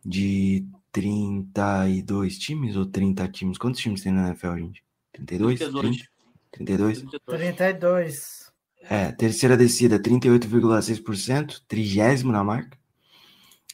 de 0.04 0.66
32 0.98 2.40
times 2.40 2.76
ou 2.76 2.84
30 2.88 3.28
times? 3.28 3.60
Quantos 3.60 3.80
times 3.80 4.02
tem 4.02 4.12
na 4.12 4.30
NFL, 4.30 4.56
gente? 4.56 4.84
32? 5.14 5.60
32. 5.60 5.98
30? 5.98 6.10
32? 6.52 6.98
32. 6.98 7.22
32. 7.38 8.52
É, 8.90 9.12
terceira 9.12 9.56
descida, 9.56 10.00
38,6%, 10.00 11.62
trigésimo 11.68 12.32
na 12.32 12.44
marca. 12.44 12.76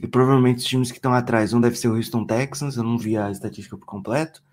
E 0.01 0.07
provavelmente 0.07 0.57
os 0.57 0.65
times 0.65 0.91
que 0.91 0.97
estão 0.97 1.13
atrás, 1.13 1.53
um 1.53 1.61
deve 1.61 1.77
ser 1.77 1.87
o 1.87 1.95
Houston 1.95 2.25
Texans, 2.25 2.75
eu 2.75 2.83
não 2.83 2.97
vi 2.97 3.15
a 3.15 3.31
estatística 3.31 3.77
por 3.77 3.85
completo, 3.85 4.43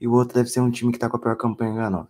e 0.00 0.08
o 0.08 0.12
outro 0.12 0.34
deve 0.34 0.48
ser 0.48 0.60
um 0.60 0.70
time 0.70 0.90
que 0.90 0.96
está 0.96 1.08
com 1.08 1.18
a 1.18 1.20
pior 1.20 1.36
campanha 1.36 1.72
enganosa. 1.72 2.08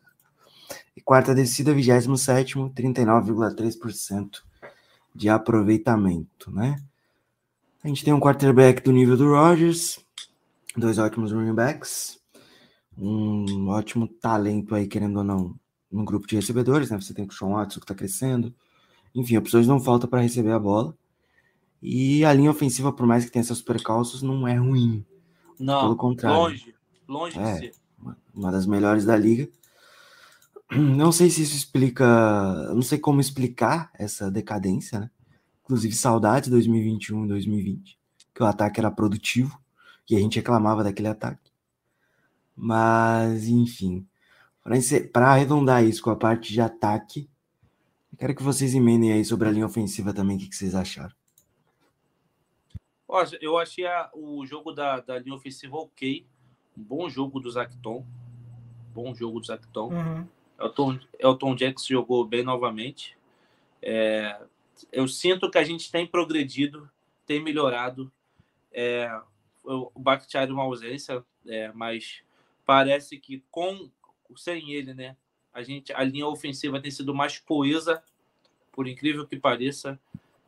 E 0.96 1.00
quarta 1.02 1.35
descida, 1.35 1.74
27, 1.74 2.55
39,3% 2.55 4.42
de 5.14 5.29
aproveitamento, 5.29 6.50
né? 6.50 6.76
A 7.85 7.88
gente 7.88 8.02
tem 8.02 8.14
um 8.14 8.20
quarterback 8.20 8.83
do 8.83 8.92
nível 8.92 9.16
do 9.16 9.31
Rodgers, 9.31 10.06
dois 10.77 10.99
ótimos 10.99 11.33
running 11.33 11.55
backs, 11.55 12.19
um 12.97 13.69
ótimo 13.69 14.07
talento 14.09 14.75
aí, 14.75 14.87
querendo 14.87 15.19
ou 15.19 15.25
não, 15.25 15.55
no 15.91 16.05
grupo 16.05 16.27
de 16.27 16.37
recebedores, 16.37 16.91
né? 16.91 17.01
Você 17.01 17.12
tem 17.15 17.25
o 17.27 17.33
Sean 17.33 17.49
Watson 17.49 17.81
que 17.81 17.87
tá 17.87 17.95
crescendo. 17.95 18.55
Enfim, 19.15 19.37
opções 19.37 19.67
não 19.67 19.81
faltam 19.81 20.09
para 20.09 20.21
receber 20.21 20.53
a 20.53 20.59
bola. 20.59 20.97
E 21.83 22.25
a 22.25 22.33
linha 22.33 22.51
ofensiva, 22.51 22.93
por 22.93 23.07
mais 23.07 23.25
que 23.25 23.31
tenha 23.31 23.45
seus 23.45 23.62
percalços, 23.62 24.23
não 24.23 24.47
é 24.49 24.57
ruim. 24.57 25.05
Não, 25.59 25.83
Pelo 25.83 25.97
contrário. 25.97 26.39
longe. 26.39 26.75
Longe 27.09 27.39
É. 27.39 27.53
de 27.53 27.59
ser. 27.59 27.73
Uma 28.35 28.51
das 28.53 28.67
melhores 28.67 29.05
da 29.05 29.17
liga. 29.17 29.49
Não 30.73 31.12
sei 31.12 31.31
se 31.31 31.43
isso 31.43 31.57
explica. 31.57 32.05
Não 32.75 32.83
sei 32.83 32.99
como 32.99 33.21
explicar 33.21 33.91
essa 33.95 34.31
decadência, 34.31 34.99
né? 35.01 35.11
Inclusive, 35.65 35.95
saudades 35.95 36.49
2021 36.51 37.25
e 37.25 37.29
2020, 37.29 37.99
que 38.35 38.43
o 38.43 38.47
ataque 38.47 38.81
era 38.81 38.91
produtivo 38.91 39.59
e 40.09 40.16
a 40.16 40.21
gente 40.21 40.37
reclamava 40.37 40.85
daquele 40.85 41.09
ataque. 41.09 41.51
Mas, 42.55 43.49
enfim, 43.49 44.07
para 45.12 45.29
arredondar 45.31 45.85
isso 45.85 46.03
com 46.03 46.11
a 46.11 46.16
parte 46.16 46.53
de 46.53 46.61
ataque, 46.61 47.29
eu 48.12 48.19
quero 48.19 48.35
que 48.35 48.42
vocês 48.42 48.75
emendem 48.75 49.12
aí 49.12 49.25
sobre 49.25 49.49
a 49.49 49.51
linha 49.51 49.66
ofensiva 49.66 50.12
também, 50.14 50.37
o 50.37 50.40
que, 50.40 50.49
que 50.49 50.57
vocês 50.57 50.75
acharam. 50.75 51.14
Ó, 53.09 53.25
eu 53.40 53.59
achei 53.59 53.87
a- 53.87 54.11
o 54.14 54.45
jogo 54.47 54.73
da, 54.73 55.01
da 55.01 55.19
linha 55.19 55.35
ofensiva 55.37 55.77
ok. 55.77 56.27
Um 56.77 56.83
bom 56.83 57.09
jogo 57.09 57.38
do 57.38 57.51
Zacton. 57.51 58.05
Bom 58.92 59.14
jogo 59.14 59.38
do 59.38 59.47
Zacton. 59.47 59.92
Uhum. 59.92 60.27
Elton, 60.59 60.99
Elton 61.19 61.55
Jackson 61.55 61.87
jogou 61.88 62.25
bem 62.27 62.42
novamente. 62.42 63.16
É, 63.83 64.40
eu 64.90 65.07
sinto 65.07 65.51
que 65.51 65.59
a 65.59 65.64
gente 65.64 65.92
tem 65.92 66.07
progredido, 66.07 66.90
tem 67.27 67.42
melhorado. 67.42 68.11
É, 68.73 69.09
o 69.66 69.98
Bakhtiari 69.98 70.50
é 70.50 70.55
uma 70.55 70.62
ausência, 70.62 71.24
é, 71.46 71.72
mas 71.72 72.22
parece 72.64 73.18
que 73.18 73.44
com 73.50 73.90
sem 74.37 74.72
ele, 74.72 74.92
né, 74.94 75.16
a 75.52 75.62
gente 75.62 75.92
a 75.92 76.02
linha 76.02 76.26
ofensiva 76.26 76.81
tem 76.81 76.90
sido 76.90 77.14
mais 77.14 77.38
coesa, 77.38 78.02
por 78.72 78.87
incrível 78.87 79.26
que 79.26 79.38
pareça. 79.38 79.98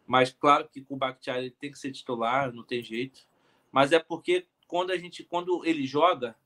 Mas 0.06 0.32
claro 0.32 0.68
que 0.68 0.82
com 0.82 0.94
o 0.94 0.98
Bakhtiari 0.98 1.50
tem 1.50 1.70
que 1.70 1.78
ser 1.78 1.92
titular, 1.92 2.52
não 2.52 2.62
tem 2.62 2.82
jeito. 2.82 3.26
Mas 3.72 3.92
é 3.92 3.98
porque 3.98 4.46
quando 4.66 4.90
a 4.90 4.98
gente 4.98 5.24
quando 5.24 5.64
ele 5.64 5.86
joga, 5.86 6.36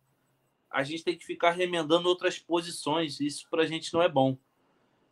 a 0.70 0.82
gente 0.82 1.04
tem 1.04 1.16
que 1.16 1.26
ficar 1.26 1.50
remendando 1.50 2.08
outras 2.08 2.38
posições. 2.38 3.20
Isso 3.20 3.46
para 3.50 3.62
a 3.62 3.66
gente 3.66 3.92
não 3.92 4.02
é 4.02 4.08
bom. 4.08 4.36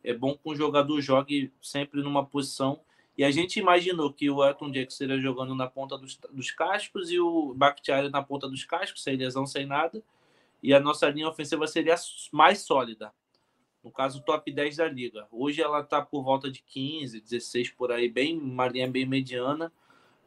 É 0.03 0.13
bom 0.13 0.33
que 0.33 0.49
um 0.49 0.55
jogador 0.55 0.99
jogue 1.01 1.53
sempre 1.61 2.01
numa 2.01 2.25
posição. 2.25 2.81
E 3.17 3.23
a 3.23 3.31
gente 3.31 3.59
imaginou 3.59 4.11
que 4.11 4.29
o 4.29 4.43
Elton 4.43 4.71
Jackson 4.71 4.97
seria 4.97 5.19
jogando 5.19 5.53
na 5.53 5.67
ponta 5.67 5.97
dos, 5.97 6.17
dos 6.31 6.51
cascos 6.51 7.11
e 7.11 7.19
o 7.19 7.53
Bakhtiari 7.53 8.09
na 8.09 8.23
ponta 8.23 8.47
dos 8.47 8.63
cascos, 8.63 9.03
sem 9.03 9.15
lesão, 9.15 9.45
sem 9.45 9.65
nada. 9.65 10.01
E 10.63 10.73
a 10.73 10.79
nossa 10.79 11.09
linha 11.09 11.27
ofensiva 11.27 11.67
seria 11.67 11.95
mais 12.31 12.59
sólida. 12.59 13.13
No 13.83 13.91
caso, 13.91 14.21
top 14.21 14.51
10 14.51 14.77
da 14.77 14.87
liga. 14.87 15.27
Hoje 15.31 15.61
ela 15.61 15.81
está 15.81 16.01
por 16.01 16.23
volta 16.23 16.51
de 16.51 16.61
15, 16.61 17.19
16 17.19 17.71
por 17.71 17.91
aí, 17.91 18.07
bem, 18.07 18.37
uma 18.37 18.67
linha 18.67 18.87
bem 18.87 19.05
mediana, 19.05 19.71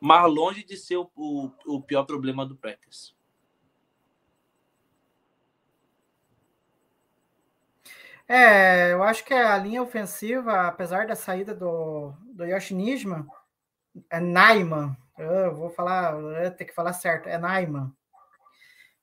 mas 0.01 0.31
longe 0.33 0.65
de 0.65 0.77
ser 0.77 0.97
o, 0.97 1.11
o, 1.17 1.51
o 1.67 1.81
pior 1.81 2.05
problema 2.05 2.45
do 2.45 2.57
Packers. 2.57 3.15
É, 8.29 8.93
eu 8.93 9.03
acho 9.03 9.25
que 9.25 9.35
a 9.35 9.57
linha 9.59 9.83
ofensiva, 9.83 10.67
apesar 10.67 11.07
da 11.07 11.15
saída 11.15 11.55
do, 11.55 12.13
do 12.33 12.45
Yoshi 12.45 12.75
Nijman, 12.75 13.27
é 14.11 14.21
Naiman. 14.21 14.97
Eu 15.19 15.55
vou 15.55 15.71
falar, 15.71 16.15
tenho 16.57 16.69
que 16.69 16.75
falar 16.75 16.93
certo, 16.95 17.29
é 17.29 17.39
Naiman. 17.39 17.93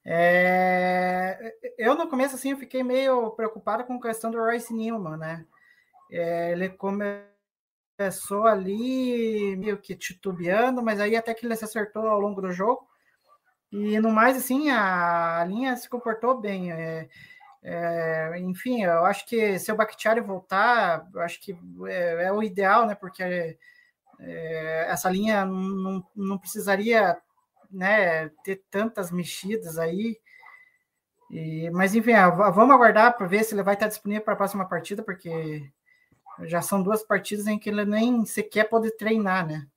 É, 0.04 1.56
eu 1.78 1.96
no 1.96 2.10
começo 2.10 2.36
assim 2.36 2.52
eu 2.52 2.58
fiquei 2.58 2.82
meio 2.84 3.32
preocupado 3.32 3.84
com 3.84 3.94
a 3.96 4.02
questão 4.02 4.32
do 4.32 4.40
Royce 4.40 4.74
Newman, 4.74 5.18
né? 5.18 5.46
É, 6.12 6.52
ele 6.54 6.70
começou 6.70 7.26
ali 8.48 9.56
meio 9.58 9.78
que 9.78 9.96
titubeando, 9.96 10.82
mas 10.84 11.00
aí 11.00 11.16
até 11.16 11.34
que 11.34 11.46
ele 11.46 11.56
se 11.56 11.66
acertou 11.66 12.08
ao 12.08 12.20
longo 12.20 12.42
do 12.42 12.52
jogo. 12.52 12.88
E 13.72 14.00
no 14.00 14.12
mais, 14.12 14.38
assim, 14.38 14.70
a 14.70 15.44
linha 15.48 15.76
se 15.78 15.90
comportou 15.90 16.40
bem. 16.42 16.72
É, 16.74 17.10
é, 17.63 18.39
enfim, 18.39 18.84
eu 18.84 19.06
acho 19.06 19.26
que 19.28 19.60
se 19.60 19.71
o 19.71 19.76
Bakhtiari 19.76 20.19
voltar, 20.19 21.08
eu 21.13 21.21
acho 21.21 21.39
que 21.39 21.56
é, 21.88 22.26
é 22.26 22.32
o 22.32 22.41
ideal, 22.41 22.88
né? 22.88 22.95
Porque 22.95 23.58
é, 24.19 24.86
essa 24.89 25.10
linha 25.10 25.45
não, 25.45 26.04
não 26.15 26.38
precisaria 26.38 27.17
né, 27.69 28.30
ter 28.43 28.63
tantas 28.69 29.12
mexidas 29.12 29.78
aí. 29.78 30.19
E, 31.30 31.69
mas 31.71 31.95
enfim, 31.95 32.13
ah, 32.13 32.30
vamos 32.30 32.76
aguardar 32.76 33.15
para 33.15 33.28
ver 33.28 33.43
se 33.43 33.54
ele 33.54 33.63
vai 33.63 33.76
estar 33.76 33.88
disponível 33.88 34.24
para 34.24 34.34
a 34.34 34.38
próxima 34.38 34.67
partida, 34.67 35.04
porque 35.04 35.71
já 36.41 36.62
são 36.62 36.82
duas 36.82 37.04
partidas 37.04 37.47
em 37.47 37.60
que 37.60 37.69
ele 37.69 37.86
nem 37.86 38.26
sequer 38.26 38.69
pode 38.69 38.91
treinar, 38.97 39.47
né? 39.47 39.67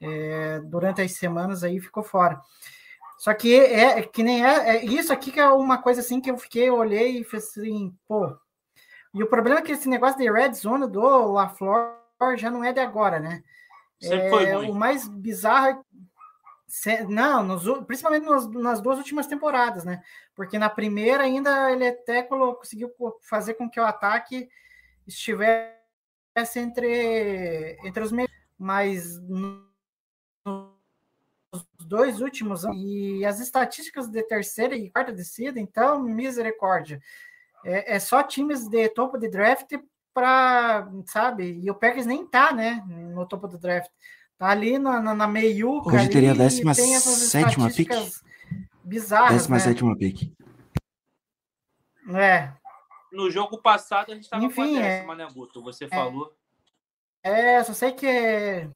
É, 0.00 0.60
durante 0.60 1.00
as 1.02 1.12
semanas 1.12 1.62
aí 1.62 1.80
ficou 1.80 2.02
fora. 2.02 2.40
Só 3.22 3.32
que 3.32 3.54
é, 3.54 4.00
é 4.00 4.02
que 4.02 4.20
nem 4.20 4.44
é, 4.44 4.78
é 4.78 4.84
isso 4.84 5.12
aqui 5.12 5.30
que 5.30 5.38
é 5.38 5.48
uma 5.48 5.80
coisa 5.80 6.00
assim 6.00 6.20
que 6.20 6.28
eu 6.28 6.36
fiquei, 6.36 6.68
eu 6.68 6.74
olhei 6.74 7.20
e 7.20 7.24
falei 7.24 7.46
assim, 7.46 7.96
pô. 8.08 8.36
E 9.14 9.22
o 9.22 9.28
problema 9.28 9.60
é 9.60 9.62
que 9.62 9.70
esse 9.70 9.88
negócio 9.88 10.18
de 10.18 10.28
red 10.28 10.52
zone 10.54 10.88
do 10.88 11.00
LaFleur 11.30 11.94
já 12.36 12.50
não 12.50 12.64
é 12.64 12.72
de 12.72 12.80
agora, 12.80 13.20
né? 13.20 13.44
Sempre 14.00 14.28
foi 14.28 14.44
É, 14.46 14.54
ruim. 14.56 14.70
o 14.70 14.74
mais 14.74 15.06
bizarro 15.06 15.66
é 15.68 15.80
se- 16.66 17.04
não, 17.04 17.44
nos 17.44 17.62
principalmente 17.86 18.24
nos- 18.26 18.50
nas 18.50 18.80
duas 18.80 18.98
últimas 18.98 19.28
temporadas, 19.28 19.84
né? 19.84 20.02
Porque 20.34 20.58
na 20.58 20.68
primeira 20.68 21.22
ainda 21.22 21.70
ele 21.70 21.86
até 21.86 22.24
conseguiu 22.24 22.88
co- 22.88 23.20
fazer 23.22 23.54
com 23.54 23.70
que 23.70 23.78
o 23.78 23.84
ataque 23.84 24.48
estivesse 25.06 26.58
entre, 26.58 27.78
entre 27.84 28.02
os 28.02 28.10
melhores, 28.10 28.34
mas 28.58 29.16
no- 29.20 29.64
dois 31.80 32.20
últimos 32.20 32.64
anos, 32.64 32.78
e 32.82 33.24
as 33.24 33.40
estatísticas 33.40 34.08
de 34.08 34.22
terceira 34.22 34.74
e 34.76 34.90
quarta 34.90 35.12
descida, 35.12 35.60
então, 35.60 36.02
misericórdia. 36.02 37.00
É, 37.64 37.96
é 37.96 37.98
só 37.98 38.22
times 38.22 38.66
de 38.68 38.88
topo 38.88 39.18
de 39.18 39.28
draft 39.28 39.72
para, 40.12 40.88
sabe? 41.06 41.60
E 41.62 41.70
o 41.70 41.74
Packers 41.74 42.06
nem 42.06 42.26
tá, 42.26 42.52
né? 42.52 42.82
No 42.86 43.26
topo 43.26 43.46
do 43.46 43.58
draft. 43.58 43.90
Tá 44.38 44.48
ali 44.48 44.78
na, 44.78 45.00
na, 45.00 45.14
na 45.14 45.28
meiuca. 45.28 45.88
Hoje 45.88 45.98
ali, 45.98 46.08
teria 46.08 46.32
a 46.32 46.34
e 46.34 46.74
tem 46.74 46.94
essas 46.94 47.32
17ª 47.32 47.74
pick? 47.76 47.90
Bizarras, 48.84 49.48
né? 49.48 49.56
17 49.56 49.96
pick. 49.96 50.32
É, 52.14 52.52
No 53.12 53.30
jogo 53.30 53.58
passado 53.58 54.10
a 54.10 54.14
gente 54.14 54.24
estava 54.24 54.42
com 54.42 54.48
Enfim, 54.48 54.76
a 54.76 54.80
é- 54.80 54.88
décima, 54.88 55.14
né, 55.14 55.28
Guto? 55.32 55.62
Você 55.62 55.86
falou. 55.86 56.34
é, 57.22 57.62
só 57.62 57.72
sei 57.72 57.92
que 57.92 58.68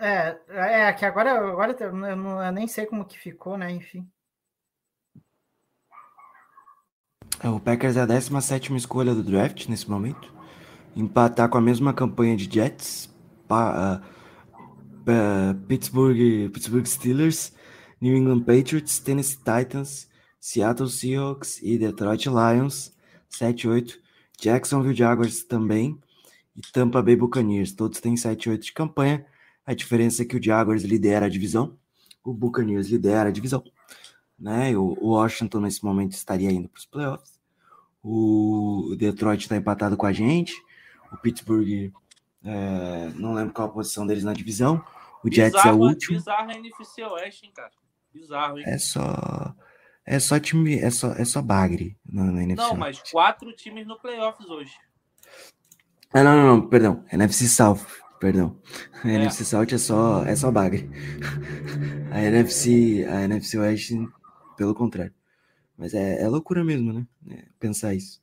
É, 0.00 0.38
é 0.88 0.92
que 0.92 1.04
agora, 1.04 1.32
agora 1.32 1.76
eu, 1.80 1.92
não- 1.92 2.42
eu 2.42 2.52
nem 2.52 2.66
sei 2.68 2.86
como 2.86 3.04
que 3.04 3.18
ficou, 3.18 3.56
né? 3.56 3.70
Enfim. 3.70 4.08
É, 7.42 7.48
O 7.48 7.60
Packers 7.60 7.96
é 7.96 8.00
a 8.00 8.06
17 8.06 8.74
escolha 8.76 9.14
do 9.14 9.22
draft 9.22 9.68
nesse 9.68 9.88
momento. 9.90 10.32
empatar 10.96 11.48
com 11.48 11.58
a 11.58 11.60
mesma 11.60 11.92
campanha 11.92 12.36
de 12.36 12.48
Jets, 12.52 13.10
pa, 13.48 14.00
uh, 14.00 15.54
Pittsburgh, 15.66 16.50
Pittsburgh 16.52 16.86
Steelers, 16.86 17.52
New 18.00 18.16
England 18.16 18.42
Patriots, 18.44 18.98
Tennessee 19.00 19.38
Titans, 19.38 20.08
Seattle 20.40 20.88
Seahawks 20.88 21.60
e 21.62 21.78
Detroit 21.78 22.26
Lions, 22.26 22.92
7-8. 23.28 23.98
Jacksonville 24.40 24.94
Jaguars 24.94 25.44
também 25.44 25.98
e 26.56 26.60
Tampa 26.72 27.02
Bay 27.02 27.16
Buccaneers. 27.16 27.72
Todos 27.72 28.00
têm 28.00 28.16
7-8 28.16 28.64
de 28.66 28.72
campanha. 28.72 29.24
A 29.66 29.74
diferença 29.74 30.22
é 30.22 30.24
que 30.24 30.36
o 30.36 30.42
Jaguars 30.42 30.82
lidera 30.82 31.26
a 31.26 31.28
divisão, 31.28 31.78
o 32.22 32.32
Buccaneers 32.32 32.88
lidera 32.88 33.28
a 33.28 33.32
divisão. 33.32 33.62
Né? 34.38 34.76
O 34.76 35.08
Washington, 35.08 35.60
nesse 35.60 35.84
momento, 35.84 36.12
estaria 36.12 36.50
indo 36.50 36.68
para 36.68 36.78
os 36.78 36.86
playoffs. 36.86 37.38
O 38.02 38.94
Detroit 38.98 39.42
está 39.42 39.56
empatado 39.56 39.96
com 39.96 40.06
a 40.06 40.12
gente. 40.12 40.54
O 41.10 41.16
Pittsburgh, 41.16 41.92
é, 42.44 43.08
não 43.14 43.32
lembro 43.32 43.54
qual 43.54 43.68
a 43.68 43.72
posição 43.72 44.06
deles 44.06 44.24
na 44.24 44.34
divisão. 44.34 44.84
O 45.24 45.32
Jets 45.32 45.54
bizarro, 45.54 45.70
é 45.70 45.72
o 45.72 45.88
último. 45.88 46.18
Bizarro 46.18 46.50
a 46.50 46.54
NFC 46.54 47.02
Oeste, 47.02 47.46
hein, 47.46 47.52
cara? 47.54 47.70
Bizarro, 48.12 48.58
hein? 48.58 48.64
É 48.66 48.76
só. 48.76 49.54
É 50.04 50.18
só 50.18 50.38
time. 50.38 50.78
É 50.78 50.90
só, 50.90 51.12
é 51.12 51.24
só 51.24 51.40
bagre 51.40 51.96
na, 52.04 52.24
na 52.24 52.42
NFC. 52.42 52.68
Não, 52.68 52.76
mas 52.76 53.02
quatro 53.10 53.50
times 53.54 53.86
no 53.86 53.98
playoffs 53.98 54.46
hoje. 54.46 54.74
Ah, 56.12 56.22
não, 56.22 56.36
não, 56.36 56.56
não, 56.56 56.68
perdão. 56.68 57.04
NFC 57.10 57.48
South, 57.48 57.86
perdão. 58.24 58.58
A 59.02 59.08
É. 59.10 59.16
NFC 59.16 59.44
South 59.44 59.66
é 59.74 59.76
só, 59.76 60.24
é 60.24 60.34
só 60.34 60.50
bagre. 60.50 60.88
A 62.10 62.22
NFC, 62.22 63.04
a 63.06 63.20
NFC 63.22 63.58
West, 63.58 63.92
pelo 64.56 64.74
contrário. 64.74 65.12
Mas 65.76 65.92
é, 65.92 66.22
é 66.22 66.26
loucura 66.26 66.64
mesmo, 66.64 66.90
né? 66.90 67.06
É, 67.30 67.44
pensar 67.60 67.94
isso. 67.94 68.22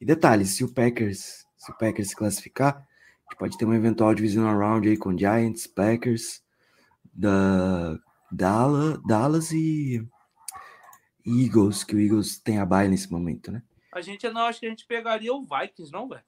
E 0.00 0.06
detalhe, 0.06 0.46
se 0.46 0.64
o 0.64 0.72
Packers, 0.72 1.44
se 1.58 1.70
o 1.70 1.76
Packers 1.76 2.08
se 2.08 2.16
classificar, 2.16 2.76
a 2.76 3.32
gente 3.32 3.38
pode 3.38 3.58
ter 3.58 3.66
um 3.66 3.74
eventual 3.74 4.14
divisional 4.14 4.58
round 4.58 4.88
aí 4.88 4.96
com 4.96 5.16
Giants, 5.16 5.66
Packers, 5.66 6.42
da 7.12 7.98
Dallas, 8.32 8.98
Dallas 9.06 9.52
e 9.52 10.08
Eagles, 11.26 11.84
que 11.84 11.94
o 11.94 12.00
Eagles 12.00 12.38
tem 12.38 12.58
a 12.60 12.64
bye 12.64 12.88
nesse 12.88 13.12
momento, 13.12 13.52
né? 13.52 13.62
A 13.92 14.00
gente 14.00 14.26
não 14.30 14.42
acho 14.42 14.60
que 14.60 14.66
a 14.66 14.70
gente 14.70 14.86
pegaria 14.86 15.34
o 15.34 15.42
Vikings, 15.42 15.92
não, 15.92 16.08
velho? 16.08 16.24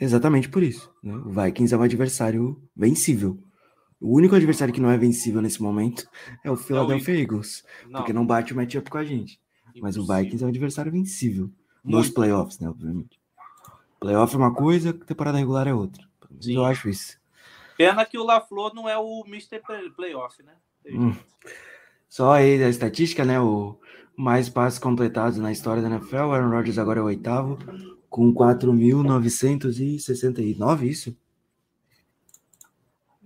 Exatamente 0.00 0.48
por 0.48 0.62
isso. 0.62 0.92
Né? 1.02 1.14
O 1.14 1.30
Vikings 1.30 1.74
é 1.74 1.78
um 1.78 1.82
adversário 1.82 2.60
vencível. 2.76 3.38
O 4.00 4.14
único 4.14 4.34
adversário 4.34 4.74
que 4.74 4.80
não 4.80 4.90
é 4.90 4.98
vencível 4.98 5.40
nesse 5.40 5.62
momento 5.62 6.06
é 6.44 6.50
o 6.50 6.56
Philadelphia 6.56 7.18
Eagles, 7.18 7.64
Não. 7.88 8.00
porque 8.00 8.12
não 8.12 8.26
bate 8.26 8.52
o 8.52 8.56
matchup 8.56 8.90
com 8.90 8.98
a 8.98 9.04
gente. 9.04 9.40
Mas 9.80 9.96
o 9.96 10.00
impossível. 10.00 10.16
Vikings 10.16 10.42
é 10.44 10.46
um 10.46 10.50
adversário 10.50 10.92
vencível. 10.92 11.50
Nos 11.82 12.06
Muito. 12.06 12.14
playoffs, 12.14 12.58
né? 12.58 12.68
Obviamente. 12.68 13.18
Playoff 14.00 14.34
é 14.34 14.38
uma 14.38 14.52
coisa, 14.54 14.92
temporada 14.92 15.38
regular 15.38 15.66
é 15.66 15.72
outra. 15.74 16.04
Sim. 16.40 16.56
Eu 16.56 16.64
acho 16.64 16.88
isso. 16.88 17.16
Pena 17.78 18.04
que 18.04 18.18
o 18.18 18.24
LaFleur 18.24 18.74
não 18.74 18.88
é 18.88 18.96
o 18.98 19.24
Mr. 19.26 19.60
Play- 19.60 19.90
Playoff, 19.90 20.42
né? 20.42 20.52
Hum. 20.88 21.14
Só 22.08 22.32
aí 22.32 22.62
a 22.62 22.68
estatística, 22.68 23.24
né? 23.24 23.40
O 23.40 23.78
mais 24.16 24.48
passes 24.48 24.78
completados 24.78 25.38
na 25.38 25.52
história 25.52 25.82
da 25.82 25.88
NFL. 25.90 26.16
O 26.16 26.32
Aaron 26.32 26.50
Rodgers 26.50 26.78
agora 26.78 27.00
é 27.00 27.02
o 27.02 27.06
oitavo, 27.06 27.58
com 28.16 28.32
4.969, 28.32 30.82
isso? 30.88 31.14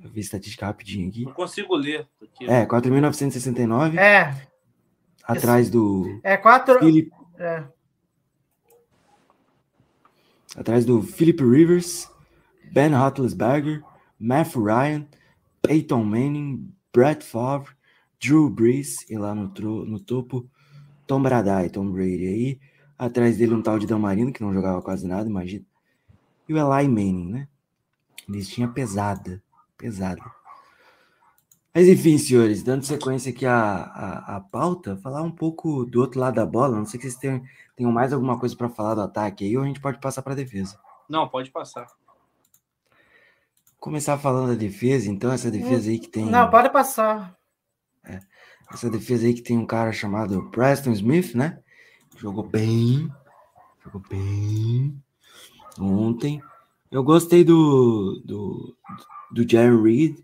Eu 0.03 0.11
vi 0.11 0.19
a 0.19 0.23
estatística 0.23 0.67
rapidinho 0.67 1.09
aqui. 1.09 1.25
Não 1.25 1.33
consigo 1.33 1.77
ler. 1.77 2.09
Aqui. 2.21 2.51
É, 2.51 2.67
4.969, 2.67 3.97
É, 3.97 4.49
atrás 5.23 5.71
do 5.71 6.19
é 6.25 6.37
quatro. 6.37 6.81
Philip, 6.81 7.09
É, 7.39 7.63
atrás 10.57 10.85
do 10.85 11.01
Philip 11.03 11.41
Rivers, 11.45 12.11
Ben 12.73 12.93
Roethlisberger, 12.93 13.85
Matthew 14.19 14.65
Ryan, 14.65 15.07
Peyton 15.63 16.03
Manning, 16.03 16.75
Brett 16.93 17.25
Favre, 17.25 17.73
Drew 18.21 18.51
Brees 18.51 19.09
e 19.09 19.17
lá 19.17 19.37
no, 19.37 19.51
tro- 19.51 19.85
no 19.85 20.01
topo 20.01 20.51
Tom 21.07 21.23
Brady, 21.23 21.71
Tom 21.71 21.93
Brady 21.93 22.27
aí, 22.27 22.61
atrás 23.07 23.39
dele 23.39 23.55
um 23.55 23.63
tal 23.63 23.79
de 23.79 23.87
Dan 23.87 23.99
Marino 23.99 24.33
que 24.33 24.43
não 24.43 24.53
jogava 24.53 24.83
quase 24.83 25.07
nada, 25.07 25.29
imagina. 25.29 25.65
E 26.47 26.53
o 26.53 26.59
Eli 26.59 26.87
Manning, 26.87 27.31
né? 27.31 27.49
Listinha 28.29 28.69
pesada, 28.69 29.43
pesada. 29.77 30.23
Mas 31.73 31.89
enfim, 31.89 32.19
senhores, 32.19 32.63
dando 32.63 32.85
sequência 32.85 33.33
aqui 33.33 33.47
à, 33.47 33.55
à, 33.55 34.37
à 34.37 34.41
pauta, 34.41 34.97
falar 34.99 35.23
um 35.23 35.31
pouco 35.31 35.87
do 35.87 36.01
outro 36.01 36.21
lado 36.21 36.35
da 36.35 36.45
bola. 36.45 36.77
Não 36.77 36.85
sei 36.85 37.01
se 37.01 37.11
vocês 37.11 37.17
têm, 37.17 37.43
tenham 37.75 37.93
mais 37.93 38.13
alguma 38.13 38.39
coisa 38.39 38.55
para 38.55 38.69
falar 38.69 38.95
do 38.95 39.01
ataque 39.01 39.45
aí, 39.45 39.57
ou 39.57 39.63
a 39.63 39.67
gente 39.67 39.81
pode 39.81 39.99
passar 39.99 40.21
para 40.21 40.33
a 40.33 40.37
defesa. 40.37 40.79
Não, 41.09 41.29
pode 41.29 41.51
passar. 41.51 41.89
Começar 43.79 44.19
falando 44.19 44.49
da 44.49 44.55
defesa, 44.55 45.09
então, 45.09 45.33
essa 45.33 45.51
defesa 45.51 45.89
aí 45.89 45.99
que 45.99 46.09
tem. 46.09 46.27
Não, 46.27 46.51
pode 46.51 46.71
passar. 46.71 47.35
Essa 48.71 48.91
defesa 48.91 49.27
aí 49.27 49.33
que 49.33 49.43
tem 49.43 49.57
um 49.57 49.67
cara 49.67 49.91
chamado 49.91 50.51
Preston 50.51 50.93
Smith, 50.93 51.35
né? 51.35 51.61
Jogou 52.21 52.45
bem. 52.45 53.11
Jogou 53.83 54.03
bem. 54.11 55.03
Ontem. 55.79 56.43
Eu 56.91 57.03
gostei 57.03 57.43
do. 57.43 58.21
do, 58.25 58.77
do 59.33 59.49
Jerry 59.49 59.81
Reed. 59.83 60.19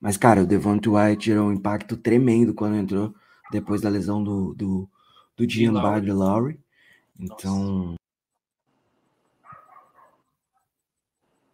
Mas, 0.00 0.16
cara, 0.16 0.42
o 0.42 0.46
Devonta 0.46 0.88
White 0.88 1.24
tirou 1.24 1.48
um 1.48 1.52
impacto 1.52 1.96
tremendo 1.96 2.54
quando 2.54 2.76
entrou 2.76 3.12
depois 3.50 3.80
da 3.80 3.88
lesão 3.88 4.22
do, 4.22 4.54
do, 4.54 4.88
do 5.36 5.50
Gian 5.50 5.72
Lowry. 5.72 5.82
Bagley 5.86 6.12
Lowry. 6.12 6.60
Então, 7.18 7.96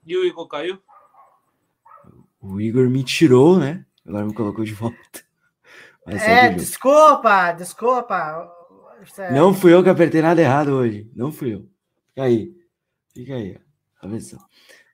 E 0.06 0.16
o 0.16 0.24
Igor 0.24 0.46
caiu? 0.46 0.78
o 2.40 2.60
Igor 2.60 2.88
me 2.88 3.02
tirou, 3.02 3.58
né? 3.58 3.84
Agora 4.06 4.26
me 4.26 4.34
colocou 4.34 4.62
de 4.64 4.74
volta. 4.74 5.24
Mas 6.06 6.22
É, 6.22 6.50
desculpa, 6.50 7.50
desculpa. 7.52 8.55
Não 9.32 9.54
fui 9.54 9.72
eu 9.72 9.82
que 9.82 9.88
apertei 9.88 10.22
nada 10.22 10.40
errado 10.40 10.68
hoje. 10.68 11.10
Não 11.14 11.32
fui 11.32 11.54
eu. 11.54 11.68
Fica 12.08 12.22
aí. 12.22 12.54
Fica 13.14 13.34
aí. 13.34 13.58
ó. 13.58 14.06
A 14.06 14.08
versão. 14.08 14.38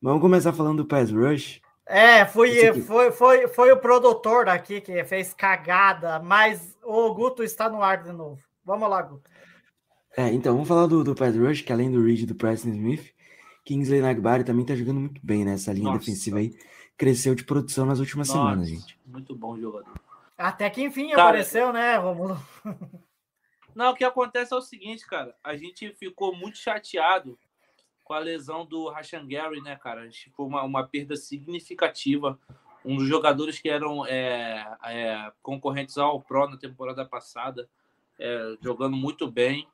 Vamos 0.01 0.21
começar 0.21 0.53
falando 0.53 0.79
do 0.79 0.87
Pass 0.87 1.11
Rush. 1.11 1.61
É, 1.87 2.25
fui, 2.25 2.73
foi, 2.83 3.11
foi, 3.11 3.49
foi 3.49 3.73
o 3.73 3.77
produtor 3.77 4.49
aqui 4.49 4.81
que 4.81 5.05
fez 5.05 5.35
cagada, 5.35 6.21
mas 6.21 6.77
o 6.83 7.13
Guto 7.13 7.43
está 7.43 7.69
no 7.69 7.83
ar 7.83 8.03
de 8.03 8.13
novo. 8.13 8.41
Vamos 8.65 8.89
lá, 8.89 9.03
Guto. 9.03 9.31
É, 10.17 10.33
então, 10.33 10.55
vamos 10.55 10.69
falar 10.69 10.87
do, 10.87 11.03
do 11.03 11.15
Pass 11.15 11.37
Rush, 11.37 11.63
que 11.63 11.73
além 11.73 11.91
do 11.91 12.03
Reed 12.03 12.21
e 12.21 12.27
do 12.27 12.35
Preston 12.35 12.69
Smith, 12.71 13.13
Kingsley 13.65 14.01
Nagbari 14.01 14.45
também 14.45 14.65
tá 14.65 14.75
jogando 14.75 15.01
muito 15.01 15.21
bem 15.25 15.45
nessa 15.45 15.73
linha 15.73 15.87
Nossa. 15.87 15.99
defensiva 16.01 16.39
aí. 16.39 16.55
Cresceu 16.97 17.35
de 17.35 17.45
produção 17.45 17.87
nas 17.87 17.99
últimas 17.99 18.29
semanas, 18.29 18.71
Nossa, 18.71 18.81
gente. 18.81 18.99
Muito 19.07 19.35
bom 19.35 19.59
jogador. 19.59 19.95
Até 20.37 20.69
que 20.69 20.83
enfim 20.83 21.11
Cara, 21.11 21.23
apareceu, 21.23 21.73
né, 21.73 21.97
Romulo? 21.97 22.41
Não, 23.75 23.91
o 23.93 23.95
que 23.95 24.05
acontece 24.05 24.53
é 24.53 24.57
o 24.57 24.61
seguinte, 24.63 25.07
cara. 25.07 25.35
A 25.43 25.57
gente 25.57 25.93
ficou 25.95 26.35
muito 26.35 26.59
chateado 26.59 27.39
com 28.05 28.13
a 28.15 28.19
lesão 28.19 28.67
do 28.67 28.89
Rashan 28.89 29.27
Gary, 29.27 29.61
né, 29.61 29.77
cara? 29.77 30.03
A 30.03 30.05
gente 30.07 30.31
foi 30.31 30.47
uma, 30.47 30.63
uma 30.63 30.87
perda 30.87 31.17
significativa. 31.17 32.39
Um 32.85 32.97
dos 32.97 33.07
jogadores 33.07 33.61
que 33.61 33.69
eram 33.71 34.05
é, 34.07 34.77
é, 34.85 35.33
concorrentes 35.43 35.97
ao 35.99 36.21
Pro 36.21 36.49
na 36.49 36.57
temporada 36.57 37.05
passada, 37.05 37.69
é, 38.19 38.57
jogando 38.61 38.97
muito 38.97 39.31
bem. 39.31 39.69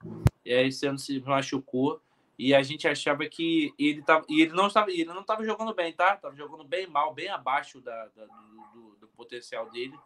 E 0.44 0.52
aí, 0.52 0.70
ano 0.86 0.98
se 0.98 1.18
machucou. 1.20 2.00
E 2.38 2.54
a 2.54 2.62
gente 2.62 2.86
achava 2.86 3.26
que 3.26 3.74
ele 3.78 4.00
tava. 4.02 4.24
E 4.28 4.42
ele 4.42 4.52
não 4.52 4.68
estava, 4.68 4.90
ele 4.92 5.04
não 5.06 5.22
estava 5.22 5.42
jogando 5.44 5.74
bem, 5.74 5.92
tá? 5.92 6.16
Tava 6.16 6.36
jogando 6.36 6.62
bem 6.62 6.86
mal, 6.86 7.12
bem 7.12 7.28
abaixo 7.28 7.80
da, 7.80 8.06
da- 8.14 8.26
do, 8.26 8.80
do- 8.80 8.96
do 9.00 9.08
potencial 9.08 9.68
dele. 9.70 9.98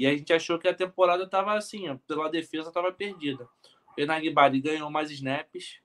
E 0.00 0.06
a 0.06 0.16
gente 0.16 0.32
achou 0.32 0.58
que 0.58 0.66
a 0.66 0.72
temporada 0.72 1.24
estava 1.24 1.52
assim, 1.52 1.94
pela 2.06 2.30
defesa 2.30 2.68
estava 2.68 2.90
perdida. 2.90 3.44
O 3.92 3.94
Benagbari 3.94 4.58
ganhou 4.58 4.90
mais 4.90 5.10
snaps, 5.10 5.78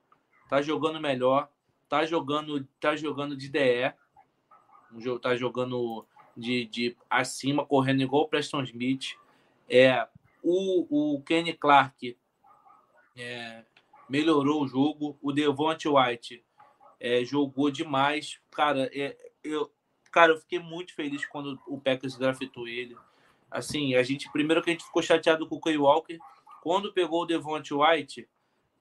tá 0.47 0.61
jogando 0.61 1.01
melhor, 1.01 1.49
tá 1.89 2.05
jogando, 2.05 2.65
tá 2.79 2.95
jogando 2.95 3.35
de 3.35 3.49
DE, 3.49 3.93
tá 5.21 5.35
jogando 5.35 6.07
de, 6.33 6.63
de 6.63 6.97
acima, 7.09 7.65
correndo 7.65 8.03
igual 8.03 8.23
o 8.23 8.27
Preston 8.29 8.63
Smith. 8.63 9.17
É, 9.69 10.07
o, 10.41 11.15
o 11.15 11.21
Kenny 11.21 11.51
Clark 11.51 12.17
é, 13.17 13.65
melhorou 14.07 14.63
o 14.63 14.67
jogo, 14.69 15.19
o 15.21 15.33
Devonte 15.33 15.89
White 15.89 16.41
é, 17.01 17.25
jogou 17.25 17.69
demais. 17.69 18.39
Cara, 18.49 18.89
é, 18.93 19.17
eu, 19.43 19.69
cara, 20.09 20.31
eu 20.31 20.37
fiquei 20.37 20.59
muito 20.59 20.95
feliz 20.95 21.25
quando 21.25 21.59
o 21.67 21.81
Packers 21.81 22.17
draftou 22.17 22.65
ele. 22.65 22.95
Assim, 23.55 23.95
a 23.95 24.03
gente 24.03 24.29
primeiro 24.31 24.61
que 24.61 24.69
a 24.69 24.73
gente 24.73 24.85
ficou 24.85 25.01
chateado 25.01 25.47
com 25.47 25.55
o 25.55 25.61
Kay 25.61 25.77
Walker, 25.77 26.17
quando 26.61 26.91
pegou 26.93 27.23
o 27.23 27.25
Devonte 27.25 27.73
White, 27.73 28.27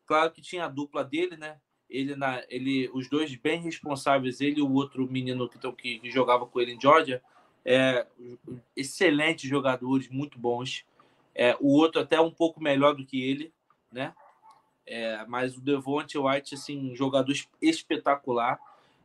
claro 0.07 0.31
que 0.33 0.41
tinha 0.43 0.65
a 0.65 0.69
dupla 0.69 1.05
dele, 1.05 1.37
né? 1.37 1.59
Ele 1.89 2.17
na 2.17 2.43
ele 2.49 2.91
os 2.93 3.09
dois 3.09 3.35
bem 3.37 3.61
responsáveis, 3.61 4.41
ele 4.41 4.59
e 4.61 4.63
o 4.63 4.73
outro 4.73 5.07
menino 5.11 5.49
que, 5.49 5.59
que, 5.73 5.99
que 6.01 6.11
jogava 6.11 6.47
com 6.47 6.61
ele 6.61 6.73
em 6.73 6.81
Georgia, 6.81 7.23
é, 7.65 8.07
excelentes 8.75 9.49
jogadores, 9.49 10.09
muito 10.09 10.39
bons. 10.39 10.85
É, 11.35 11.57
o 11.61 11.69
outro 11.77 12.01
até 12.01 12.21
um 12.21 12.31
pouco 12.31 12.61
melhor 12.63 12.95
do 12.95 13.05
que 13.05 13.23
ele, 13.23 13.53
né? 13.93 14.15
É, 14.87 15.25
mas 15.27 15.57
o 15.57 15.61
Devonte 15.61 16.19
White, 16.19 16.55
assim, 16.55 16.93
um 16.93 16.97
jogador 16.97 17.33
es- 17.33 17.49
espetacular. 17.61 18.59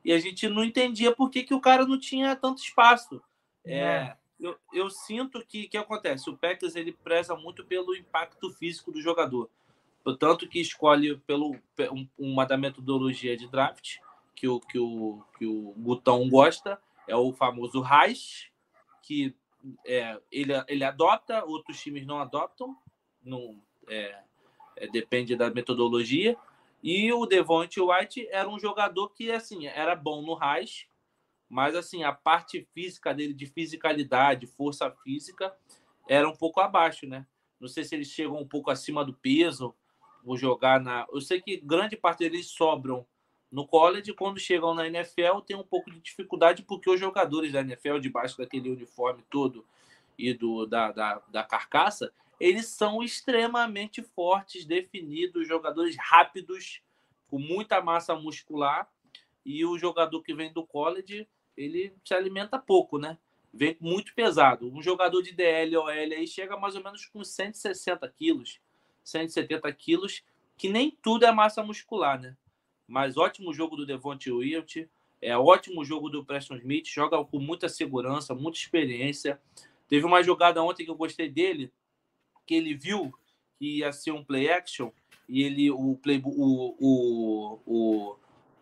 e 0.04 0.14
a 0.14 0.20
gente 0.20 0.48
não 0.48 0.64
entendia 0.64 1.14
por 1.14 1.30
que, 1.30 1.44
que 1.44 1.54
o 1.54 1.60
cara 1.60 1.86
não 1.86 2.00
tinha 2.00 2.36
tanto 2.36 2.62
espaço. 2.62 3.22
É, 3.66 3.80
É. 3.80 4.18
eu, 4.40 4.58
eu 4.74 4.90
sinto 4.90 5.46
que 5.46 5.68
que 5.68 5.78
acontece. 5.78 6.30
O 6.30 6.38
Packers 6.38 6.76
ele 6.76 6.92
preza 6.92 7.36
muito 7.36 7.64
pelo 7.66 7.96
impacto 7.96 8.50
físico 8.52 8.92
do 8.92 9.02
jogador. 9.02 9.50
Tanto 10.18 10.48
que 10.48 10.60
escolhe 10.60 11.18
pelo 11.20 11.56
pe- 11.76 11.90
um- 11.90 12.08
uma 12.18 12.46
da 12.46 12.58
metodologia 12.58 13.38
de 13.38 13.48
draft 13.48 13.98
que 14.36 14.48
o, 14.48 14.60
que 14.60 14.80
o, 14.80 15.22
que 15.38 15.46
o 15.46 15.74
Gutão 15.78 16.28
gosta, 16.30 16.82
é 17.08 17.16
o 17.16 17.34
famoso 17.34 17.82
Reich, 17.82 18.52
que 19.04 19.36
é, 19.86 20.20
ele, 20.32 20.54
ele 20.68 20.84
adota, 20.84 21.44
outros 21.46 21.80
times 21.82 22.08
não 22.08 22.20
adoptam, 22.20 22.76
não, 23.22 23.62
é, 23.88 24.18
é, 24.78 24.88
depende 24.88 25.36
da 25.36 25.52
metodologia. 25.52 26.38
E 26.82 27.12
o 27.12 27.26
Devonte 27.26 27.82
White 27.82 28.28
era 28.32 28.48
um 28.50 28.58
jogador 28.58 29.10
que 29.10 29.30
assim 29.32 29.68
era 29.68 29.96
bom 29.96 30.22
no 30.22 30.34
Reich, 30.34 30.88
mas 31.50 31.76
assim 31.76 32.04
a 32.04 32.14
parte 32.14 32.68
física 32.74 33.14
dele, 33.14 33.34
de 33.34 33.47
fisicalidade, 33.47 34.45
força 34.45 34.91
física, 35.04 35.54
era 36.08 36.30
um 36.30 36.36
pouco 36.36 36.60
abaixo, 36.62 37.08
né? 37.08 37.26
Não 37.60 37.68
sei 37.68 37.84
se 37.84 37.95
eles 37.95 38.08
chegam 38.08 38.38
um 38.38 38.47
pouco 38.47 38.70
acima 38.70 39.04
do 39.04 39.14
peso, 39.14 39.76
vou 40.24 40.38
jogar 40.38 40.80
na. 40.80 41.06
Eu 41.12 41.20
sei 41.20 41.41
que 41.41 41.58
grande 41.58 41.97
parte 41.97 42.20
deles 42.20 42.47
sobram 42.47 43.06
no 43.52 43.68
college, 43.68 44.14
quando 44.14 44.39
chegam 44.39 44.76
na 44.76 44.88
NFL, 44.88 45.39
tem 45.45 45.58
um 45.58 45.64
pouco 45.64 45.89
de 45.89 46.00
dificuldade, 46.00 46.64
porque 46.64 46.89
os 46.89 47.00
jogadores 47.00 47.52
da 47.52 47.62
NFL, 47.62 47.97
debaixo 47.97 48.38
daquele 48.38 48.70
uniforme 48.70 49.24
todo 49.30 49.66
e 50.18 50.34
do, 50.34 50.68
da, 50.68 50.91
da, 50.91 51.22
da 51.30 51.43
carcaça, 51.43 52.14
eles 52.39 52.68
são 52.68 53.02
extremamente 53.02 54.04
fortes, 54.04 54.66
definidos, 54.66 55.47
jogadores 55.47 55.95
rápidos, 55.97 56.82
com 57.28 57.39
muita 57.39 57.82
massa 57.82 58.16
muscular, 58.16 58.88
e 59.45 59.66
o 59.66 59.78
jogador 59.80 60.22
que 60.22 60.34
vem 60.34 60.54
do 60.54 60.66
college, 60.66 61.28
ele 61.60 61.93
se 62.05 62.14
alimenta 62.14 62.57
pouco, 62.57 62.97
né? 62.97 63.18
Vem 63.53 63.76
muito 63.82 64.14
pesado. 64.16 64.72
Um 64.72 64.82
jogador 64.82 65.22
de 65.22 65.34
DL 65.34 65.76
ou 65.76 65.89
L 65.89 66.16
aí 66.16 66.26
chega 66.26 66.55
mais 66.55 66.76
ou 66.76 66.84
menos 66.84 67.05
com 67.05 67.24
160 67.24 68.07
quilos, 68.10 68.62
170 69.03 69.72
quilos, 69.74 70.24
que 70.57 70.70
nem 70.70 70.97
tudo 71.01 71.26
é 71.26 71.32
massa 71.32 71.62
muscular, 71.62 72.20
né? 72.20 72.38
Mas 72.88 73.18
ótimo 73.18 73.53
jogo 73.53 73.76
do 73.76 73.86
Devonte 73.86 74.32
Wilt, 74.32 74.78
é 75.22 75.38
ótimo 75.38 75.84
jogo 75.84 76.10
do 76.10 76.24
Preston 76.24 76.55
Smith, 76.55 76.88
joga 76.88 77.24
com 77.26 77.39
muita 77.39 77.68
segurança, 77.68 78.34
muita 78.34 78.57
experiência. 78.57 79.39
Teve 79.89 80.05
uma 80.05 80.24
jogada 80.24 80.64
ontem 80.64 80.86
que 80.86 80.91
eu 80.91 80.95
gostei 80.95 81.28
dele, 81.28 81.74
que 82.45 82.55
ele 82.55 82.74
viu 82.74 83.14
que 83.57 83.80
ia 83.80 83.91
ser 83.91 84.12
um 84.12 84.24
play 84.24 84.49
action 84.49 84.91
e 85.28 85.43
ele 85.43 85.70
o 85.70 85.99
play 86.01 86.22
o, 86.24 86.76
o, 86.80 87.60
o, 87.66 88.16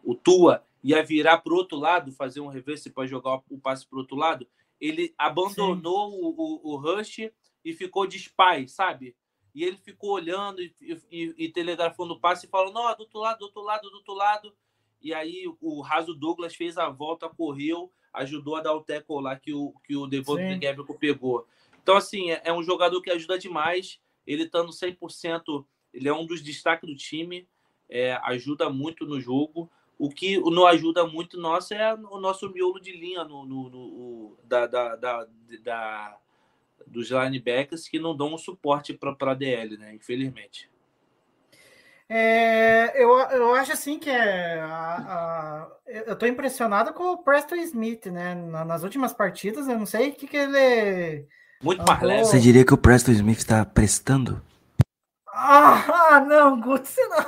o 0.03 0.15
Tua 0.15 0.65
ia 0.91 1.03
virar 1.03 1.39
para 1.39 1.53
o 1.53 1.57
outro 1.57 1.77
lado, 1.77 2.11
fazer 2.11 2.39
um 2.39 2.47
reverse 2.47 2.89
para 2.89 3.07
jogar 3.07 3.41
o 3.49 3.59
passe 3.59 3.87
para 3.87 3.97
o 3.97 3.99
outro 3.99 4.15
lado. 4.15 4.47
Ele 4.79 5.13
abandonou 5.17 6.11
o, 6.11 6.29
o, 6.37 6.73
o 6.73 6.77
rush 6.77 7.29
e 7.65 7.73
ficou 7.73 8.05
de 8.05 8.17
spy, 8.17 8.67
sabe? 8.67 9.15
E 9.53 9.63
ele 9.63 9.77
ficou 9.77 10.11
olhando 10.11 10.61
e, 10.61 10.73
e, 10.79 11.35
e 11.37 11.49
telegrafando 11.49 12.13
o 12.13 12.19
passe 12.19 12.45
e 12.45 12.49
falou: 12.49 12.71
Não, 12.71 12.83
do 12.95 13.01
outro 13.01 13.19
lado, 13.19 13.39
do 13.39 13.45
outro 13.45 13.61
lado, 13.61 13.89
do 13.89 13.95
outro 13.95 14.13
lado. 14.13 14.53
E 15.01 15.13
aí 15.13 15.43
o 15.61 15.81
Raso 15.81 16.13
Douglas 16.13 16.55
fez 16.55 16.77
a 16.77 16.89
volta, 16.89 17.29
correu, 17.29 17.91
ajudou 18.13 18.55
a 18.55 18.61
dar 18.61 18.73
o 18.73 18.81
tackle 18.81 19.21
lá 19.21 19.35
que 19.35 19.53
o, 19.53 19.73
que 19.83 19.95
o 19.95 20.07
Devontae. 20.07 20.57
Gabriel 20.57 20.97
pegou. 20.99 21.47
Então, 21.81 21.95
assim, 21.95 22.31
é, 22.31 22.41
é 22.45 22.53
um 22.53 22.63
jogador 22.63 23.01
que 23.01 23.09
ajuda 23.09 23.37
demais. 23.37 23.99
Ele 24.25 24.43
estando 24.43 24.71
100%, 24.71 25.65
ele 25.93 26.07
é 26.09 26.13
um 26.13 26.25
dos 26.25 26.41
destaques 26.41 26.89
do 26.89 26.95
time, 26.95 27.47
é, 27.89 28.13
ajuda 28.23 28.69
muito 28.69 29.05
no 29.05 29.19
jogo. 29.19 29.71
O 29.99 30.09
que 30.09 30.39
não 30.51 30.67
ajuda 30.67 31.05
muito 31.07 31.39
nosso 31.39 31.73
é 31.73 31.93
o 31.93 32.19
nosso 32.19 32.49
miolo 32.51 32.79
de 32.79 32.91
linha 32.91 33.23
no, 33.23 33.45
no- 33.45 33.69
no- 33.69 33.77
o- 33.79 34.37
da, 34.43 34.67
da, 34.67 34.95
da, 34.95 35.27
da- 35.63 36.17
dos 36.85 37.09
linebackers 37.09 37.87
que 37.87 37.99
não 37.99 38.15
dão 38.15 38.33
um 38.33 38.37
suporte 38.37 38.93
para 38.93 39.31
a 39.31 39.33
DL, 39.33 39.77
né? 39.77 39.93
Infelizmente. 39.95 40.69
É, 42.09 42.93
eu, 43.03 43.09
eu 43.17 43.53
acho 43.55 43.73
assim 43.73 43.99
que 43.99 44.09
é, 44.09 44.61
a- 44.61 45.67
a- 45.67 45.71
eu 45.87 46.13
estou 46.13 46.27
impressionado 46.29 46.93
com 46.93 47.03
o 47.13 47.17
Preston 47.17 47.55
Smith, 47.55 48.05
né? 48.05 48.33
Na- 48.35 48.63
Nas 48.63 48.83
últimas 48.83 49.11
partidas, 49.13 49.67
eu 49.67 49.77
não 49.77 49.85
sei 49.85 50.09
o 50.09 50.13
que, 50.15 50.27
que 50.27 50.37
ele. 50.37 51.27
Muito 51.61 51.83
mais 51.85 52.01
leve. 52.01 52.23
Você 52.25 52.39
diria 52.39 52.63
que 52.63 52.73
o 52.73 52.77
Preston 52.77 53.11
Smith 53.11 53.39
está 53.39 53.65
prestando? 53.65 54.41
Ah, 55.27 56.23
não, 56.27 56.61
Guto, 56.61 56.87
você 56.87 57.05
não. 57.07 57.17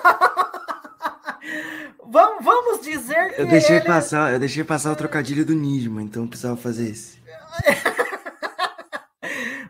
vamos, 2.12 2.44
vamos 2.44 2.82
dizer 2.82 3.36
que 3.36 3.42
Eu 3.42 3.48
deixei 3.48 3.78
ele... 3.78 3.86
passar, 3.86 4.34
eu 4.34 4.40
deixei 4.40 4.64
passar 4.64 4.92
o 4.92 4.96
trocadilho 4.96 5.46
do 5.46 5.54
Nismo, 5.54 6.02
então 6.02 6.24
eu 6.24 6.28
precisava 6.30 6.58
fazer 6.58 6.90
esse. 6.90 7.20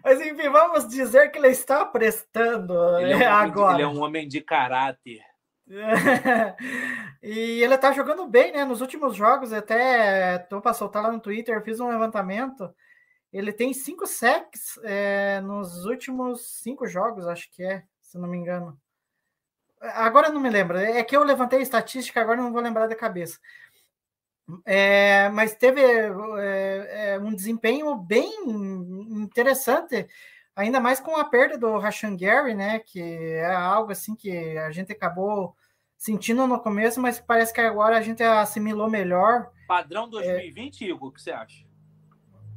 Mas 0.04 0.20
enfim, 0.22 0.50
vamos 0.50 0.88
dizer 0.88 1.30
que 1.30 1.38
ele 1.38 1.50
está 1.50 1.86
prestando 1.86 2.74
Ele 3.00 3.14
é, 3.14 3.18
um 3.18 3.22
é, 3.22 3.30
homem 3.30 3.46
de- 3.46 3.52
agora. 3.52 3.74
ele 3.76 3.84
é 3.84 3.88
um 3.88 4.02
homem 4.02 4.28
de 4.28 4.42
caráter. 4.42 5.20
e 7.22 7.62
ele 7.62 7.78
tá 7.78 7.92
jogando 7.92 8.26
bem, 8.28 8.52
né? 8.52 8.66
Nos 8.66 8.82
últimos 8.82 9.16
jogos, 9.16 9.54
até 9.54 10.40
tô 10.40 10.60
para 10.62 10.74
soltar 10.74 11.04
lá 11.04 11.12
no 11.12 11.20
Twitter, 11.20 11.64
fiz 11.64 11.80
um 11.80 11.90
levantamento. 11.90 12.74
Ele 13.32 13.54
tem 13.54 13.72
cinco 13.74 14.08
sacks 14.08 14.80
é, 14.84 15.40
nos 15.42 15.86
últimos 15.86 16.60
cinco 16.64 16.88
jogos, 16.88 17.28
acho 17.28 17.48
que 17.52 17.64
é, 17.64 17.84
se 18.02 18.18
não 18.18 18.28
me 18.28 18.38
engano. 18.38 18.76
Agora 19.82 20.28
eu 20.28 20.34
não 20.34 20.42
me 20.42 20.50
lembro. 20.50 20.78
É 20.78 21.04
que 21.04 21.16
eu 21.16 21.24
levantei 21.24 21.60
a 21.60 21.62
estatística, 21.62 22.20
agora 22.20 22.42
não 22.42 22.52
vou 22.52 22.62
lembrar 22.62 22.88
da 22.88 22.96
cabeça. 22.96 23.40
É, 24.66 25.30
mas 25.30 25.56
teve 25.56 25.82
é, 25.82 27.14
é, 27.14 27.20
um 27.20 27.34
desempenho 27.34 27.96
bem 27.96 28.32
interessante, 29.22 30.08
ainda 30.56 30.80
mais 30.80 31.00
com 31.00 31.16
a 31.16 31.24
perda 31.24 31.58
do 31.58 31.78
Rashan 31.78 32.16
Gary, 32.18 32.56
né? 32.56 32.80
Que 32.80 33.02
é 33.02 33.54
algo 33.54 33.92
assim 33.92 34.16
que 34.16 34.58
a 34.58 34.72
gente 34.72 34.92
acabou 34.92 35.56
sentindo 35.98 36.48
no 36.48 36.60
começo, 36.60 37.00
mas 37.00 37.20
parece 37.20 37.54
que 37.54 37.62
agora 37.62 37.98
a 37.98 38.02
gente 38.02 38.24
assimilou 38.24 38.90
melhor. 38.90 39.52
Padrão 39.68 40.10
2020, 40.10 40.86
Igor, 40.86 41.10
o 41.10 41.12
que 41.12 41.22
você 41.22 41.32
acha? 41.32 41.69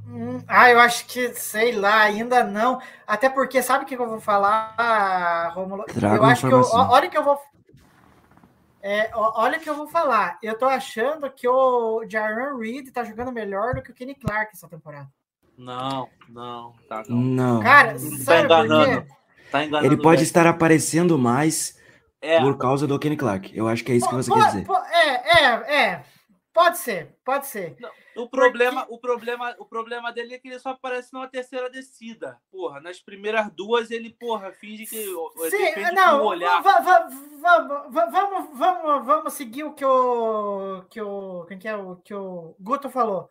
Hum, 0.07 0.43
ah, 0.49 0.71
eu 0.71 0.79
acho 0.81 1.07
que, 1.07 1.33
sei 1.35 1.73
lá, 1.73 2.01
ainda 2.03 2.43
não. 2.45 2.81
Até 3.07 3.29
porque, 3.29 3.63
sabe 3.63 3.85
o 3.85 3.87
que 3.87 3.95
eu 3.95 4.09
vou 4.09 4.21
falar, 4.21 5.53
Romulo? 5.55 5.85
Traga 5.85 6.17
eu 6.17 6.25
acho 6.25 6.47
que 6.47 6.53
eu, 6.53 6.61
olha 6.73 7.09
que 7.09 7.17
eu 7.17 7.25
vou. 7.25 7.39
É, 8.83 9.11
olha 9.15 9.59
que 9.61 9.71
eu 9.71 9.77
vou 9.77 9.87
falar. 9.87 10.39
Eu 10.43 10.59
tô 10.59 10.67
achando 10.67 11.31
que 11.31 11.47
o 11.47 12.05
Jaron 12.09 12.59
Reed 12.59 12.89
tá 12.91 13.05
jogando 13.05 13.31
melhor 13.33 13.75
do 13.75 13.83
que 13.83 13.93
o 13.93 13.95
Kenny 13.95 14.15
Clark 14.15 14.51
essa 14.55 14.69
temporada. 14.69 15.09
Não, 15.57 16.09
não, 16.29 16.75
tá 16.89 17.05
não. 17.09 17.17
Não. 17.19 17.63
Cara, 17.63 17.93
Tá 17.93 17.99
sabe 17.99 18.49
por 18.49 18.65
enganando. 18.65 19.03
quê? 19.03 19.13
Tá 19.53 19.65
enganando. 19.65 19.87
Ele 19.95 20.03
pode 20.03 20.17
velho. 20.17 20.25
estar 20.27 20.47
aparecendo 20.49 21.17
mais 21.17 21.79
É, 22.21 22.41
por 22.41 22.59
causa 22.59 22.87
do 22.87 22.99
Kenny 22.99 23.17
Clark. 23.17 23.57
Eu 23.57 23.69
acho 23.69 23.85
que 23.85 23.93
é 23.93 23.95
isso 23.95 24.09
que 24.09 24.15
você 24.17 24.31
Po- 24.31 24.37
quer 24.37 24.47
dizer. 24.47 24.65
po- 24.65 24.75
É, 24.75 25.45
é, 25.45 25.77
é. 25.83 26.05
Pode 26.53 26.79
ser, 26.79 27.17
pode 27.25 27.47
ser. 27.47 27.77
o 28.15 28.29
problema, 28.29 28.87
o 28.91 28.99
problema, 28.99 29.55
o 29.59 29.65
problema 29.65 30.13
dele 30.13 30.35
é 30.35 30.39
que 30.39 30.49
ele 30.49 30.59
só 30.59 30.71
aparece 30.71 31.11
numa 31.13 31.27
terceira 31.27 31.71
descida. 31.71 32.39
Porra, 32.51 32.79
nas 32.79 33.01
primeiras 33.01 33.51
duas 33.53 33.91
ele, 33.91 34.11
porra, 34.11 34.53
finge 34.53 34.85
que 34.85 35.03
Sim, 35.51 35.95
não, 35.95 36.19
do 36.19 36.25
olhar. 36.25 36.63
va- 36.63 36.81
va- 36.81 37.09
va- 37.41 37.87
va- 37.89 38.07
vamos, 38.07 38.59
vamos, 38.59 39.07
vamos 39.07 39.33
seguir 39.33 39.65
o 39.65 39.73
que 39.73 39.85
o 39.85 40.85
que 40.91 41.01
o 41.01 41.47
quem 41.47 41.59
que 41.59 41.67
é 41.69 41.75
o 41.75 41.97
que 41.97 42.13
o 42.15 42.55
Guto 42.61 42.91
falou. 42.91 43.31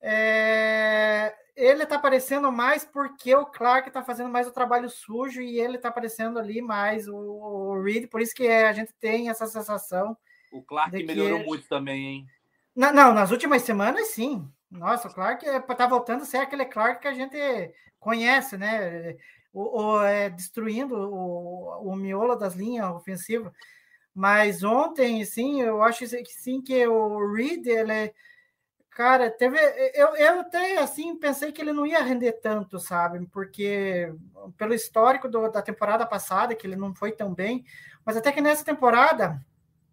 É, 0.00 1.32
ele 1.54 1.86
tá 1.86 1.94
aparecendo 1.94 2.50
mais 2.50 2.84
porque 2.84 3.32
o 3.36 3.46
Clark 3.46 3.88
tá 3.92 4.02
fazendo 4.02 4.28
mais 4.30 4.48
o 4.48 4.52
trabalho 4.52 4.90
sujo 4.90 5.40
e 5.40 5.60
ele 5.60 5.78
tá 5.78 5.90
aparecendo 5.90 6.40
ali 6.40 6.60
mais 6.60 7.06
o, 7.06 7.14
o 7.14 7.80
Reed, 7.80 8.08
por 8.08 8.20
isso 8.20 8.34
que 8.34 8.48
a 8.48 8.72
gente 8.72 8.92
tem 8.94 9.28
essa 9.30 9.46
sensação. 9.46 10.16
O 10.52 10.62
Clark 10.62 10.90
de 10.92 10.98
que- 10.98 11.06
melhorou 11.06 11.40
muito 11.44 11.66
também, 11.68 12.06
hein? 12.06 12.26
Na- 12.76 12.92
não, 12.92 13.12
nas 13.12 13.30
últimas 13.30 13.62
semanas, 13.62 14.08
sim. 14.08 14.46
Nossa, 14.70 15.08
o 15.08 15.12
Clark 15.14 15.46
é- 15.46 15.60
tá 15.60 15.86
voltando 15.86 16.22
a 16.22 16.24
ser 16.26 16.38
aquele 16.38 16.64
Clark 16.64 17.00
que 17.02 17.08
a 17.08 17.12
gente 17.14 17.36
conhece, 17.98 18.56
né? 18.56 19.16
O, 19.52 19.82
o- 19.82 20.02
é, 20.02 20.30
destruindo 20.30 20.94
o, 20.94 21.90
o 21.90 21.96
miolo 21.96 22.34
das 22.36 22.54
linhas 22.54 22.90
ofensivas. 22.90 23.52
Mas 24.14 24.62
ontem, 24.62 25.24
sim, 25.24 25.60
eu 25.62 25.82
acho 25.82 26.06
que 26.06 26.24
sim 26.26 26.60
que 26.62 26.86
o 26.86 27.32
Reed, 27.34 27.66
ele 27.66 27.92
é- 27.92 28.14
Cara, 28.90 29.30
teve. 29.30 29.56
Eu, 29.94 30.14
eu 30.16 30.40
até 30.40 30.76
assim 30.78 31.16
pensei 31.16 31.50
que 31.50 31.62
ele 31.62 31.72
não 31.72 31.86
ia 31.86 32.02
render 32.02 32.32
tanto, 32.42 32.78
sabe? 32.78 33.26
Porque 33.32 34.12
pelo 34.58 34.74
histórico 34.74 35.28
do- 35.30 35.50
da 35.50 35.62
temporada 35.62 36.04
passada, 36.06 36.54
que 36.54 36.66
ele 36.66 36.76
não 36.76 36.94
foi 36.94 37.10
tão 37.10 37.32
bem, 37.32 37.64
mas 38.04 38.18
até 38.18 38.30
que 38.30 38.42
nessa 38.42 38.62
temporada 38.62 39.42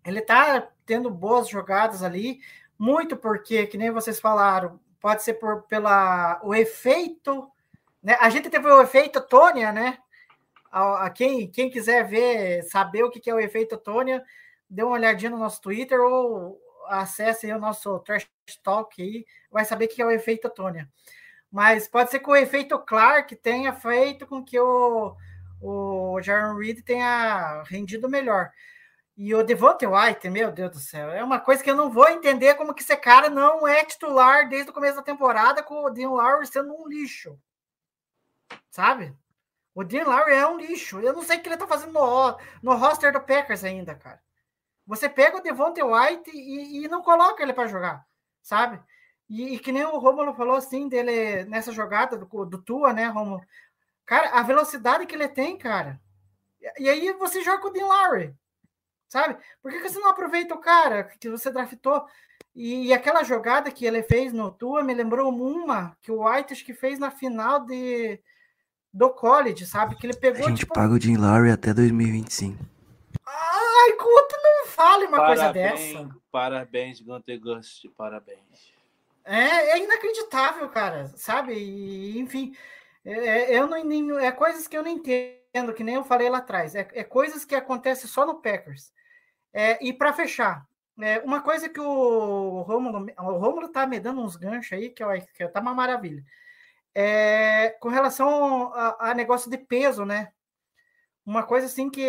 ele 0.10 0.22
tá 0.22 0.68
tendo 0.86 1.10
boas 1.10 1.48
jogadas 1.48 2.04
ali, 2.04 2.40
muito 2.78 3.16
porque, 3.18 3.68
que 3.68 3.78
nem 3.78 3.92
vocês 3.92 4.20
falaram, 4.20 4.80
pode 5.00 5.24
ser 5.24 5.36
por, 5.36 5.64
pela 5.64 6.40
o 6.44 6.54
efeito, 6.54 7.50
né? 8.02 8.18
A 8.20 8.30
gente 8.30 8.50
teve 8.50 8.68
o 8.68 8.82
efeito 8.82 9.22
Tônia, 9.22 9.72
né? 9.72 9.98
A, 10.72 11.06
a 11.06 11.10
quem, 11.10 11.50
quem 11.50 11.70
quiser 11.70 12.08
ver, 12.08 12.64
saber 12.64 13.04
o 13.04 13.10
que 13.10 13.20
que 13.20 13.30
é 13.30 13.34
o 13.34 13.40
efeito 13.40 13.78
Tônia, 13.78 14.24
dê 14.70 14.84
uma 14.84 14.94
olhadinha 14.94 15.32
no 15.32 15.38
nosso 15.38 15.62
Twitter 15.62 16.00
ou 16.00 16.60
acesse 16.88 17.52
o 17.52 17.60
nosso 17.60 18.00
Trash 18.00 18.28
Talk 18.64 19.02
aí, 19.02 19.26
vai 19.52 19.64
saber 19.66 19.86
o 19.86 19.88
que 19.88 20.02
é 20.02 20.06
o 20.06 20.12
efeito 20.12 20.50
Tônia. 20.50 20.90
Mas 21.52 21.88
pode 21.88 22.12
ser 22.12 22.20
que 22.20 22.30
o 22.30 22.36
efeito 22.36 22.78
Clark 22.80 23.36
tenha 23.38 23.74
feito 23.74 24.28
com 24.28 24.44
que 24.44 24.60
o, 24.60 25.16
o 25.62 26.22
Jaron 26.22 26.58
Reed 26.58 26.82
tenha 26.84 27.64
rendido 27.64 28.08
melhor. 28.08 28.52
E 29.22 29.36
o 29.36 29.44
Devontae 29.44 29.86
White, 29.86 30.30
meu 30.30 30.50
Deus 30.50 30.72
do 30.72 30.80
céu, 30.80 31.12
é 31.12 31.22
uma 31.22 31.42
coisa 31.42 31.62
que 31.62 31.70
eu 31.70 31.76
não 31.76 31.90
vou 31.90 32.08
entender 32.08 32.54
como 32.56 32.74
que 32.74 32.82
esse 32.82 32.96
cara 32.96 33.30
não 33.30 33.68
é 33.68 33.84
titular 33.84 34.48
desde 34.48 34.72
o 34.72 34.74
começo 34.74 34.96
da 34.96 35.02
temporada 35.02 35.62
com 35.62 35.84
o 35.84 35.90
Dean 35.90 36.10
Lowry 36.10 36.48
sendo 36.48 36.74
um 36.74 36.88
lixo. 36.88 37.38
Sabe? 38.70 39.14
O 39.76 39.84
Dean 39.84 40.06
Lowry 40.06 40.36
é 40.36 40.48
um 40.48 40.58
lixo. 40.58 41.02
Eu 41.02 41.12
não 41.12 41.22
sei 41.22 41.36
o 41.38 41.42
que 41.42 41.50
ele 41.50 41.58
tá 41.58 41.68
fazendo 41.68 41.92
no, 41.92 42.38
no 42.64 42.78
roster 42.78 43.12
do 43.12 43.20
Packers 43.20 43.66
ainda, 43.66 43.94
cara. 43.94 44.22
Você 44.88 45.10
pega 45.10 45.36
o 45.36 45.42
Devontae 45.42 45.84
White 45.84 46.32
e, 46.34 46.86
e 46.86 46.88
não 46.88 47.02
coloca 47.02 47.44
ele 47.44 47.52
para 47.52 47.68
jogar, 47.68 48.08
sabe? 48.42 48.82
E, 49.30 49.56
e, 49.56 49.60
que 49.60 49.74
nem 49.74 49.84
o 49.84 50.00
Romulo 50.00 50.34
falou 50.34 50.56
assim 50.56 50.88
dele 50.88 51.44
nessa 51.44 51.74
jogada 51.74 52.18
do, 52.18 52.46
do 52.46 52.58
Tua, 52.62 52.94
né, 52.94 53.08
Romulo? 53.08 53.42
Cara, 54.06 54.30
a 54.30 54.44
velocidade 54.44 55.06
que 55.06 55.14
ele 55.14 55.28
tem, 55.28 55.58
cara. 55.58 56.00
E, 56.62 56.84
e 56.84 56.90
aí 56.90 57.12
você 57.12 57.44
joga 57.44 57.62
com 57.62 57.68
o 57.68 57.72
Dean 57.72 57.86
Lowry 57.86 58.34
sabe? 59.10 59.38
Por 59.62 59.72
que, 59.72 59.80
que 59.80 59.90
você 59.90 60.00
não 60.00 60.10
aproveita 60.10 60.56
o 60.56 60.60
cara 60.60 61.04
que 61.20 61.30
você 61.30 61.52
draftou? 61.52 62.06
E, 62.56 62.88
e, 62.88 62.94
aquela 62.94 63.24
jogada 63.24 63.72
que 63.72 63.86
ele 63.86 64.04
fez 64.04 64.32
no 64.32 64.52
Tua 64.52 64.84
me 64.84 64.94
lembrou 64.94 65.30
uma 65.30 65.96
que 66.02 66.12
o 66.12 66.26
White 66.26 66.54
acho 66.54 66.66
que 66.66 66.74
fez 66.74 66.98
na 67.00 67.12
final 67.12 67.66
de, 67.66 68.20
do 68.94 69.10
college, 69.10 69.66
sabe? 69.66 69.96
Que 69.96 70.08
ele 70.08 70.16
pegou. 70.16 70.46
A 70.46 70.50
gente 70.50 70.60
tipo... 70.60 70.74
paga 70.74 70.94
o 70.94 71.00
Jim 71.00 71.18
Lowry 71.18 71.52
até 71.52 71.74
2025. 71.74 72.58
Ai, 73.26 73.94
Couto, 73.94 74.36
não 74.44 74.68
fale 74.68 75.06
uma 75.06 75.18
parabéns, 75.18 75.72
coisa 75.72 76.04
dessa. 76.04 76.16
Parabéns, 76.32 77.02
Gunter 77.02 77.40
Gust, 77.40 77.88
parabéns. 77.96 78.74
É, 79.24 79.72
é 79.72 79.84
inacreditável, 79.84 80.68
cara, 80.70 81.08
sabe? 81.16 81.54
E, 81.54 82.20
enfim, 82.20 82.56
é, 83.06 83.54
é 83.54 83.60
eu 83.60 83.68
não, 83.68 83.84
nem, 83.84 84.12
é 84.18 84.32
coisas 84.32 84.68
que 84.68 84.76
eu 84.76 84.84
não 84.84 84.90
entendo, 84.90 85.74
que 85.76 85.84
nem 85.84 85.96
eu 85.96 86.04
falei 86.04 86.30
lá 86.30 86.40
atrás. 86.40 86.76
É, 86.76 86.88
é 86.94 87.04
coisas 87.04 87.46
que 87.46 87.56
acontecem 87.56 88.10
só 88.10 88.26
no 88.26 88.42
Packers. 88.42 88.92
É, 89.54 89.84
e 89.84 89.94
para 89.94 90.14
fechar, 90.14 90.66
é, 91.02 91.20
uma 91.20 91.42
coisa 91.42 91.70
que 91.70 91.80
o 91.80 92.62
Romulo, 92.62 93.08
o 93.18 93.68
tá 93.70 93.88
me 93.88 94.00
dando 94.00 94.22
uns 94.22 94.36
ganchos 94.36 94.74
aí, 94.74 94.90
que, 94.90 95.04
eu, 95.04 95.10
que 95.34 95.48
tá 95.48 95.62
uma 95.62 95.74
maravilha. 95.74 96.24
É, 96.94 97.70
com 97.80 97.90
relação 97.90 98.74
a, 98.74 99.12
a, 99.12 99.14
negócio 99.14 99.50
de 99.50 99.58
peso, 99.58 100.06
né? 100.06 100.32
Uma 101.26 101.44
coisa 101.44 101.68
assim 101.68 101.90
que 101.90 102.04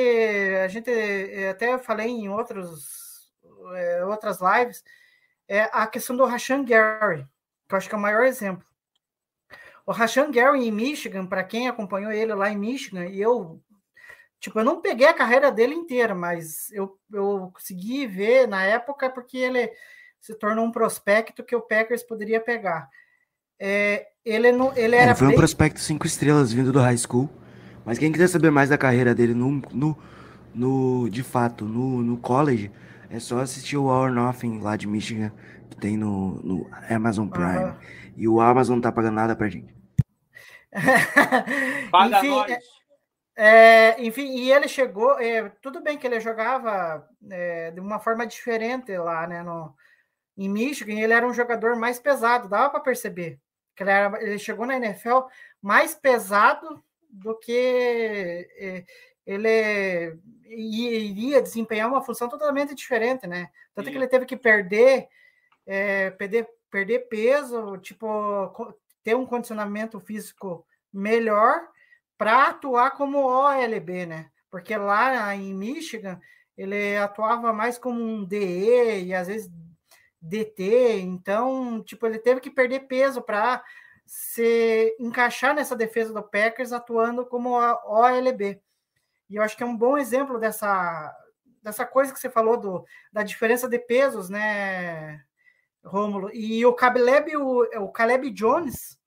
a 0.65 0.69
gente 0.69 0.91
é, 0.91 1.51
até 1.51 1.79
falei 1.79 2.09
em 2.09 2.29
outros, 2.29 3.31
é, 3.75 4.05
outras 4.05 4.39
lives, 4.41 4.83
é 5.49 5.63
a 5.73 5.87
questão 5.87 6.17
do 6.17 6.25
Rashan 6.25 6.65
Gary, 6.65 7.27
que 7.69 7.75
eu 7.75 7.79
acho 7.79 7.89
que 7.89 7.95
é 7.95 7.99
o 7.99 8.01
maior 8.01 8.25
exemplo. 8.25 8.67
O 9.87 9.93
Rashan 9.93 10.31
Gary 10.31 10.67
em 10.67 10.73
Michigan, 10.73 11.27
para 11.27 11.45
quem 11.45 11.69
acompanhou 11.69 12.13
ele 12.13 12.35
lá 12.35 12.51
em 12.51 12.59
Michigan, 12.59 13.07
e 13.07 13.21
eu 13.21 13.63
Tipo, 14.41 14.61
eu 14.61 14.65
não 14.65 14.81
peguei 14.81 15.07
a 15.07 15.13
carreira 15.13 15.53
dele 15.53 15.75
inteira, 15.75 16.15
mas 16.15 16.73
eu, 16.73 16.99
eu 17.13 17.51
consegui 17.53 18.07
ver 18.07 18.49
na 18.49 18.65
época 18.65 19.11
porque 19.11 19.37
ele 19.37 19.71
se 20.19 20.35
tornou 20.35 20.65
um 20.65 20.73
prospecto 20.73 21.45
que 21.45 21.55
o 21.55 21.61
Packers 21.61 22.03
poderia 22.03 22.41
pegar. 22.41 22.89
É, 23.59 24.07
ele, 24.25 24.51
não, 24.51 24.75
ele 24.75 24.97
era. 24.97 25.11
Ele 25.11 25.19
foi 25.19 25.29
um 25.29 25.35
prospecto 25.35 25.79
cinco 25.79 26.07
estrelas 26.07 26.53
vindo 26.53 26.73
do 26.73 26.81
high 26.81 26.97
school. 26.97 27.29
Mas 27.85 27.99
quem 27.99 28.11
quiser 28.11 28.29
saber 28.29 28.51
mais 28.51 28.71
da 28.71 28.79
carreira 28.79 29.15
dele 29.15 29.35
no, 29.35 29.63
no, 29.73 29.99
no 30.55 31.09
de 31.11 31.23
fato, 31.23 31.67
no, 31.67 32.03
no 32.03 32.17
college, 32.17 32.71
é 33.11 33.19
só 33.19 33.41
assistir 33.41 33.77
o 33.77 33.91
All 33.91 34.05
or 34.05 34.11
Nothing 34.11 34.61
lá 34.61 34.77
de 34.77 34.87
Michigan, 34.87 35.33
que 35.69 35.77
tem 35.77 35.99
no, 35.99 36.41
no 36.43 36.71
Amazon 36.89 37.29
Prime. 37.29 37.65
Uhum. 37.65 37.75
E 38.17 38.29
o 38.29 38.41
Amazon 38.41 38.77
não 38.77 38.83
tá 38.83 38.93
pagando 38.93 39.15
nada 39.15 39.37
pra 39.37 39.49
gente. 39.51 39.75
Paga 41.91 42.19
Enfim, 42.19 42.31
nós. 42.31 42.51
É... 42.53 42.80
É, 43.43 43.97
enfim, 44.05 44.37
e 44.37 44.53
ele 44.53 44.69
chegou. 44.69 45.19
É, 45.19 45.49
tudo 45.63 45.81
bem 45.81 45.97
que 45.97 46.07
ele 46.07 46.21
jogava 46.21 47.09
é, 47.31 47.71
de 47.71 47.81
uma 47.81 47.99
forma 47.99 48.27
diferente 48.27 48.95
lá, 48.99 49.27
né? 49.27 49.43
No, 49.43 49.75
em 50.37 50.47
Michigan, 50.47 50.93
ele 50.93 51.15
era 51.15 51.27
um 51.27 51.33
jogador 51.33 51.75
mais 51.75 51.99
pesado, 51.99 52.51
dava 52.51 52.69
para 52.69 52.81
perceber 52.81 53.41
que 53.75 53.83
ele, 53.83 53.91
era, 53.91 54.23
ele 54.23 54.39
chegou 54.39 54.67
na 54.67 54.77
NFL 54.77 55.21
mais 55.63 55.95
pesado 55.95 56.85
do 57.09 57.35
que 57.39 58.47
é, 58.59 58.85
ele 59.27 60.19
iria 60.47 61.41
desempenhar 61.41 61.89
uma 61.89 62.05
função 62.05 62.29
totalmente 62.29 62.75
diferente, 62.75 63.27
né? 63.27 63.49
Tanto 63.75 63.87
Sim. 63.87 63.93
que 63.93 63.97
ele 63.97 64.09
teve 64.09 64.27
que 64.27 64.37
perder, 64.37 65.09
é, 65.67 66.11
perder, 66.11 66.47
perder 66.71 67.09
peso, 67.09 67.79
tipo, 67.79 68.77
ter 69.03 69.15
um 69.15 69.25
condicionamento 69.25 69.99
físico 69.99 70.67
melhor 70.93 71.71
para 72.21 72.49
atuar 72.49 72.91
como 72.91 73.27
OLB, 73.27 74.05
né? 74.05 74.31
Porque 74.51 74.77
lá 74.77 75.35
em 75.35 75.55
Michigan 75.55 76.21
ele 76.55 76.95
atuava 76.99 77.51
mais 77.51 77.79
como 77.79 77.99
um 77.99 78.27
DE 78.27 79.07
e 79.07 79.15
às 79.15 79.27
vezes 79.27 79.51
DT, 80.21 81.01
então, 81.01 81.83
tipo, 81.83 82.05
ele 82.05 82.19
teve 82.19 82.39
que 82.43 82.51
perder 82.51 82.81
peso 82.81 83.23
para 83.23 83.65
se 84.05 84.95
encaixar 85.01 85.55
nessa 85.55 85.75
defesa 85.75 86.13
do 86.13 86.23
Packers 86.23 86.75
atuando 86.75 87.25
como 87.25 87.55
OLB. 87.55 88.61
E 89.31 89.37
eu 89.37 89.43
acho 89.43 89.57
que 89.57 89.63
é 89.63 89.67
um 89.67 89.77
bom 89.77 89.97
exemplo 89.97 90.39
dessa, 90.39 91.17
dessa 91.63 91.87
coisa 91.87 92.13
que 92.13 92.21
você 92.21 92.29
falou 92.29 92.59
do, 92.59 92.85
da 93.11 93.23
diferença 93.23 93.67
de 93.67 93.79
pesos, 93.79 94.29
né, 94.29 95.25
Rômulo? 95.83 96.29
E 96.35 96.67
o 96.67 96.75
Caleb, 96.75 97.35
o, 97.39 97.63
o 97.83 97.89
Caleb 97.91 98.31
Jones, 98.31 99.00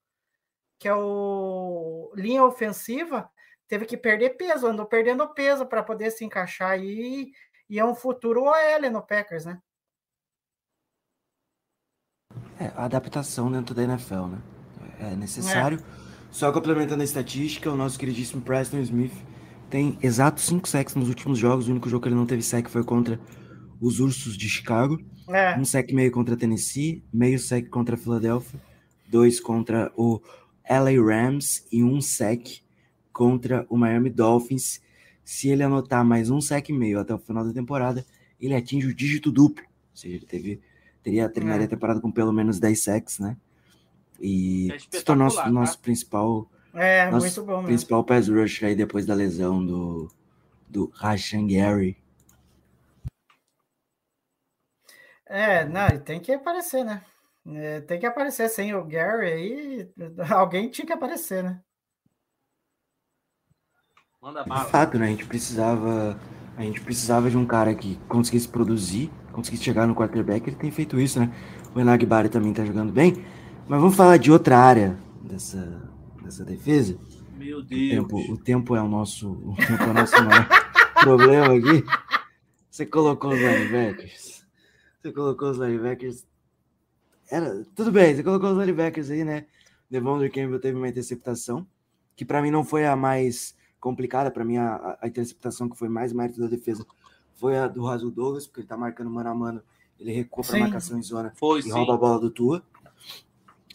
que 0.84 0.88
é 0.90 0.94
o 0.94 2.12
linha 2.14 2.44
ofensiva, 2.44 3.30
teve 3.70 3.86
que 3.86 3.96
perder 3.96 4.32
peso, 4.32 4.68
andou 4.68 4.86
perdendo 4.86 5.34
peso 5.34 5.66
para 5.66 5.82
poder 5.82 6.12
se 6.12 6.26
encaixar 6.26 6.72
aí 6.72 7.32
e 7.70 7.80
é 7.80 7.86
um 7.86 7.96
futuro 7.96 8.44
OL 8.44 8.92
no 8.92 9.02
Packers, 9.02 9.46
né? 9.46 9.62
É, 12.60 12.66
adaptação 12.76 13.50
dentro 13.50 13.74
da 13.74 13.82
NFL, 13.82 14.26
né? 14.26 14.42
É 15.00 15.16
necessário. 15.16 15.80
É. 15.80 16.04
Só 16.30 16.52
complementando 16.52 17.02
a 17.02 17.06
estatística, 17.06 17.72
o 17.72 17.78
nosso 17.78 17.98
queridíssimo 17.98 18.42
Preston 18.42 18.80
Smith 18.80 19.14
tem 19.70 19.98
exatos 20.04 20.44
5 20.44 20.68
sacks 20.68 20.96
nos 20.96 21.08
últimos 21.08 21.40
jogos. 21.40 21.70
O 21.70 21.72
único 21.72 21.88
jogo 21.88 22.04
que 22.04 22.10
ele 22.10 22.16
não 22.16 22.26
teve 22.26 22.44
sack 22.44 22.70
foi 22.70 22.84
contra 22.84 23.18
os 23.80 24.02
Ursos 24.02 24.36
de 24.36 24.50
Chicago. 24.50 25.00
É. 25.30 25.58
Um 25.58 25.64
sack 25.64 25.96
meio 25.96 26.12
contra 26.12 26.36
Tennessee, 26.36 27.06
meio 27.14 27.40
sack 27.40 27.70
contra 27.70 27.96
a 27.96 27.98
Philadelphia, 27.98 28.62
dois 29.08 29.40
contra 29.40 29.90
o 29.96 30.22
LA 30.70 31.02
Rams 31.02 31.66
e 31.72 31.84
um 31.84 32.00
sec 32.02 32.62
contra 33.12 33.66
o 33.70 33.78
Miami 33.78 34.10
Dolphins. 34.10 34.82
Se 35.24 35.50
ele 35.50 35.64
anotar 35.64 36.04
mais 36.04 36.30
um 36.30 36.42
sec 36.42 36.70
e 36.70 36.74
meio 36.74 37.00
até 37.00 37.14
o 37.14 37.20
final 37.20 37.46
da 37.46 37.54
temporada, 37.54 38.06
ele 38.40 38.56
atinge 38.56 38.88
o 38.88 38.94
dígito 38.94 39.32
duplo. 39.32 39.64
Ou 39.64 39.98
seja, 39.98 40.16
ele 40.16 40.26
teve, 40.26 40.62
teria, 41.02 41.30
terminaria 41.30 41.64
é. 41.64 41.68
a 41.68 41.70
temporada 41.70 42.02
com 42.02 42.12
pelo 42.12 42.34
menos 42.34 42.60
10 42.60 42.84
secs, 42.84 43.20
né? 43.20 43.38
E 44.20 44.72
é 44.72 44.80
se 44.80 45.04
tornou 45.04 45.26
nosso, 45.26 45.38
tá? 45.38 45.50
nosso 45.50 45.80
principal. 45.80 46.50
É, 46.74 47.10
nosso 47.10 47.26
muito 47.26 47.44
bom. 47.44 47.64
Principal 47.64 48.04
pass 48.04 48.28
rush 48.28 48.64
aí 48.64 48.76
depois 48.76 49.06
da 49.06 49.14
lesão 49.14 49.66
do, 49.66 50.12
do 50.70 50.92
Rashan 50.94 51.48
Gary. 51.48 51.98
É, 55.26 55.66
não, 55.66 55.88
tem 56.00 56.20
que 56.20 56.32
aparecer, 56.32 56.84
né? 56.84 57.02
É, 57.46 57.82
tem 57.82 58.00
que 58.00 58.06
aparecer 58.06 58.50
sem 58.50 58.74
o 58.74 58.86
Gary 58.86 59.28
aí. 59.28 59.90
Alguém 60.32 60.70
tinha 60.70 60.86
que 60.86 60.94
aparecer, 60.94 61.44
né? 61.44 61.60
Manda 64.22 64.44
bala. 64.46 64.66
Fato, 64.66 64.98
né? 64.98 65.08
A 65.08 65.10
gente 65.10 65.26
precisava. 65.26 66.18
A 66.56 66.62
gente 66.62 66.80
precisava 66.82 67.30
de 67.30 67.36
um 67.36 67.46
cara 67.46 67.76
que 67.76 67.98
conseguisse 68.08 68.48
produzir, 68.48 69.12
conseguisse 69.34 69.64
chegar 69.64 69.86
no 69.86 69.96
quarterback. 69.96 70.48
Ele 70.48 70.56
tem 70.56 70.72
feito 70.72 71.00
isso, 71.00 71.20
né? 71.20 71.34
O 71.76 71.80
Enagbari 71.80 72.30
também 72.30 72.54
tá 72.54 72.64
jogando 72.64 72.94
bem. 72.94 73.26
Mas 73.68 73.82
vamos 73.82 73.96
falar 73.96 74.18
de 74.18 74.32
outra 74.32 74.58
área 74.58 74.98
dessa, 75.22 75.92
dessa 76.24 76.46
defesa. 76.46 76.98
Meu 77.36 77.62
Deus. 77.62 77.82
O 77.82 77.90
tempo, 77.90 78.32
o 78.32 78.38
tempo 78.38 78.76
é 78.76 78.82
o 78.82 78.88
nosso, 78.88 79.32
o 79.32 79.56
tempo 79.56 79.84
é 79.84 79.90
o 79.90 79.94
nosso 79.94 80.24
maior 80.24 80.48
problema 81.02 81.56
aqui. 81.56 81.84
Você 82.70 82.86
colocou 82.86 83.32
os 83.32 83.40
linebackers. 83.40 84.46
Você 85.02 85.12
colocou 85.12 85.50
os 85.50 85.58
linebackers 85.58 86.26
era, 87.30 87.64
tudo 87.76 87.92
bem, 87.92 88.16
você 88.16 88.24
colocou 88.24 88.52
os 88.52 88.58
linebackers 88.58 89.10
aí, 89.10 89.24
né? 89.24 89.46
Devondre 89.90 90.30
Campbell 90.30 90.60
teve 90.60 90.78
uma 90.78 90.88
interceptação, 90.88 91.68
que 92.16 92.26
para 92.26 92.42
mim 92.42 92.52
não 92.52 92.64
foi 92.64 92.86
a 92.86 92.96
mais 92.96 93.56
complicada, 93.80 94.32
para 94.32 94.44
mim 94.44 94.58
a, 94.58 94.98
a, 95.02 95.08
interceptação 95.08 95.70
que 95.70 95.78
foi 95.78 95.90
mais 95.90 96.14
mérito 96.14 96.40
da 96.40 96.48
defesa 96.48 96.86
foi 97.36 97.58
a 97.58 97.68
do 97.68 97.86
Rasul 97.86 98.10
Douglas, 98.12 98.48
porque 98.48 98.62
ele 98.62 98.68
tá 98.68 98.78
marcando 98.78 99.10
mano 99.10 99.30
a 99.30 99.36
mano, 99.36 99.62
ele 100.00 100.12
recua 100.12 100.44
para 100.44 100.60
marcação 100.60 100.98
em 100.98 101.04
zona 101.04 101.34
foi, 101.36 101.60
e 101.60 101.64
sim. 101.64 101.72
rouba 101.72 101.94
a 101.94 101.98
bola 101.98 102.20
do 102.20 102.30
Tua. 102.30 102.64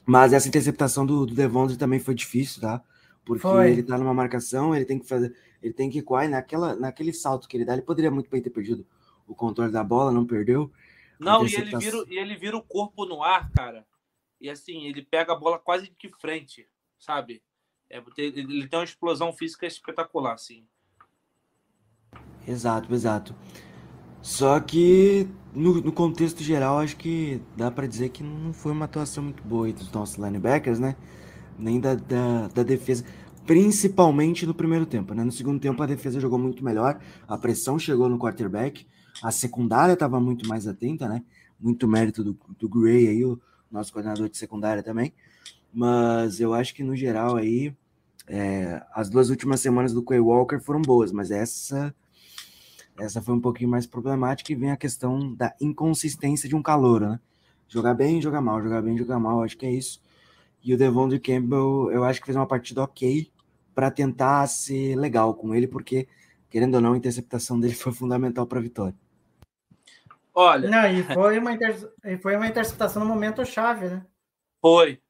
Mas 0.07 0.33
essa 0.33 0.49
interceptação 0.49 1.05
do, 1.05 1.27
do 1.27 1.35
Devondre 1.35 1.77
também 1.77 2.01
foi 2.01 2.15
difícil, 2.15 2.63
tá? 2.63 2.83
Porque 3.25 3.43
foi. 3.43 3.71
ele 3.71 3.83
tá 3.83 3.99
numa 3.99 4.15
marcação, 4.15 4.75
ele 4.75 4.87
tem 4.87 4.99
que 4.99 5.07
fazer, 5.07 5.35
ele 5.63 5.75
tem 5.75 5.91
que 5.91 5.99
equar, 5.99 6.29
naquela, 6.29 6.75
naquele 6.75 7.13
salto 7.13 7.47
que 7.47 7.57
ele 7.57 7.65
dá, 7.65 7.75
ele 7.75 7.83
poderia 7.83 8.11
muito 8.11 8.31
bem 8.31 8.41
ter 8.41 8.51
perdido 8.51 8.87
o 9.27 9.35
controle 9.35 9.71
da 9.71 9.85
bola, 9.85 10.11
não 10.11 10.25
perdeu 10.25 10.71
Não, 11.19 11.47
e 11.47 11.55
ele, 11.55 11.69
interceptação. 11.69 12.05
vira, 12.05 12.15
e 12.15 12.19
ele 12.19 12.37
vira 12.37 12.57
o 12.57 12.63
corpo 12.63 13.05
no 13.05 13.23
ar, 13.23 13.51
cara. 13.51 13.87
E 14.41 14.49
assim, 14.49 14.87
ele 14.87 15.03
pega 15.03 15.33
a 15.33 15.37
bola 15.37 15.59
quase 15.59 15.93
de 15.99 16.09
frente, 16.21 16.69
sabe? 16.99 17.43
É, 17.91 18.03
ele 18.19 18.69
tem 18.69 18.79
uma 18.79 18.85
explosão 18.85 19.33
física 19.33 19.67
espetacular, 19.67 20.35
assim. 20.35 20.67
Exato, 22.47 22.93
exato. 22.95 23.35
Só 24.23 24.61
que 24.61 25.29
no, 25.55 25.81
no 25.81 25.93
contexto 25.93 26.43
geral, 26.43 26.79
acho 26.79 26.97
que 26.97 27.41
dá 27.57 27.71
pra 27.71 27.87
dizer 27.87 28.11
que 28.11 28.23
não 28.23 28.53
foi 28.53 28.73
uma 28.73 28.85
atuação 28.85 29.25
muito 29.25 29.43
boa 29.43 29.73
dos 29.73 29.91
nossos 29.91 30.17
linebackers, 30.17 30.79
né? 30.79 30.97
Nem 31.59 31.81
da, 31.81 31.95
da, 31.95 32.49
da 32.49 32.63
defesa, 32.63 33.05
principalmente 33.47 34.47
no 34.47 34.55
primeiro 34.55 34.87
tempo, 34.87 35.15
né? 35.15 35.25
No 35.25 35.33
segundo 35.33 35.61
tempo 35.61 35.83
a 35.83 35.87
defesa 35.87 36.21
jogou 36.21 36.39
muito 36.39 36.65
melhor, 36.65 37.01
a 37.27 37.39
pressão 37.39 37.79
chegou 37.79 38.09
no 38.09 38.19
quarterback, 38.19 38.87
a 39.23 39.31
secundária 39.31 39.93
estava 39.93 40.21
muito 40.21 40.49
mais 40.49 40.67
atenta, 40.67 41.09
né? 41.09 41.23
Muito 41.59 41.89
mérito 41.89 42.23
do, 42.23 42.39
do 42.59 42.69
Gray 42.69 43.09
aí, 43.09 43.25
o 43.25 43.41
nosso 43.71 43.93
coordenador 43.93 44.29
de 44.29 44.37
secundária 44.37 44.83
também. 44.83 45.13
Mas 45.73 46.41
eu 46.41 46.55
acho 46.55 46.75
que 46.75 46.83
no 46.83 46.97
geral 46.97 47.37
aí, 47.37 47.75
é, 48.27 48.83
as 48.93 49.09
duas 49.09 49.31
últimas 49.31 49.61
semanas 49.61 49.93
do 49.93 50.03
Quay 50.03 50.21
Walker 50.21 50.61
foram 50.61 50.83
boas, 50.83 51.13
mas 51.13 51.31
essa 51.31 51.95
essa 52.99 53.23
foi 53.23 53.35
um 53.35 53.41
pouquinho 53.41 53.71
mais 53.71 53.87
problemática 53.87 54.53
e 54.53 54.57
vem 54.57 54.73
a 54.73 54.77
questão 54.77 55.33
da 55.35 55.55
inconsistência 55.61 56.49
de 56.49 56.57
um 56.57 56.63
calouro, 56.63 57.11
né? 57.11 57.21
Jogar 57.69 57.95
bem, 57.95 58.21
jogar 58.21 58.41
mal, 58.41 58.61
jogar 58.61 58.83
bem, 58.83 58.99
jogar 58.99 59.21
mal, 59.21 59.43
acho 59.43 59.57
que 59.57 59.67
é 59.67 59.71
isso. 59.71 60.03
E 60.65 60.75
o 60.75 60.77
Devondre 60.77 61.21
Campbell, 61.21 61.91
eu 61.93 62.03
acho 62.03 62.19
que 62.19 62.27
fez 62.27 62.37
uma 62.37 62.47
partida 62.47 62.83
ok 62.83 63.31
para 63.75 63.91
tentar 63.91 64.47
ser 64.49 64.97
legal 64.97 65.33
com 65.35 65.55
ele, 65.55 65.69
porque, 65.69 66.09
querendo 66.51 66.75
ou 66.75 66.81
não, 66.81 66.95
a 66.95 66.97
interceptação 66.97 67.61
dele 67.61 67.75
foi 67.77 67.93
fundamental 67.93 68.47
para 68.47 68.59
a 68.59 68.63
vitória. 68.63 68.97
Olha, 70.41 70.71
Não, 70.71 70.87
e 70.87 71.03
foi 71.03 71.37
uma, 71.37 71.53
inter... 71.53 71.77
foi 72.23 72.37
uma 72.37 72.47
interceptação 72.47 73.03
no 73.03 73.09
momento 73.09 73.45
chave, 73.45 73.89
né? 73.89 74.07
foi. 74.63 75.03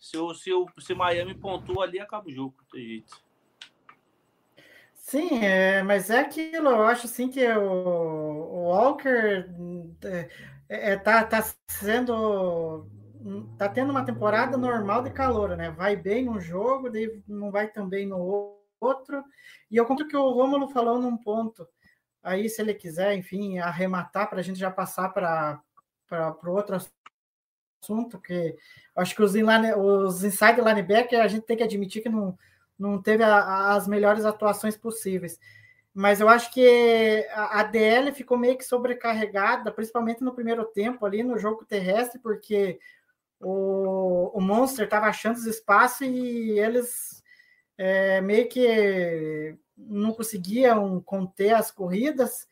Se 0.00 0.18
o, 0.18 0.34
se 0.34 0.52
o 0.52 0.66
se 0.80 0.94
Miami 0.96 1.32
pontua 1.32 1.84
ali, 1.84 2.00
acaba 2.00 2.26
o 2.26 2.32
jogo. 2.32 2.56
Tem 2.72 2.84
jeito. 2.84 3.16
Sim, 4.94 5.44
é, 5.44 5.80
mas 5.84 6.10
é 6.10 6.18
aquilo, 6.18 6.70
eu 6.70 6.82
acho 6.82 7.06
assim 7.06 7.28
que 7.28 7.46
o, 7.46 7.62
o 7.62 8.64
Walker 8.70 9.46
é, 10.04 10.28
é, 10.68 10.96
tá, 10.96 11.22
tá 11.22 11.40
sendo. 11.68 12.88
tá 13.56 13.68
tendo 13.68 13.90
uma 13.90 14.04
temporada 14.04 14.56
normal 14.56 15.04
de 15.04 15.10
calor, 15.10 15.56
né? 15.56 15.70
Vai 15.70 15.94
bem 15.94 16.24
num 16.24 16.40
jogo, 16.40 16.90
daí 16.90 17.22
não 17.28 17.52
vai 17.52 17.68
tão 17.68 17.88
bem 17.88 18.06
no 18.06 18.18
outro. 18.80 19.22
E 19.70 19.76
eu 19.76 19.86
conto 19.86 20.08
que 20.08 20.16
o 20.16 20.30
Rômulo 20.32 20.68
falou 20.68 21.00
num 21.00 21.16
ponto. 21.16 21.64
Aí, 22.26 22.48
se 22.48 22.60
ele 22.60 22.74
quiser, 22.74 23.14
enfim, 23.14 23.58
arrematar 23.58 24.28
para 24.28 24.40
a 24.40 24.42
gente 24.42 24.58
já 24.58 24.68
passar 24.68 25.10
para 25.10 25.62
outro 26.44 26.76
assunto, 27.80 28.20
que 28.20 28.32
eu 28.32 28.56
acho 29.02 29.14
que 29.14 29.22
os, 29.22 29.36
inline, 29.36 29.72
os 29.74 30.24
inside 30.24 30.60
linebacker 30.60 31.20
a 31.20 31.28
gente 31.28 31.46
tem 31.46 31.56
que 31.56 31.62
admitir 31.62 32.02
que 32.02 32.08
não, 32.08 32.36
não 32.76 33.00
teve 33.00 33.22
a, 33.22 33.74
as 33.74 33.86
melhores 33.86 34.24
atuações 34.24 34.76
possíveis. 34.76 35.38
Mas 35.94 36.20
eu 36.20 36.28
acho 36.28 36.52
que 36.52 37.24
a, 37.30 37.60
a 37.60 37.62
DL 37.62 38.10
ficou 38.10 38.36
meio 38.36 38.58
que 38.58 38.64
sobrecarregada, 38.64 39.70
principalmente 39.70 40.24
no 40.24 40.34
primeiro 40.34 40.64
tempo 40.64 41.06
ali 41.06 41.22
no 41.22 41.38
jogo 41.38 41.64
terrestre, 41.64 42.18
porque 42.18 42.80
o, 43.38 44.36
o 44.36 44.40
Monster 44.40 44.86
estava 44.86 45.06
achando 45.06 45.36
os 45.36 45.46
espaços 45.46 46.00
e 46.00 46.58
eles 46.58 47.22
é, 47.78 48.20
meio 48.20 48.48
que 48.48 49.56
não 49.76 50.12
conseguiam 50.12 51.00
conter 51.00 51.54
as 51.54 51.70
corridas. 51.70 52.46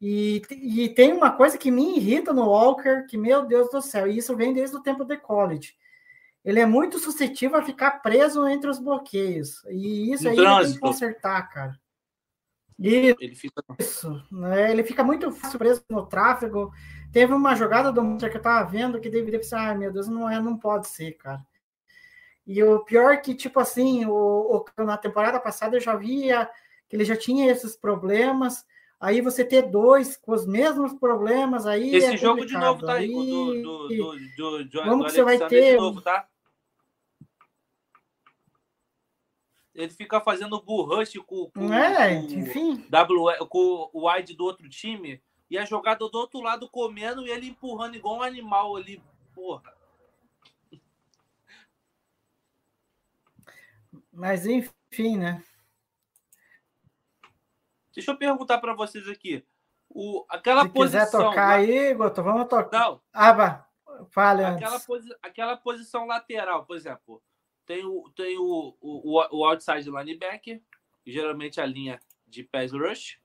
E, 0.00 0.42
e, 0.50 0.88
tem 0.90 1.12
uma 1.12 1.30
coisa 1.30 1.56
que 1.56 1.70
me 1.70 1.96
irrita 1.96 2.32
no 2.32 2.48
Walker, 2.48 3.06
que, 3.08 3.16
meu 3.16 3.46
Deus 3.46 3.70
do 3.70 3.80
céu, 3.80 4.06
e 4.06 4.18
isso 4.18 4.36
vem 4.36 4.52
desde 4.52 4.76
o 4.76 4.82
tempo 4.82 5.04
de 5.04 5.16
college. 5.16 5.74
Ele 6.44 6.60
é 6.60 6.66
muito 6.66 6.98
suscetível 6.98 7.58
a 7.58 7.62
ficar 7.62 8.02
preso 8.02 8.46
entre 8.46 8.68
os 8.68 8.78
bloqueios. 8.78 9.64
E 9.66 10.12
isso 10.12 10.24
No 10.24 10.30
aí 10.30 10.64
tem 10.64 10.72
que 10.74 10.78
consertar, 10.78 11.48
cara. 11.48 11.80
E 12.78 13.14
Ele 13.18 13.34
fica. 13.34 13.62
isso, 13.78 14.22
né? 14.30 14.70
Ele 14.70 14.84
fica 14.84 15.02
muito 15.02 15.30
preso 15.56 15.82
no 15.88 16.04
tráfego. 16.04 16.72
Teve 17.12 17.32
uma 17.32 17.54
jogada 17.54 17.92
do 17.92 18.02
Monster 18.02 18.30
que 18.30 18.36
eu 18.36 18.42
tava 18.42 18.68
vendo 18.68 19.00
que 19.00 19.08
deveria 19.08 19.38
pensar, 19.38 19.68
ai 19.68 19.78
meu 19.78 19.92
Deus, 19.92 20.08
não 20.08 20.28
é, 20.28 20.40
não 20.40 20.58
pode 20.58 20.88
ser, 20.88 21.12
cara. 21.12 21.40
E 22.46 22.62
o 22.62 22.80
pior 22.84 23.20
que, 23.22 23.34
tipo 23.34 23.58
assim, 23.58 24.04
o, 24.06 24.64
o- 24.78 24.84
na 24.84 24.96
temporada 24.98 25.40
passada 25.40 25.76
eu 25.76 25.80
já 25.80 25.96
via 25.96 26.48
que 26.88 26.96
ele 26.96 27.04
já 27.04 27.16
tinha 27.16 27.50
esses 27.50 27.76
problemas. 27.76 28.66
Aí 29.00 29.20
você 29.20 29.44
ter 29.44 29.62
dois 29.62 30.16
com 30.16 30.32
os 30.32 30.46
mesmos 30.46 30.92
problemas, 30.94 31.66
aí 31.66 31.94
Esse 31.94 32.14
é 32.14 32.16
jogo 32.16 32.44
de 32.46 32.54
novo, 32.54 32.80
tá? 32.80 32.92
Do, 32.94 32.98
Aí- 32.98 33.08
do, 33.12 33.62
do, 33.62 33.88
do, 33.88 34.64
do, 34.64 34.82
Como 34.82 34.98
do 34.98 35.04
que 35.06 35.12
você 35.12 35.22
vai 35.22 35.38
ter 35.48 35.72
de 35.72 35.76
novo, 35.76 36.00
tá? 36.00 36.26
Ele 39.74 39.90
fica 39.90 40.20
fazendo 40.20 40.60
bull 40.62 40.84
rush 40.86 41.14
com, 41.26 41.50
com, 41.50 41.72
É, 41.72 42.20
com, 42.22 42.26
enfim. 42.28 42.86
W, 42.88 43.46
com 43.48 43.90
o 43.92 44.08
wide 44.08 44.34
do 44.34 44.44
outro 44.44 44.68
time 44.68 45.20
e 45.50 45.58
a 45.58 45.64
jogada 45.64 46.08
do 46.08 46.16
outro 46.16 46.40
lado 46.40 46.68
comendo 46.68 47.26
e 47.26 47.30
ele 47.30 47.48
empurrando 47.48 47.96
igual 47.96 48.18
um 48.18 48.22
animal 48.22 48.76
ali. 48.76 49.02
Porra. 49.34 49.62
Mas 54.14 54.46
enfim, 54.46 55.16
né? 55.18 55.42
Deixa 57.94 58.10
eu 58.10 58.16
perguntar 58.18 58.58
para 58.58 58.74
vocês 58.74 59.08
aqui. 59.08 59.44
O, 59.88 60.24
aquela 60.28 60.62
Se 60.62 60.70
quiser 60.70 61.00
posição. 61.00 61.22
tocar 61.30 61.46
lá- 61.48 61.54
aí, 61.54 61.94
Goto, 61.94 62.22
vamos 62.22 62.48
tocar. 62.48 62.78
Não, 62.78 63.00
Ah, 63.12 63.32
vá. 63.32 63.68
Fale 64.10 64.44
aquela, 64.44 64.74
antes. 64.74 64.86
posi- 64.86 65.16
aquela 65.22 65.56
posição 65.56 66.04
lateral, 66.06 66.66
por 66.66 66.76
exemplo, 66.76 67.22
tem 67.64 67.84
o, 67.84 68.10
tem 68.16 68.36
o, 68.36 68.76
o, 68.80 69.38
o 69.38 69.44
outside 69.44 69.88
linebacker, 69.88 70.60
geralmente 71.06 71.60
a 71.60 71.66
linha 71.66 72.00
de 72.26 72.42
pass 72.42 72.72
rush. 72.72 73.20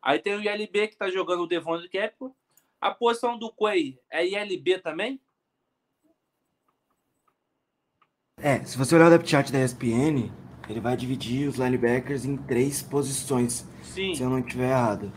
Aí 0.00 0.18
tem 0.18 0.34
o 0.34 0.42
ILB 0.42 0.88
que 0.88 0.96
tá 0.96 1.10
jogando 1.10 1.42
o 1.42 1.46
Devon 1.46 1.78
de 1.78 1.88
Capital. 1.90 2.34
A 2.80 2.90
posição 2.94 3.38
do 3.38 3.52
Quay 3.52 4.00
é 4.08 4.26
ILB 4.26 4.78
também? 4.78 5.20
É, 8.40 8.64
se 8.64 8.78
você 8.78 8.94
olhar 8.94 9.08
o 9.08 9.10
depth 9.10 9.26
chart 9.26 9.50
da 9.50 9.64
ESPN, 9.64 10.30
ele 10.68 10.80
vai 10.80 10.96
dividir 10.96 11.48
os 11.48 11.56
linebackers 11.56 12.24
em 12.24 12.36
três 12.36 12.80
posições, 12.80 13.66
Sim. 13.82 14.14
se 14.14 14.22
eu 14.22 14.30
não 14.30 14.38
estiver 14.38 14.70
errado. 14.70 15.12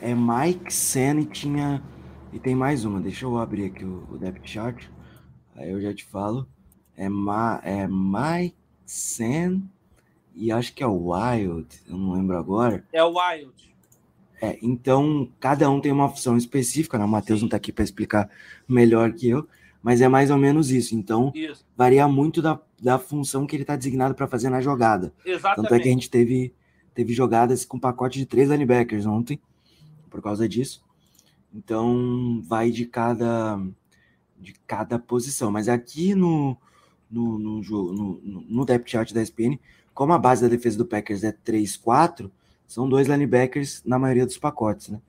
É 0.00 0.14
Mike, 0.14 0.72
Sen 0.72 1.20
e 1.20 1.24
tinha. 1.24 1.82
E 2.32 2.38
tem 2.38 2.54
mais 2.54 2.84
uma, 2.84 3.00
deixa 3.00 3.24
eu 3.24 3.38
abrir 3.38 3.66
aqui 3.66 3.82
o, 3.82 4.06
o 4.10 4.18
depth 4.18 4.44
chart, 4.44 4.84
aí 5.54 5.70
eu 5.70 5.80
já 5.80 5.94
te 5.94 6.04
falo. 6.04 6.46
É, 6.94 7.08
Ma, 7.08 7.60
é 7.64 7.88
Mike, 7.88 8.56
Sen 8.84 9.62
e 10.34 10.52
acho 10.52 10.74
que 10.74 10.82
é 10.82 10.86
o 10.86 11.12
Wild, 11.12 11.66
eu 11.88 11.96
não 11.96 12.12
lembro 12.12 12.36
agora. 12.36 12.84
É 12.92 13.02
o 13.02 13.14
Wild. 13.18 13.74
É, 14.40 14.58
então, 14.60 15.30
cada 15.40 15.70
um 15.70 15.80
tem 15.80 15.90
uma 15.90 16.10
função 16.10 16.36
específica, 16.36 16.98
né? 16.98 17.06
O 17.06 17.08
Matheus 17.08 17.40
não 17.40 17.46
está 17.46 17.56
aqui 17.56 17.72
para 17.72 17.84
explicar 17.84 18.28
melhor 18.68 19.12
que 19.14 19.30
eu, 19.30 19.48
mas 19.82 20.00
é 20.00 20.08
mais 20.08 20.30
ou 20.30 20.36
menos 20.36 20.70
isso. 20.70 20.94
Então, 20.94 21.32
Isso. 21.34 21.64
varia 21.76 22.06
muito 22.08 22.42
da, 22.42 22.60
da 22.80 22.98
função 22.98 23.46
que 23.46 23.54
ele 23.54 23.62
está 23.62 23.76
designado 23.76 24.14
para 24.14 24.26
fazer 24.26 24.50
na 24.50 24.60
jogada. 24.60 25.12
Tanto 25.24 25.28
é 25.28 25.38
que 25.38 25.46
a 25.46 25.50
Exatamente. 25.52 25.88
gente 25.88 26.10
teve, 26.10 26.54
teve 26.94 27.12
jogadas 27.12 27.64
com 27.64 27.78
pacote 27.78 28.18
de 28.18 28.26
três 28.26 28.48
linebackers 28.48 29.06
ontem, 29.06 29.40
por 30.10 30.20
causa 30.22 30.48
disso. 30.48 30.82
Então, 31.54 32.42
vai 32.44 32.70
de 32.70 32.86
cada, 32.86 33.60
de 34.38 34.54
cada 34.66 34.98
posição. 34.98 35.50
Mas 35.50 35.68
aqui 35.68 36.14
no, 36.14 36.56
no, 37.10 37.38
no, 37.38 37.62
no, 37.62 38.20
no 38.48 38.64
depth 38.64 38.88
chart 38.88 39.12
da 39.12 39.22
SPN, 39.22 39.58
como 39.94 40.12
a 40.12 40.18
base 40.18 40.42
da 40.42 40.48
defesa 40.48 40.76
do 40.76 40.84
Packers 40.84 41.24
é 41.24 41.32
3-4, 41.32 42.30
são 42.66 42.88
dois 42.88 43.08
linebackers 43.08 43.82
na 43.84 43.98
maioria 43.98 44.26
dos 44.26 44.36
pacotes, 44.36 44.88
né? 44.88 45.00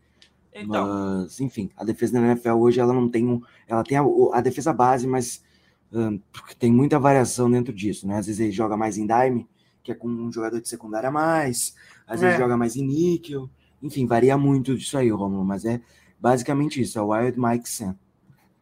Então, 0.62 1.20
Mas, 1.24 1.39
enfim, 1.39 1.70
a 1.76 1.84
defesa 1.84 2.14
da 2.14 2.20
NFL 2.28 2.51
hoje 2.53 2.80
ela 2.80 2.93
não 2.93 3.10
tem 3.10 3.28
um. 3.28 3.41
Ela 3.68 3.84
tem 3.84 3.97
a, 3.97 4.03
a 4.34 4.41
defesa 4.41 4.74
base, 4.74 5.08
mas 5.08 5.43
ahn, 5.91 6.20
tem 6.60 6.72
muita 6.72 6.99
variação 6.99 7.49
dentro 7.49 7.74
disso, 7.74 8.08
né? 8.08 8.18
Às 8.18 8.28
vezes 8.28 8.39
ele 8.39 8.51
joga 8.51 8.76
mais 8.78 8.97
em 8.97 9.05
dime, 9.08 9.47
que 9.84 9.91
é 9.91 9.95
com 9.95 10.08
um 10.08 10.32
jogador 10.32 10.60
de 10.62 10.68
secundária 10.68 11.10
a 11.10 11.12
mais, 11.12 11.76
às 12.05 12.22
vezes 12.22 12.36
É. 12.36 12.39
joga 12.39 12.58
mais 12.58 12.76
em 12.76 12.86
níquel. 12.86 13.49
Enfim, 13.82 14.05
varia 14.05 14.38
muito 14.38 14.76
disso 14.76 14.97
aí, 14.97 15.10
Romulo, 15.10 15.45
mas 15.45 15.64
é 15.66 15.82
basicamente 16.20 16.82
isso, 16.82 16.97
é 16.97 17.01
o 17.01 17.10
Wild 17.10 17.39
Mike 17.39 17.70
Sam. 17.70 17.95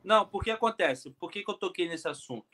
não, 0.04 0.26
por 0.26 0.44
que 0.44 0.52
acontece? 0.52 1.10
Por 1.20 1.32
que, 1.32 1.44
que 1.44 1.50
eu 1.50 1.56
toquei 1.56 1.88
nesse 1.88 2.08
assunto? 2.08 2.46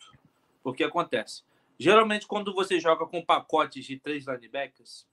Porque 0.63 0.83
acontece. 0.83 1.43
Geralmente, 1.77 2.27
quando 2.27 2.53
você 2.53 2.79
joga 2.79 3.05
com 3.07 3.25
pacotes 3.25 3.83
de 3.83 3.97
três 3.97 4.25
linebackers, 4.27 5.07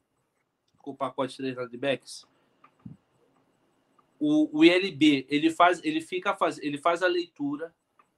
com 0.76 0.94
pacote 0.94 1.32
de 1.32 1.38
três 1.38 1.56
linebackers, 1.56 2.26
o, 4.18 4.58
o 4.58 4.64
ILB 4.64 5.26
ele 5.28 5.50
faz, 5.50 5.82
ele 5.84 6.00
fica 6.00 6.34
faz, 6.34 6.58
ele 6.58 6.78
faz 6.78 7.02
a 7.02 7.06
leitura 7.06 7.74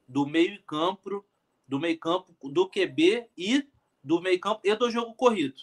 do 0.07 0.27
meio 0.27 0.63
campo, 0.65 1.25
do 1.67 1.79
meio 1.79 1.99
campo 1.99 2.35
do 2.49 2.69
QB 2.69 3.29
e 3.37 3.69
do 4.03 4.21
meio 4.21 4.41
campo 4.41 4.61
e 4.65 4.75
do 4.75 4.91
jogo 4.91 5.15
corrido. 5.15 5.63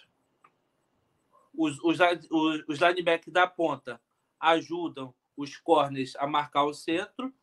Os, 1.54 1.80
os, 1.84 1.98
os, 2.30 2.64
os 2.68 2.80
da 3.28 3.48
ponta 3.48 4.00
ajudam 4.40 5.14
os 5.36 5.58
corners 5.58 6.16
a 6.16 6.28
marcar 6.28 6.66
o 6.66 6.74
centro. 6.74 7.34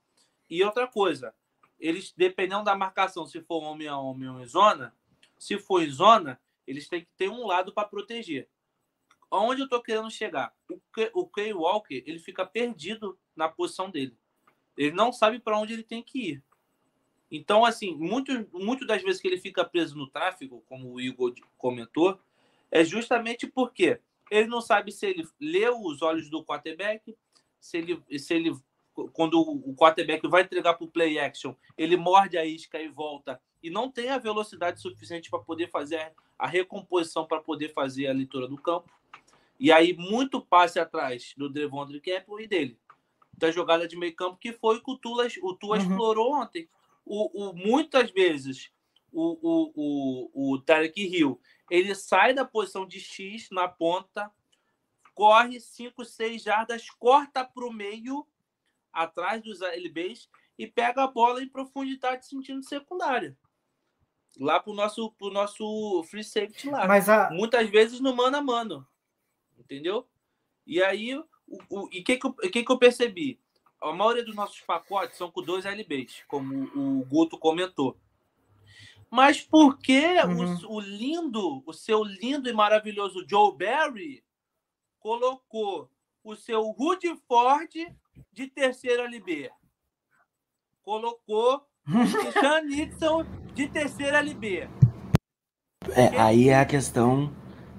E 0.48 0.62
outra 0.62 0.86
coisa, 0.86 1.34
eles, 1.78 2.12
dependendo 2.16 2.64
da 2.64 2.76
marcação, 2.76 3.26
se 3.26 3.40
for 3.40 3.62
homem 3.62 3.88
a 3.88 3.98
homem 3.98 4.28
ou 4.28 4.40
em 4.40 4.46
zona, 4.46 4.94
se 5.38 5.58
for 5.58 5.82
em 5.82 5.90
zona, 5.90 6.40
eles 6.66 6.88
têm 6.88 7.02
que 7.02 7.10
ter 7.16 7.28
um 7.28 7.46
lado 7.46 7.72
para 7.72 7.88
proteger. 7.88 8.48
Onde 9.42 9.62
eu 9.62 9.64
estou 9.64 9.82
querendo 9.82 10.10
chegar? 10.10 10.54
O, 10.70 10.80
o 11.22 11.26
Kay 11.26 11.52
Walker, 11.52 12.02
ele 12.06 12.18
fica 12.18 12.44
perdido 12.46 13.18
na 13.34 13.48
posição 13.48 13.90
dele. 13.90 14.16
Ele 14.76 14.92
não 14.92 15.12
sabe 15.12 15.38
para 15.38 15.58
onde 15.58 15.72
ele 15.72 15.82
tem 15.82 16.02
que 16.02 16.30
ir. 16.30 16.42
Então, 17.30 17.64
assim, 17.64 17.94
muito, 17.94 18.32
muito 18.52 18.86
das 18.86 19.02
vezes 19.02 19.20
que 19.20 19.26
ele 19.26 19.38
fica 19.38 19.64
preso 19.64 19.96
no 19.96 20.08
tráfego, 20.08 20.62
como 20.68 20.92
o 20.92 21.00
Igor 21.00 21.34
comentou, 21.56 22.20
é 22.70 22.84
justamente 22.84 23.46
porque 23.46 24.00
ele 24.30 24.46
não 24.46 24.60
sabe 24.60 24.92
se 24.92 25.06
ele 25.06 25.26
lê 25.40 25.68
os 25.68 26.02
olhos 26.02 26.30
do 26.30 26.44
quarterback, 26.44 27.16
se 27.60 27.78
ele, 27.78 28.02
se 28.18 28.34
ele 28.34 28.54
quando 29.12 29.40
o 29.40 29.74
quarterback 29.74 30.26
vai 30.28 30.42
entregar 30.42 30.74
para 30.74 30.84
o 30.84 30.90
play 30.90 31.18
action, 31.18 31.54
ele 31.76 31.96
morde 31.96 32.38
a 32.38 32.44
isca 32.44 32.80
e 32.80 32.88
volta 32.88 33.40
e 33.60 33.68
não 33.68 33.90
tem 33.90 34.10
a 34.10 34.18
velocidade 34.18 34.80
suficiente 34.80 35.30
para 35.30 35.40
poder 35.40 35.68
fazer 35.70 36.12
a 36.38 36.46
recomposição 36.46 37.26
para 37.26 37.40
poder 37.40 37.72
fazer 37.72 38.06
a 38.06 38.12
leitura 38.12 38.46
do 38.46 38.56
campo. 38.56 38.88
E 39.58 39.70
aí, 39.72 39.94
muito 39.96 40.40
passe 40.40 40.78
atrás 40.78 41.32
do 41.36 41.48
Devondre 41.48 42.00
Campbell 42.00 42.40
e 42.40 42.46
dele. 42.46 42.78
Da 43.32 43.50
jogada 43.50 43.86
de 43.86 43.96
meio 43.96 44.14
campo, 44.14 44.36
que 44.38 44.52
foi 44.52 44.76
o 44.78 44.82
que 44.82 44.90
o 44.90 44.98
Tua, 44.98 45.26
o 45.42 45.54
Tua 45.54 45.76
Uhum. 45.78 45.82
explorou 45.82 46.32
ontem. 46.34 46.68
O, 47.04 47.50
o- 47.50 47.52
muitas 47.54 48.10
vezes, 48.10 48.70
o, 49.12 49.38
o, 49.42 49.72
o, 50.34 50.52
o 50.54 50.60
Tarek 50.62 51.00
Hill, 51.02 51.40
ele 51.70 51.94
sai 51.94 52.32
da 52.34 52.44
posição 52.44 52.86
de 52.86 52.98
X 53.00 53.48
na 53.50 53.68
ponta, 53.68 54.30
corre 55.14 55.60
5, 55.60 56.04
6 56.04 56.42
jardas, 56.42 56.90
corta 56.90 57.44
para 57.44 57.64
o 57.66 57.72
meio, 57.72 58.26
atrás 58.92 59.42
dos 59.42 59.60
LBs, 59.62 60.28
e 60.58 60.66
pega 60.66 61.02
a 61.04 61.08
bola 61.08 61.42
em 61.42 61.48
profundidade 61.48 62.26
sentindo 62.26 62.62
secundária. 62.64 63.36
Lá 64.38 64.58
pro 64.58 64.72
nosso, 64.74 65.12
pro 65.12 65.30
nosso 65.30 66.02
free 66.04 66.24
safety 66.24 66.68
lá 66.68 66.86
Mas 66.88 67.08
a, 67.08 67.30
muitas 67.30 67.68
vezes 67.70 68.00
no 68.00 68.14
mano 68.14 68.36
a 68.36 68.42
mano. 68.42 68.86
Entendeu? 69.64 70.06
E 70.66 70.82
aí, 70.82 71.14
o, 71.16 71.24
o, 71.70 71.88
e 71.92 72.00
o 72.00 72.04
que, 72.04 72.16
que, 72.16 72.26
eu- 72.26 72.32
que, 72.34 72.62
que 72.64 72.72
eu 72.72 72.78
percebi? 72.78 73.40
A 73.80 73.92
maioria 73.92 74.24
dos 74.24 74.34
nossos 74.34 74.60
pacotes 74.60 75.18
são 75.18 75.30
com 75.30 75.42
dois 75.42 75.64
LBs, 75.66 76.22
como 76.28 76.64
o 76.74 77.04
Guto 77.04 77.38
comentou. 77.38 77.96
Mas 79.10 79.40
por 79.42 79.78
que 79.78 80.00
Uhum. 80.24 80.54
o, 80.70 80.76
o 80.76 80.80
lindo, 80.80 81.62
o 81.66 81.72
seu 81.72 82.02
lindo 82.02 82.48
e 82.48 82.52
maravilhoso 82.52 83.24
Joe 83.28 83.56
Barry 83.56 84.24
colocou 84.98 85.88
o 86.22 86.34
seu 86.34 86.62
Rudy 86.70 87.14
Ford 87.28 87.70
de 88.32 88.46
terceiro 88.48 89.02
LB? 89.02 89.50
Colocou 90.82 91.66
o 91.86 92.32
Sean 92.32 92.62
Nixon 92.62 93.24
de 93.54 93.68
terceiro 93.68 94.16
LB. 94.16 94.68
É, 95.94 96.18
aí 96.18 96.48
é 96.48 96.58
a 96.58 96.64
questão 96.64 97.30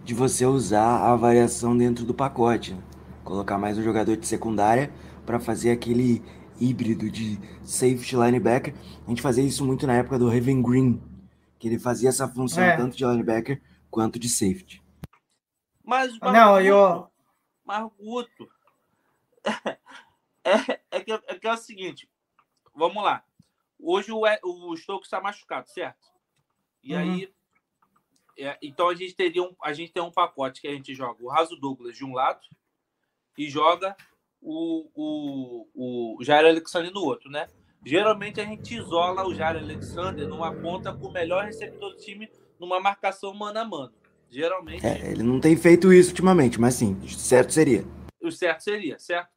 de 0.06 0.14
você 0.14 0.46
usar 0.46 1.12
a 1.12 1.16
variação 1.16 1.76
dentro 1.76 2.06
do 2.06 2.14
pacote. 2.14 2.74
né? 2.74 2.84
Colocar 3.24 3.58
mais 3.58 3.76
um 3.78 3.84
jogador 3.84 4.16
de 4.16 4.28
secundária 4.28 4.94
para 5.26 5.40
fazer 5.40 5.72
aquele 5.72 6.24
híbrido 6.60 7.10
de 7.10 7.40
safety 7.64 8.16
linebacker. 8.16 8.76
A 9.06 9.10
gente 9.10 9.22
fazia 9.22 9.44
isso 9.44 9.66
muito 9.66 9.88
na 9.88 9.96
época 9.96 10.20
do 10.20 10.30
Raven 10.30 10.62
Green, 10.62 11.02
que 11.58 11.68
ele 11.68 11.80
fazia 11.80 12.10
essa 12.10 12.28
função 12.28 12.64
É. 12.64 12.78
tanto 12.78 12.96
de 12.96 13.04
linebacker 13.04 13.60
quanto 13.90 14.20
de 14.20 14.30
safety. 14.30 14.80
Mas, 15.84 16.16
mas 16.20 16.34
Não, 16.34 16.62
eu- 16.62 17.08
mas 17.66 17.90
Guto, 18.00 18.48
é, 20.44 20.80
é, 20.92 21.00
que, 21.02 21.12
é 21.12 21.40
que 21.40 21.48
é 21.48 21.54
o 21.54 21.58
seguinte, 21.58 22.08
vamos 22.76 23.04
lá. 23.04 23.24
Hoje 23.80 24.12
o, 24.12 24.22
o 24.44 24.78
Stokes 24.78 25.08
está 25.08 25.20
machucado, 25.20 25.68
certo? 25.70 26.08
E 26.84 26.94
Uhum. 26.94 27.00
aí, 27.00 27.34
é, 28.38 28.58
então 28.62 28.90
a 28.90 28.96
gente 28.96 29.16
teria 29.16 29.44
um, 29.44 29.56
a 29.64 29.74
gente 29.74 29.92
tem 29.92 30.04
um 30.04 30.12
pacote 30.12 30.62
que 30.62 30.68
a 30.68 30.74
gente 30.74 30.94
joga 30.94 31.24
o 31.24 31.30
Raso 31.30 31.56
Douglas 31.56 31.96
de 31.96 32.04
um 32.04 32.14
lado 32.14 32.42
e 33.38 33.50
joga 33.50 33.96
o, 34.42 34.90
o, 34.94 36.18
o 36.18 36.24
Jair 36.24 36.46
Alexander 36.46 36.92
no 36.92 37.04
outro, 37.04 37.30
né? 37.30 37.48
Geralmente 37.86 38.42
a 38.42 38.46
gente 38.46 38.76
isola 38.76 39.26
o 39.26 39.34
Jair 39.34 39.58
Alexander 39.58 40.28
numa 40.28 40.54
ponta 40.54 40.94
com 40.94 41.08
o 41.08 41.12
melhor 41.12 41.46
receptor 41.46 41.92
do 41.92 41.98
time 41.98 42.30
numa 42.60 42.80
marcação 42.80 43.34
mano 43.34 43.60
a 43.60 43.66
mano. 43.66 43.94
Geralmente 44.30 44.86
É, 44.86 45.12
ele 45.12 45.24
não 45.24 45.40
tem 45.40 45.56
feito 45.56 45.94
isso 45.94 46.10
ultimamente, 46.10 46.60
mas 46.60 46.74
sim, 46.74 47.00
certo 47.08 47.54
seria. 47.54 47.86
o 48.22 48.32
certo 48.32 48.62
seria, 48.62 49.00
certo? 49.00 49.30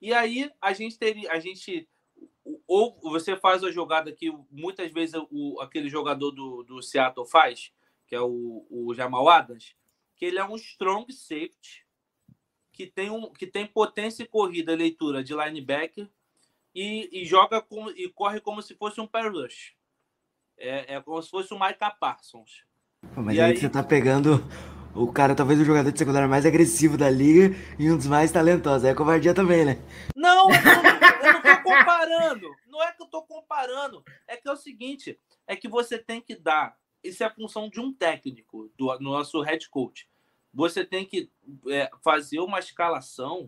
E 0.00 0.14
aí 0.14 0.50
a 0.62 0.72
gente 0.72 0.98
teria, 0.98 1.30
a 1.30 1.38
gente 1.38 1.89
ou 2.72 2.96
você 3.02 3.34
faz 3.36 3.64
a 3.64 3.72
jogada 3.72 4.12
que 4.12 4.32
muitas 4.48 4.92
vezes 4.92 5.20
o, 5.28 5.60
aquele 5.60 5.88
jogador 5.88 6.30
do, 6.30 6.62
do 6.62 6.80
Seattle 6.80 7.26
faz, 7.26 7.72
que 8.06 8.14
é 8.14 8.20
o, 8.20 8.64
o 8.70 8.94
Jamal 8.94 9.28
Adams, 9.28 9.74
que 10.14 10.24
ele 10.24 10.38
é 10.38 10.44
um 10.44 10.54
strong 10.54 11.12
safety, 11.12 11.84
que 12.72 12.86
tem, 12.86 13.10
um, 13.10 13.32
que 13.32 13.44
tem 13.44 13.66
potência 13.66 14.22
e 14.22 14.26
corrida, 14.28 14.72
leitura 14.76 15.24
de 15.24 15.34
linebacker 15.34 16.08
e, 16.72 17.08
e 17.10 17.24
joga 17.24 17.60
com, 17.60 17.90
e 17.90 18.08
corre 18.08 18.40
como 18.40 18.62
se 18.62 18.76
fosse 18.76 19.00
um 19.00 19.06
pass 19.06 19.26
rush. 19.32 19.74
É, 20.56 20.94
é 20.94 21.00
como 21.00 21.20
se 21.20 21.28
fosse 21.28 21.52
um 21.52 21.58
Micah 21.58 21.90
Parsons. 21.90 22.62
Mas 23.16 23.34
E 23.36 23.40
aí, 23.40 23.50
aí- 23.50 23.56
você 23.56 23.68
tá 23.68 23.82
pegando 23.82 24.44
o 24.94 25.12
cara, 25.12 25.34
talvez 25.34 25.58
o 25.58 25.64
jogador 25.64 25.90
de 25.90 25.98
secundária 25.98 26.28
mais 26.28 26.46
agressivo 26.46 26.96
da 26.96 27.10
liga 27.10 27.56
e 27.78 27.90
um 27.90 27.96
dos 27.96 28.06
mais 28.06 28.30
talentosos. 28.30 28.84
É 28.84 28.94
covardia 28.94 29.34
também, 29.34 29.64
né? 29.64 29.78
Não, 30.14 30.48
eu 30.50 30.62
não, 30.62 31.26
eu 31.26 31.32
não 31.32 31.42
tô 31.42 31.62
comparando. 31.62 32.59
Não 32.80 32.86
é 32.86 32.92
que 32.92 33.02
eu 33.02 33.06
tô 33.06 33.22
comparando. 33.22 34.02
É 34.26 34.38
que 34.38 34.48
é 34.48 34.52
o 34.52 34.56
seguinte: 34.56 35.20
é 35.46 35.54
que 35.54 35.68
você 35.68 35.98
tem 35.98 36.18
que 36.18 36.34
dar. 36.34 36.78
Isso 37.04 37.22
é 37.22 37.26
a 37.26 37.34
função 37.34 37.68
de 37.68 37.78
um 37.78 37.92
técnico, 37.92 38.70
do 38.74 38.86
no 38.98 39.10
nosso 39.10 39.42
head 39.42 39.68
coach. 39.68 40.08
Você 40.52 40.82
tem 40.82 41.04
que 41.04 41.30
é, 41.68 41.90
fazer 42.02 42.40
uma 42.40 42.58
escalação 42.58 43.46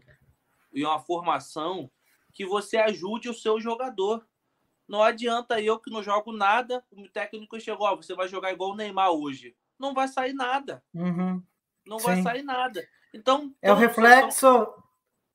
e 0.70 0.84
uma 0.84 1.00
formação 1.00 1.90
que 2.32 2.44
você 2.44 2.76
ajude 2.76 3.30
o 3.30 3.34
seu 3.34 3.58
jogador. 3.58 4.26
Não 4.86 5.02
adianta 5.02 5.60
eu 5.62 5.80
que 5.80 5.90
não 5.90 6.02
jogo 6.02 6.30
nada, 6.30 6.84
o 6.92 7.08
técnico 7.08 7.58
chegou, 7.58 7.86
ó, 7.86 7.96
você 7.96 8.14
vai 8.14 8.28
jogar 8.28 8.52
igual 8.52 8.72
o 8.72 8.76
Neymar 8.76 9.12
hoje. 9.12 9.56
Não 9.78 9.94
vai 9.94 10.08
sair 10.08 10.34
nada. 10.34 10.84
Uhum. 10.92 11.42
Não 11.86 11.98
vai 11.98 12.16
Sim. 12.16 12.22
sair 12.22 12.42
nada. 12.42 12.86
Então, 13.14 13.54
É 13.62 13.72
o 13.72 13.76
reflexo. 13.76 14.46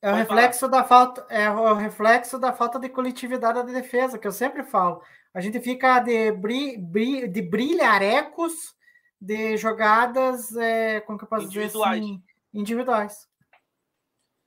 É 0.02 0.12
o 0.12 0.16
reflexo 0.16 0.68
da 0.68 0.84
falta, 0.84 1.26
é 1.30 1.50
o 1.50 1.74
reflexo 1.74 2.38
da 2.38 2.54
falta 2.54 2.80
de 2.80 2.88
coletividade 2.90 3.64
da 3.64 3.74
defesa, 3.74 4.20
que 4.20 4.28
eu 4.28 4.32
sempre 4.32 4.64
falo. 4.64 5.02
A 5.34 5.42
gente 5.42 5.60
fica 5.60 6.00
de, 6.00 6.32
bri, 6.32 6.78
bri, 6.78 7.28
de 7.28 7.42
brilharecos 7.42 8.76
de 9.20 9.58
jogadas, 9.58 10.56
é, 10.56 11.02
como 11.02 11.18
que 11.18 11.24
eu 11.24 11.28
posso 11.28 11.46
Individuais. 11.46 12.00
dizer 12.00 12.14
assim, 12.14 12.24
individuais. 12.54 13.28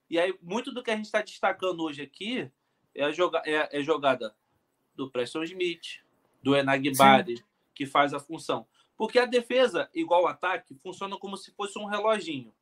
E 0.09 0.17
aí, 0.19 0.37
muito 0.41 0.73
do 0.73 0.81
que 0.81 0.91
a 0.91 0.95
gente 0.95 1.05
está 1.05 1.21
destacando 1.21 1.81
hoje 1.83 2.01
aqui 2.01 2.49
é 2.95 3.03
a 3.03 3.11
joga 3.11 3.41
é, 3.45 3.79
é 3.79 3.83
jogada 3.83 4.35
do 4.95 5.09
Preston 5.09 5.43
Smith, 5.43 6.01
do 6.41 6.55
Enagbari, 6.55 7.43
que 7.73 7.85
faz 7.85 8.13
a 8.13 8.19
função. 8.19 8.67
Porque 8.97 9.17
a 9.17 9.25
defesa, 9.25 9.89
igual 9.93 10.23
o 10.23 10.27
ataque, 10.27 10.75
funciona 10.75 11.17
como 11.17 11.37
se 11.37 11.51
fosse 11.51 11.79
um 11.79 11.85
reloginho. 11.85 12.53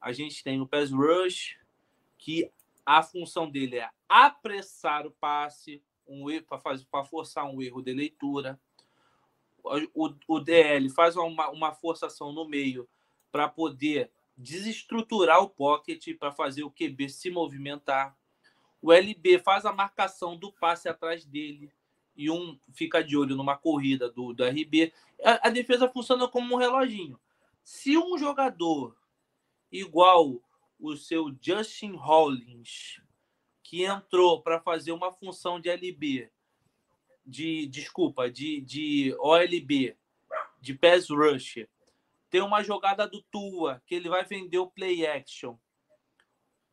A 0.00 0.12
gente 0.12 0.42
tem 0.42 0.60
o 0.60 0.66
pass 0.66 0.90
rush, 0.90 1.56
que 2.22 2.52
a 2.86 3.02
função 3.02 3.50
dele 3.50 3.78
é 3.78 3.90
apressar 4.08 5.04
o 5.06 5.10
passe, 5.10 5.82
um 6.06 6.26
para 6.88 7.04
forçar 7.04 7.44
um 7.44 7.60
erro 7.60 7.82
de 7.82 7.92
leitura. 7.92 8.60
O, 9.64 10.06
o, 10.06 10.14
o 10.28 10.40
DL 10.40 10.88
faz 10.88 11.16
uma, 11.16 11.50
uma 11.50 11.72
forçação 11.72 12.32
no 12.32 12.46
meio 12.48 12.88
para 13.32 13.48
poder 13.48 14.08
desestruturar 14.36 15.42
o 15.42 15.48
pocket 15.48 16.16
para 16.16 16.30
fazer 16.30 16.62
o 16.62 16.70
QB 16.70 17.08
se 17.08 17.28
movimentar. 17.28 18.16
O 18.80 18.92
LB 18.92 19.40
faz 19.40 19.64
a 19.64 19.72
marcação 19.72 20.36
do 20.36 20.52
passe 20.52 20.88
atrás 20.88 21.24
dele 21.24 21.72
e 22.16 22.30
um 22.30 22.56
fica 22.72 23.02
de 23.02 23.16
olho 23.16 23.34
numa 23.34 23.56
corrida 23.56 24.08
do, 24.08 24.32
do 24.32 24.44
RB. 24.44 24.92
A, 25.24 25.48
a 25.48 25.50
defesa 25.50 25.88
funciona 25.88 26.28
como 26.28 26.54
um 26.54 26.58
reloginho. 26.58 27.18
Se 27.64 27.98
um 27.98 28.16
jogador 28.16 28.96
igual 29.72 30.40
o 30.82 30.96
seu 30.96 31.32
Justin 31.40 31.92
Hollins, 31.92 33.00
que 33.62 33.84
entrou 33.84 34.42
para 34.42 34.60
fazer 34.60 34.90
uma 34.90 35.12
função 35.12 35.60
de 35.60 35.70
LB, 35.70 36.28
de 37.24 37.66
desculpa, 37.68 38.28
de, 38.28 38.60
de 38.60 39.14
OLB, 39.20 39.96
de 40.60 40.74
pass 40.74 41.08
rush, 41.08 41.64
tem 42.28 42.42
uma 42.42 42.64
jogada 42.64 43.06
do 43.06 43.22
Tua, 43.22 43.80
que 43.86 43.94
ele 43.94 44.08
vai 44.08 44.24
vender 44.24 44.58
o 44.58 44.70
play 44.70 45.06
action. 45.06 45.56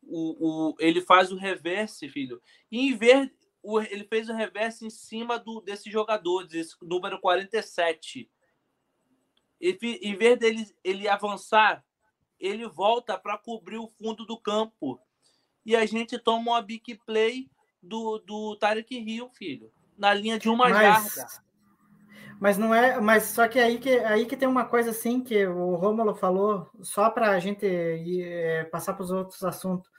O, 0.02 0.70
o, 0.70 0.76
ele 0.80 1.00
faz 1.00 1.30
o 1.30 1.36
reverse, 1.36 2.08
filho. 2.08 2.42
E 2.68 2.88
em 2.88 2.96
vez, 2.96 3.30
o, 3.62 3.78
ele 3.78 4.04
fez 4.04 4.28
o 4.28 4.34
reverse 4.34 4.84
em 4.84 4.90
cima 4.90 5.38
do, 5.38 5.60
desse 5.60 5.88
jogador, 5.88 6.48
desse 6.48 6.74
número 6.82 7.20
47. 7.20 8.28
Ele, 9.60 9.78
em 10.02 10.16
vez 10.16 10.36
dele 10.36 10.66
ele 10.82 11.06
avançar, 11.06 11.84
ele 12.40 12.66
volta 12.66 13.18
para 13.18 13.36
cobrir 13.36 13.76
o 13.76 13.86
fundo 13.86 14.24
do 14.24 14.38
campo. 14.38 14.98
e 15.64 15.76
a 15.76 15.84
gente 15.84 16.18
toma 16.18 16.52
uma 16.52 16.62
big 16.62 16.98
play 17.06 17.50
do, 17.82 18.18
do 18.18 18.56
Tarek 18.56 18.96
Hill, 18.96 19.28
filho. 19.30 19.70
Na 19.96 20.14
linha 20.14 20.38
de 20.38 20.48
uma 20.48 20.70
jarda. 20.70 21.26
Mas 22.40 22.56
não 22.56 22.74
é, 22.74 22.98
mas 22.98 23.24
só 23.24 23.46
que 23.46 23.58
aí 23.60 23.78
que 23.78 23.90
aí 23.98 24.24
que 24.24 24.34
tem 24.34 24.48
uma 24.48 24.64
coisa 24.64 24.90
assim 24.90 25.22
que 25.22 25.46
o 25.46 25.74
Rômulo 25.74 26.14
falou, 26.14 26.70
só 26.80 27.10
para 27.10 27.32
a 27.32 27.38
gente 27.38 27.66
ir, 27.66 28.22
é, 28.22 28.64
passar 28.64 28.94
para 28.94 29.02
os 29.02 29.10
outros 29.10 29.44
assuntos. 29.44 29.90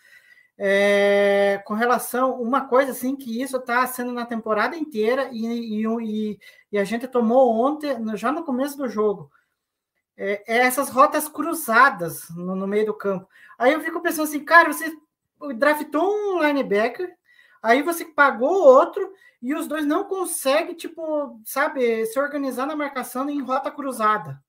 É, 0.58 1.62
com 1.66 1.76
relação 1.76 2.42
uma 2.42 2.68
coisa 2.68 2.92
assim 2.92 3.16
que 3.16 3.42
isso 3.42 3.58
está 3.58 3.86
sendo 3.88 4.12
na 4.12 4.26
temporada 4.26 4.76
inteira 4.76 5.30
e, 5.32 5.84
e, 5.84 6.40
e, 6.72 6.78
a 6.78 6.84
gente 6.84 7.08
tomou 7.08 7.56
ontem 7.64 7.96
já 8.16 8.32
no 8.32 8.44
começo 8.44 8.78
do 8.78 8.90
jogo 8.90 9.32
é, 10.22 10.44
é 10.48 10.58
essas 10.60 10.90
rotas 10.90 11.28
cruzadas 11.28 12.30
no, 12.30 12.56
no, 12.56 12.68
meio 12.68 12.88
do 12.88 12.94
campo 12.94 13.28
aí 13.58 13.74
eu 13.74 13.82
fico 13.82 14.02
pensando 14.02 14.26
assim 14.26 14.44
cara 14.44 14.72
você 14.72 14.92
draftou 15.56 16.14
um 16.14 16.44
linebacker 16.44 17.12
aí 17.62 17.82
você 17.82 18.06
pagou 18.06 18.64
outro 18.64 19.12
e 19.42 19.56
os 19.56 19.68
dois 19.68 19.86
não 19.86 20.04
conseguem, 20.04 20.76
tipo, 20.76 21.42
sabe, 21.44 22.06
se 22.06 22.20
organizar 22.20 22.68
na 22.68 22.76
marcação 22.76 23.28
em 23.28 23.42
rota 23.42 23.72
cruzada, 23.72 24.40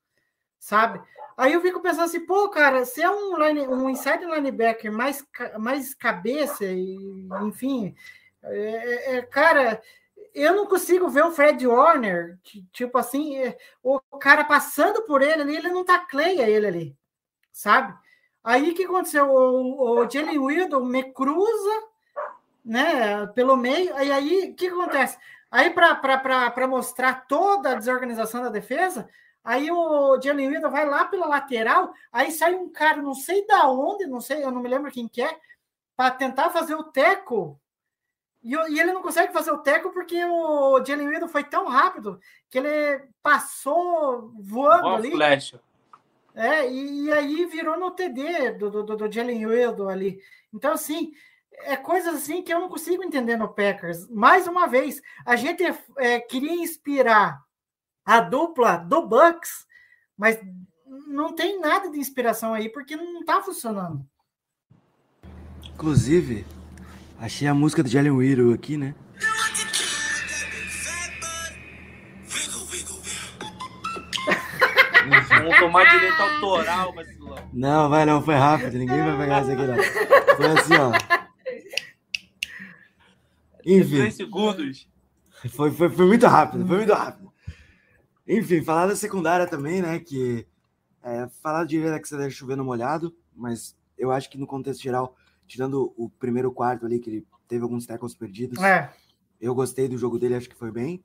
sabe? 0.58 1.00
Aí 1.36 1.54
eu 1.54 1.62
fico 1.62 1.80
pensando 1.80 2.04
assim, 2.04 2.20
pô, 2.26 2.50
cara, 2.50 2.84
se 2.84 3.00
é 3.00 3.10
um, 3.10 3.36
line, 3.38 3.66
um 3.66 3.88
inside 3.88 4.24
linebacker 4.26 4.92
mais, 4.92 5.24
mais 5.58 5.94
cabeça, 5.94 6.66
e, 6.66 7.26
enfim, 7.42 7.94
é, 8.42 9.16
é, 9.16 9.22
cara, 9.22 9.80
eu 10.34 10.54
não 10.56 10.66
consigo 10.66 11.08
ver 11.08 11.24
o 11.24 11.32
Fred 11.32 11.66
Warner, 11.66 12.38
tipo 12.72 12.98
assim, 12.98 13.36
o 13.82 14.00
cara 14.18 14.44
passando 14.44 15.02
por 15.02 15.22
ele 15.22 15.42
ali, 15.42 15.56
ele 15.56 15.68
não 15.68 15.84
tacleia 15.84 16.48
ele 16.48 16.66
ali, 16.66 16.96
sabe? 17.52 17.94
Aí 18.44 18.70
o 18.70 18.74
que 18.74 18.84
aconteceu? 18.84 19.30
O, 19.30 20.00
o 20.00 20.10
Jalen 20.10 20.38
Wildon 20.38 20.84
me 20.84 21.12
cruza 21.12 21.92
né, 22.64 23.26
pelo 23.28 23.56
meio. 23.56 23.98
E 24.00 24.12
aí, 24.12 24.50
o 24.50 24.54
que 24.54 24.68
acontece? 24.68 25.18
Aí, 25.50 25.70
para 25.70 26.66
mostrar 26.66 27.26
toda 27.26 27.72
a 27.72 27.74
desorganização 27.74 28.42
da 28.42 28.48
defesa, 28.48 29.08
aí 29.44 29.70
o 29.70 30.20
Jalen 30.20 30.48
Wheeler 30.48 30.70
vai 30.70 30.88
lá 30.88 31.04
pela 31.04 31.26
lateral, 31.26 31.92
aí 32.10 32.30
sai 32.30 32.54
um 32.54 32.70
cara, 32.70 33.02
não 33.02 33.14
sei 33.14 33.46
da 33.46 33.68
onde, 33.68 34.06
não 34.06 34.20
sei, 34.20 34.42
eu 34.42 34.50
não 34.50 34.62
me 34.62 34.68
lembro 34.68 34.90
quem 34.90 35.08
que 35.08 35.20
é, 35.22 35.38
para 35.96 36.10
tentar 36.12 36.50
fazer 36.50 36.74
o 36.74 36.84
teco. 36.84 37.60
E, 38.42 38.54
e, 38.54 38.80
ele 38.80 38.92
não 38.92 39.02
consegue 39.02 39.32
fazer 39.32 39.52
o 39.52 39.58
teco 39.58 39.90
porque 39.90 40.22
o 40.24 40.84
Jalen 40.84 41.08
Wheeler 41.08 41.28
foi 41.28 41.44
tão 41.44 41.68
rápido 41.68 42.20
que 42.50 42.58
ele 42.58 43.04
passou 43.22 44.32
voando 44.40 44.82
Boa 44.82 44.96
ali. 44.96 45.10
Flecha. 45.10 45.60
É, 46.34 46.68
e, 46.68 47.04
e, 47.04 47.12
aí 47.12 47.46
virou 47.46 47.78
no 47.78 47.90
TD 47.90 48.52
do, 48.52 48.70
do, 48.70 48.96
do 48.96 49.12
Jalen 49.12 49.46
Wheeler 49.46 49.88
ali. 49.88 50.20
Então, 50.52 50.72
assim, 50.72 51.12
é 51.52 51.76
coisas 51.76 52.14
assim 52.14 52.42
que 52.42 52.52
eu 52.52 52.60
não 52.60 52.68
consigo 52.68 53.04
entender 53.04 53.36
no 53.36 53.52
Packers. 53.52 54.08
Mais 54.08 54.46
uma 54.46 54.66
vez, 54.66 55.00
a 55.24 55.36
gente 55.36 55.62
é, 55.98 56.20
queria 56.20 56.54
inspirar 56.54 57.40
a 58.04 58.20
dupla 58.20 58.76
do 58.76 59.06
Bucks, 59.06 59.66
mas 60.16 60.40
não 61.06 61.34
tem 61.34 61.60
nada 61.60 61.90
de 61.90 61.98
inspiração 61.98 62.54
aí 62.54 62.68
porque 62.68 62.96
não 62.96 63.20
está 63.20 63.40
funcionando. 63.42 64.04
Inclusive, 65.74 66.44
achei 67.22 67.46
a 67.46 67.54
música 67.54 67.84
do 67.84 67.88
Jalen 67.88 68.10
Widow 68.10 68.52
aqui, 68.52 68.76
né? 68.76 68.94
Vamos 75.28 75.58
tomar 75.58 75.84
direito 75.84 76.20
autoral, 76.20 76.92
vacilão. 76.92 77.50
Não, 77.52 77.88
vai 77.88 78.04
não, 78.04 78.22
foi 78.22 78.34
rápido, 78.34 78.76
ninguém 78.76 78.98
vai 78.98 79.16
pegar 79.16 79.42
isso 79.42 79.52
aqui 79.52 79.66
não. 79.66 80.36
Foi 80.36 80.46
assim, 80.46 80.74
ó. 80.74 80.92
Enfim. 83.64 83.98
3 83.98 84.14
segundos. 84.14 84.88
Foi, 85.50 85.70
foi, 85.70 85.88
foi 85.90 86.06
muito 86.06 86.26
rápido, 86.26 86.66
foi 86.66 86.76
muito 86.78 86.92
rápido. 86.92 87.32
Enfim, 88.26 88.62
falar 88.62 88.86
da 88.86 88.96
secundária 88.96 89.46
também, 89.46 89.80
né? 89.80 89.98
Que 90.00 90.46
é, 91.02 91.28
falar 91.40 91.64
de 91.64 91.84
Alexander 91.84 92.30
chovendo 92.30 92.64
molhado, 92.64 93.14
mas 93.34 93.76
eu 93.96 94.10
acho 94.10 94.28
que 94.30 94.38
no 94.38 94.46
contexto 94.46 94.82
geral, 94.82 95.16
tirando 95.52 95.92
o 95.98 96.08
primeiro 96.08 96.50
quarto 96.50 96.86
ali, 96.86 96.98
que 96.98 97.10
ele 97.10 97.26
teve 97.46 97.62
alguns 97.62 97.84
tackles 97.84 98.14
perdidos, 98.14 98.58
é. 98.62 98.90
eu 99.38 99.54
gostei 99.54 99.86
do 99.86 99.98
jogo 99.98 100.18
dele, 100.18 100.34
acho 100.34 100.48
que 100.48 100.56
foi 100.56 100.72
bem. 100.72 101.04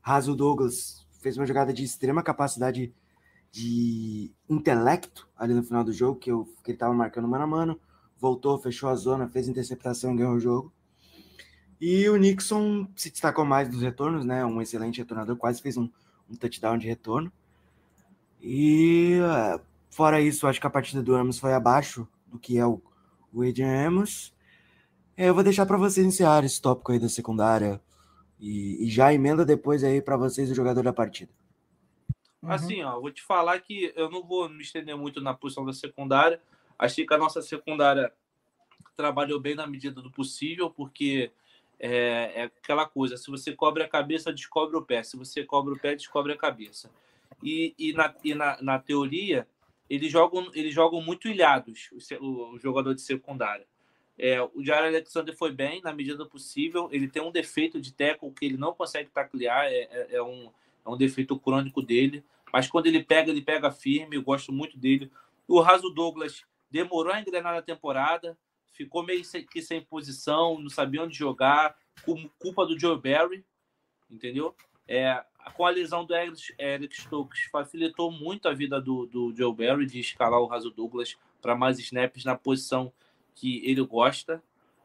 Raso 0.00 0.36
Douglas 0.36 1.04
fez 1.20 1.36
uma 1.36 1.44
jogada 1.44 1.72
de 1.72 1.82
extrema 1.82 2.22
capacidade 2.22 2.94
de 3.50 4.32
intelecto 4.48 5.28
ali 5.36 5.54
no 5.54 5.64
final 5.64 5.82
do 5.82 5.92
jogo, 5.92 6.20
que, 6.20 6.30
eu, 6.30 6.44
que 6.62 6.70
ele 6.70 6.76
estava 6.76 6.94
marcando 6.94 7.26
mano 7.26 7.42
a 7.42 7.46
mano, 7.48 7.80
voltou, 8.16 8.56
fechou 8.58 8.88
a 8.88 8.94
zona, 8.94 9.28
fez 9.28 9.48
interceptação, 9.48 10.14
ganhou 10.14 10.34
o 10.34 10.40
jogo. 10.40 10.72
E 11.80 12.08
o 12.08 12.16
Nixon 12.16 12.86
se 12.94 13.10
destacou 13.10 13.44
mais 13.44 13.68
dos 13.68 13.82
retornos, 13.82 14.24
né? 14.24 14.44
Um 14.44 14.62
excelente 14.62 14.98
retornador, 14.98 15.36
quase 15.36 15.60
fez 15.60 15.76
um, 15.76 15.90
um 16.30 16.36
touchdown 16.36 16.78
de 16.78 16.86
retorno. 16.86 17.32
E 18.40 19.18
uh, 19.20 19.60
fora 19.90 20.20
isso, 20.20 20.46
acho 20.46 20.60
que 20.60 20.66
a 20.66 20.70
partida 20.70 21.02
do 21.02 21.16
Amos 21.16 21.40
foi 21.40 21.52
abaixo 21.52 22.06
do 22.28 22.38
que 22.38 22.56
é 22.56 22.64
o, 22.64 22.80
o 23.32 23.42
Adrian. 23.42 24.04
É, 25.16 25.28
eu 25.28 25.34
vou 25.34 25.42
deixar 25.42 25.66
para 25.66 25.76
vocês 25.76 26.06
encerrar 26.06 26.44
esse 26.44 26.60
tópico 26.60 26.92
aí 26.92 26.98
da 26.98 27.08
secundária 27.08 27.80
e, 28.38 28.86
e 28.86 28.90
já 28.90 29.12
emenda 29.12 29.44
depois 29.44 29.84
aí 29.84 30.00
para 30.00 30.16
vocês 30.16 30.50
o 30.50 30.54
jogador 30.54 30.82
da 30.82 30.92
partida. 30.92 31.30
Uhum. 32.42 32.50
Assim, 32.50 32.82
ó, 32.82 32.98
vou 32.98 33.10
te 33.10 33.22
falar 33.22 33.60
que 33.60 33.92
eu 33.94 34.10
não 34.10 34.22
vou 34.22 34.48
me 34.48 34.62
estender 34.62 34.96
muito 34.96 35.20
na 35.20 35.34
posição 35.34 35.64
da 35.64 35.72
secundária. 35.72 36.40
Achei 36.78 37.06
que 37.06 37.12
a 37.12 37.18
nossa 37.18 37.42
secundária 37.42 38.12
trabalhou 38.96 39.38
bem 39.38 39.54
na 39.54 39.66
medida 39.66 40.00
do 40.00 40.10
possível, 40.10 40.70
porque 40.70 41.30
é, 41.78 42.32
é, 42.34 42.42
aquela 42.44 42.86
coisa: 42.86 43.16
se 43.16 43.30
você 43.30 43.52
cobre 43.52 43.82
a 43.82 43.88
cabeça, 43.88 44.32
descobre 44.32 44.76
o 44.76 44.82
pé. 44.82 45.02
Se 45.02 45.16
você 45.16 45.44
cobre 45.44 45.74
o 45.74 45.78
pé, 45.78 45.94
descobre 45.94 46.32
a 46.32 46.36
cabeça. 46.36 46.90
E, 47.42 47.74
e, 47.78 47.92
na, 47.92 48.14
e 48.24 48.34
na, 48.34 48.60
na 48.62 48.78
teoria, 48.78 49.46
eles 49.90 50.10
jogam, 50.10 50.50
eles 50.54 50.72
jogam 50.72 51.02
muito 51.02 51.28
ilhados, 51.28 51.90
o, 52.20 52.54
o 52.54 52.58
jogador 52.58 52.94
de 52.94 53.02
secundária. 53.02 53.66
É, 54.16 54.40
o 54.42 54.62
Jair 54.62 54.84
Alexander 54.84 55.36
foi 55.36 55.50
bem 55.50 55.80
na 55.82 55.92
medida 55.92 56.16
do 56.16 56.28
possível. 56.28 56.88
Ele 56.92 57.08
tem 57.08 57.22
um 57.22 57.32
defeito 57.32 57.80
de 57.80 57.92
tackle 57.92 58.30
que 58.30 58.44
ele 58.44 58.56
não 58.56 58.72
consegue 58.72 59.10
taclear, 59.10 59.64
é, 59.64 59.88
é, 59.90 60.08
é, 60.12 60.22
um, 60.22 60.50
é 60.86 60.88
um 60.88 60.96
defeito 60.96 61.38
crônico 61.38 61.82
dele. 61.82 62.22
Mas 62.52 62.68
quando 62.68 62.86
ele 62.86 63.02
pega, 63.02 63.30
ele 63.30 63.40
pega 63.40 63.70
firme. 63.70 64.16
Eu 64.16 64.22
gosto 64.22 64.52
muito 64.52 64.76
dele. 64.76 65.10
O 65.48 65.60
Raso 65.60 65.88
Douglas 65.88 66.44
demorou 66.70 67.12
a 67.12 67.20
engrenar 67.20 67.54
na 67.54 67.62
temporada 67.62 68.36
ficou 68.84 69.02
meio 69.02 69.22
sem, 69.24 69.46
sem 69.60 69.82
posição, 69.82 70.58
não 70.58 70.70
sabia 70.70 71.02
onde 71.02 71.16
jogar, 71.16 71.76
com 72.02 72.28
culpa 72.38 72.64
do 72.64 72.78
Joe 72.78 72.98
Barry, 72.98 73.44
entendeu? 74.10 74.54
É, 74.88 75.22
com 75.54 75.66
a 75.66 75.70
lesão 75.70 76.04
do 76.04 76.14
Eric, 76.14 76.54
Eric 76.58 77.00
Stokes, 77.00 77.44
facilitou 77.50 78.10
muito 78.10 78.48
a 78.48 78.52
vida 78.52 78.80
do, 78.80 79.06
do 79.06 79.34
Joe 79.34 79.54
Barry 79.54 79.86
de 79.86 80.00
escalar 80.00 80.40
o 80.40 80.46
Raso 80.46 80.70
Douglas 80.70 81.16
para 81.40 81.54
mais 81.54 81.78
snaps 81.78 82.24
na 82.24 82.36
posição 82.36 82.92
que 83.34 83.62
ele 83.64 83.82
gosta. 83.82 84.42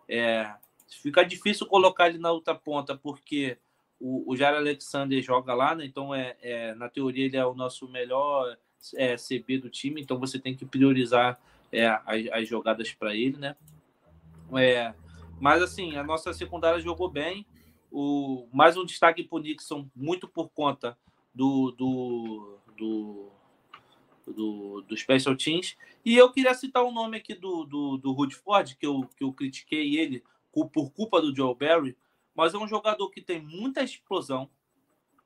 É, 0.07 0.53
fica 1.01 1.23
difícil 1.23 1.65
colocar 1.67 2.09
ele 2.09 2.17
na 2.17 2.31
outra 2.31 2.55
ponta, 2.55 2.95
porque 2.95 3.57
o, 3.99 4.31
o 4.31 4.35
Jair 4.35 4.57
Alexander 4.57 5.21
joga 5.21 5.53
lá, 5.53 5.75
né? 5.75 5.85
então 5.85 6.13
é, 6.13 6.35
é, 6.41 6.73
na 6.75 6.89
teoria 6.89 7.25
ele 7.25 7.37
é 7.37 7.45
o 7.45 7.53
nosso 7.53 7.87
melhor 7.87 8.57
é, 8.95 9.15
CB 9.15 9.59
do 9.59 9.69
time, 9.69 10.01
então 10.01 10.19
você 10.19 10.37
tem 10.37 10.55
que 10.55 10.65
priorizar 10.65 11.39
é, 11.71 11.87
as, 11.87 12.27
as 12.31 12.47
jogadas 12.47 12.93
para 12.93 13.15
ele, 13.15 13.37
né? 13.37 13.55
É, 14.53 14.93
mas 15.39 15.61
assim, 15.61 15.95
a 15.97 16.03
nossa 16.03 16.33
secundária 16.33 16.79
jogou 16.79 17.09
bem. 17.09 17.45
O, 17.97 18.49
mais 18.51 18.75
um 18.75 18.83
destaque 18.83 19.23
para 19.23 19.37
o 19.37 19.39
Nixon, 19.39 19.89
muito 19.95 20.27
por 20.27 20.49
conta 20.49 20.97
do, 21.33 21.71
do, 21.71 22.59
do, 22.75 23.31
do, 24.27 24.81
do 24.81 24.97
Special 24.97 25.33
Teams. 25.33 25.77
E 26.03 26.17
eu 26.17 26.29
queria 26.29 26.53
citar 26.53 26.83
o 26.83 26.89
um 26.89 26.93
nome 26.93 27.15
aqui 27.15 27.33
do, 27.33 27.63
do, 27.63 27.95
do 27.95 28.11
Rudford, 28.11 28.75
que 28.75 28.85
eu, 28.85 29.07
que 29.15 29.23
eu 29.23 29.31
critiquei 29.31 29.95
ele 29.97 30.21
por 30.51 30.91
culpa 30.91 31.21
do 31.21 31.33
Joe 31.33 31.55
Barry, 31.55 31.95
mas 32.35 32.53
é 32.53 32.57
um 32.57 32.67
jogador 32.67 33.09
que 33.09 33.21
tem 33.21 33.41
muita 33.41 33.81
explosão, 33.81 34.49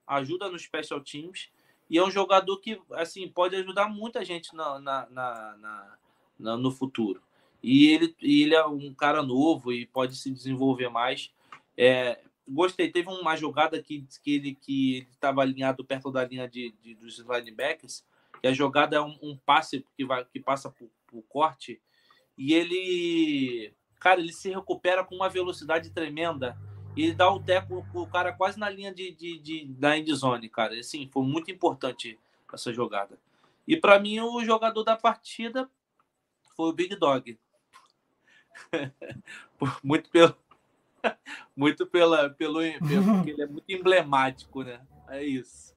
ajuda 0.06 0.48
no 0.48 0.60
Special 0.60 1.02
Teams, 1.02 1.50
e 1.90 1.98
é 1.98 2.04
um 2.04 2.12
jogador 2.12 2.58
que 2.58 2.80
assim 2.92 3.28
pode 3.28 3.56
ajudar 3.56 3.90
muita 3.90 4.24
gente 4.24 4.56
na, 4.56 4.80
na, 4.80 5.10
na, 5.10 5.98
na 6.38 6.56
no 6.56 6.70
futuro. 6.70 7.20
E 7.64 7.88
ele, 7.88 8.16
ele 8.22 8.54
é 8.54 8.64
um 8.64 8.94
cara 8.94 9.24
novo 9.24 9.74
e 9.74 9.88
pode 9.88 10.16
se 10.16 10.30
desenvolver 10.30 10.90
mais. 10.90 11.34
É, 11.76 12.20
gostei, 12.50 12.92
teve 12.92 13.10
uma 13.10 13.36
jogada 13.36 13.82
que, 13.82 14.06
que 14.24 14.36
ele 14.36 14.56
que 14.56 15.08
estava 15.12 15.42
alinhado 15.42 15.86
perto 15.86 16.12
da 16.12 16.26
linha 16.26 16.48
de, 16.48 16.74
de, 16.82 16.96
dos 16.96 17.20
linebackers, 17.20 18.06
e 18.42 18.48
a 18.48 18.54
jogada 18.54 18.98
é 18.98 19.02
um, 19.02 19.18
um, 19.22 19.38
passe 19.38 19.86
que, 19.96 20.06
vai, 20.06 20.26
que 20.26 20.40
passa 20.40 20.70
por, 20.70 20.90
por 21.08 21.22
corte, 21.24 21.82
e 22.38 22.54
ele, 22.54 23.74
cara, 24.00 24.20
ele 24.20 24.32
se 24.32 24.50
recupera 24.50 25.04
com 25.04 25.16
uma 25.16 25.30
velocidade 25.30 25.90
tremenda. 25.90 26.58
E 26.96 27.04
ele 27.04 27.14
dá 27.14 27.30
o 27.30 27.40
teco 27.40 27.86
o 27.94 28.08
cara 28.08 28.34
quase 28.34 28.58
na 28.58 28.70
linha 28.70 28.94
de, 28.94 29.12
de, 29.12 29.38
de 29.40 29.66
da 29.66 29.98
endzone, 29.98 30.50
cara. 30.50 30.78
Assim, 30.80 31.10
foi 31.12 31.24
muito 31.24 31.52
importante 31.52 32.18
essa 32.52 32.74
jogada. 32.74 33.20
E 33.68 33.78
para 33.78 34.00
mim, 34.00 34.20
o 34.20 34.44
jogador 34.44 34.84
da 34.84 34.96
partida 34.96 35.70
foi 36.56 36.70
o 36.70 36.74
Big 36.74 36.96
Dog. 36.96 37.38
muito 39.84 40.10
pelo 40.10 40.36
muito 41.56 41.86
pela 41.88 42.30
pelo, 42.30 42.60
pelo 42.88 43.06
porque 43.06 43.32
ele 43.32 43.44
é 43.44 43.48
muito 43.48 43.70
emblemático, 43.70 44.64
né? 44.64 44.82
É 45.10 45.24
isso. 45.24 45.76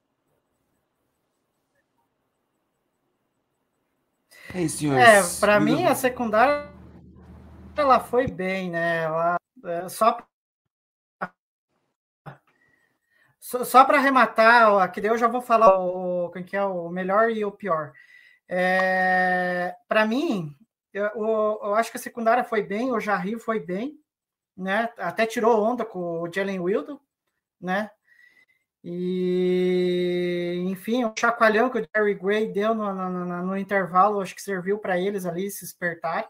É 4.55 4.63
isso, 4.63 4.79
É, 4.97 5.23
senhores. 5.23 5.41
para 5.41 5.59
mim 5.61 5.85
a 5.85 5.95
secundária 5.95 6.71
ela 7.77 8.01
foi 8.01 8.27
bem, 8.27 8.71
né? 8.71 9.05
Ela, 9.05 9.37
é, 9.65 9.89
só 9.89 10.17
só, 13.41 13.65
só 13.65 13.85
para 13.85 13.99
arrematar, 13.99 14.77
aqui 14.83 15.01
daí 15.01 15.11
eu 15.11 15.19
já 15.19 15.27
vou 15.29 15.41
falar 15.43 15.77
o 15.79 16.31
quem 16.31 16.45
que 16.45 16.57
é 16.57 16.65
o 16.65 16.89
melhor 16.89 17.31
e 17.31 17.45
o 17.45 17.51
pior. 17.53 17.93
É, 18.49 19.75
para 19.89 20.07
mim, 20.07 20.57
eu, 20.95 21.07
o- 21.17 21.61
eu 21.69 21.77
acho 21.77 21.91
que 21.93 21.99
a 21.99 22.01
secundária 22.01 22.45
foi 22.45 22.63
bem, 22.63 22.93
o 22.93 23.01
Jarry 23.01 23.39
foi 23.39 23.61
bem, 23.61 23.99
né? 24.57 24.89
Até 24.99 25.27
tirou 25.27 25.63
onda 25.63 25.85
com 25.85 26.21
o 26.23 26.33
Jalen 26.33 26.61
Wildo, 26.61 27.01
né? 27.61 27.91
E, 28.85 30.65
enfim, 30.67 31.05
o 31.05 31.13
chacoalhão 31.17 31.71
que 31.71 31.79
o 31.79 31.87
Jerry 31.95 32.15
Gray 32.15 32.53
deu 32.53 32.75
no, 32.75 32.93
no, 32.93 33.11
no- 33.25 33.43
no 33.47 33.57
intervalo, 33.57 34.21
acho 34.21 34.35
que 34.35 34.43
serviu 34.43 34.79
para 34.79 34.99
eles 34.99 35.25
ali 35.25 35.51
se 35.51 35.65
espertarem. 35.65 36.29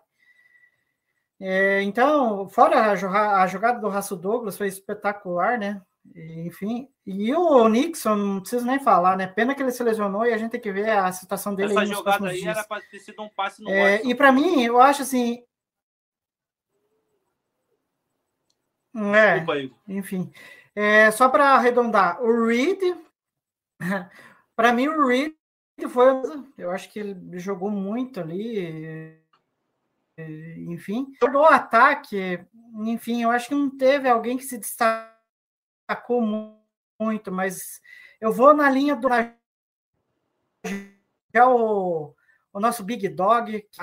É, 1.40 1.82
então, 1.82 2.48
fora 2.48 2.76
a, 2.92 3.42
a 3.42 3.46
jogada 3.46 3.80
do 3.80 3.88
Raço 3.88 4.16
Douglas, 4.16 4.56
foi 4.56 4.68
espetacular, 4.68 5.58
né? 5.58 5.80
E, 6.14 6.46
enfim, 6.46 6.88
e 7.06 7.32
o 7.34 7.68
Nixon, 7.68 8.16
não 8.16 8.40
preciso 8.40 8.66
nem 8.66 8.78
falar, 8.78 9.16
né? 9.16 9.26
Pena 9.26 9.54
que 9.54 9.62
ele 9.62 9.72
se 9.72 9.82
lesionou 9.82 10.26
e 10.26 10.32
a 10.32 10.38
gente 10.38 10.50
tem 10.52 10.60
que 10.60 10.70
ver 10.72 10.90
a 10.90 11.10
situação 11.10 11.54
dele 11.54 11.72
Essa 11.72 11.86
jogada 11.86 12.28
aí 12.28 12.40
dias. 12.40 12.56
era 12.56 12.64
para 12.66 12.82
ter 12.82 12.98
sido 13.00 13.22
um 13.22 13.28
passe 13.28 13.62
no 13.62 13.70
É, 13.70 14.02
e 14.04 14.14
para 14.14 14.30
mim, 14.30 14.62
eu 14.62 14.80
acho 14.80 15.02
assim. 15.02 15.42
É, 18.94 19.30
Desculpa, 19.38 19.58
Igor. 19.58 19.78
enfim. 19.88 20.32
É, 20.74 21.10
só 21.10 21.28
para 21.28 21.54
arredondar, 21.54 22.22
o 22.22 22.46
Reed, 22.46 22.80
para 24.56 24.72
mim, 24.72 24.88
o 24.88 25.06
Reed 25.06 25.34
foi. 25.90 26.04
Eu 26.58 26.70
acho 26.70 26.90
que 26.90 26.98
ele 26.98 27.38
jogou 27.38 27.70
muito 27.70 28.20
ali. 28.20 29.18
Enfim, 30.68 31.12
o 31.22 31.44
ataque, 31.44 32.38
enfim, 32.84 33.22
eu 33.22 33.30
acho 33.30 33.48
que 33.48 33.54
não 33.54 33.70
teve 33.76 34.08
alguém 34.08 34.36
que 34.36 34.44
se 34.44 34.58
destacou 34.58 36.20
mu- 36.20 36.62
muito, 37.00 37.32
mas 37.32 37.80
eu 38.20 38.30
vou 38.30 38.54
na 38.54 38.70
linha 38.70 38.94
do. 38.94 39.08
Já 41.34 41.48
o, 41.48 42.14
o 42.52 42.60
nosso 42.60 42.84
Big 42.84 43.08
Dog, 43.08 43.62
que 43.62 43.80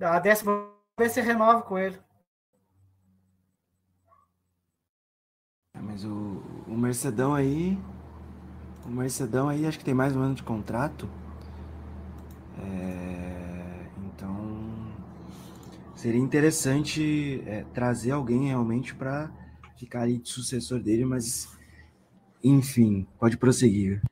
a 0.00 0.18
décima 0.18 0.68
vez 0.98 1.12
se 1.12 1.20
renova 1.20 1.62
com 1.62 1.78
ele. 1.78 1.98
É, 5.74 5.80
Mas 5.80 6.04
o, 6.04 6.42
o 6.66 6.76
Mercedão 6.76 7.34
aí. 7.34 7.78
O 8.84 8.90
Mercedão 8.90 9.48
aí 9.48 9.66
acho 9.66 9.78
que 9.78 9.84
tem 9.84 9.94
mais 9.94 10.14
um 10.14 10.20
ano 10.20 10.34
de 10.34 10.42
contrato. 10.42 11.08
É, 12.58 13.86
então 14.06 14.94
seria 15.96 16.20
interessante 16.20 17.42
é, 17.46 17.64
trazer 17.72 18.12
alguém 18.12 18.48
realmente 18.48 18.94
para 18.94 19.30
ficar 19.76 20.02
ali 20.02 20.18
de 20.18 20.28
sucessor 20.28 20.80
dele, 20.80 21.04
mas 21.04 21.58
enfim, 22.42 23.06
pode 23.18 23.36
prosseguir. 23.36 24.02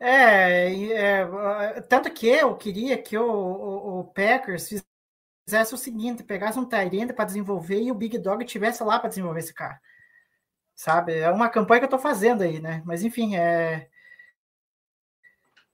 É, 0.00 0.72
e, 0.72 0.92
é, 0.94 1.26
tanto 1.82 2.10
que 2.10 2.26
eu 2.26 2.56
queria 2.56 2.96
que 2.96 3.18
o, 3.18 3.22
o, 3.22 4.00
o 4.00 4.04
Packers 4.04 4.82
fizesse 5.44 5.74
o 5.74 5.78
seguinte: 5.78 6.24
pegasse 6.24 6.58
um 6.58 6.64
Tyrande 6.64 7.12
para 7.12 7.26
desenvolver 7.26 7.82
e 7.82 7.90
o 7.92 7.94
Big 7.94 8.18
Dog 8.18 8.44
tivesse 8.46 8.82
lá 8.82 8.98
para 8.98 9.10
desenvolver 9.10 9.40
esse 9.40 9.52
cara. 9.54 9.78
Sabe? 10.74 11.18
É 11.18 11.30
uma 11.30 11.50
campanha 11.50 11.80
que 11.80 11.84
eu 11.84 11.88
estou 11.88 11.98
fazendo 11.98 12.42
aí, 12.42 12.60
né? 12.60 12.82
Mas 12.86 13.02
enfim, 13.04 13.36
é, 13.36 13.88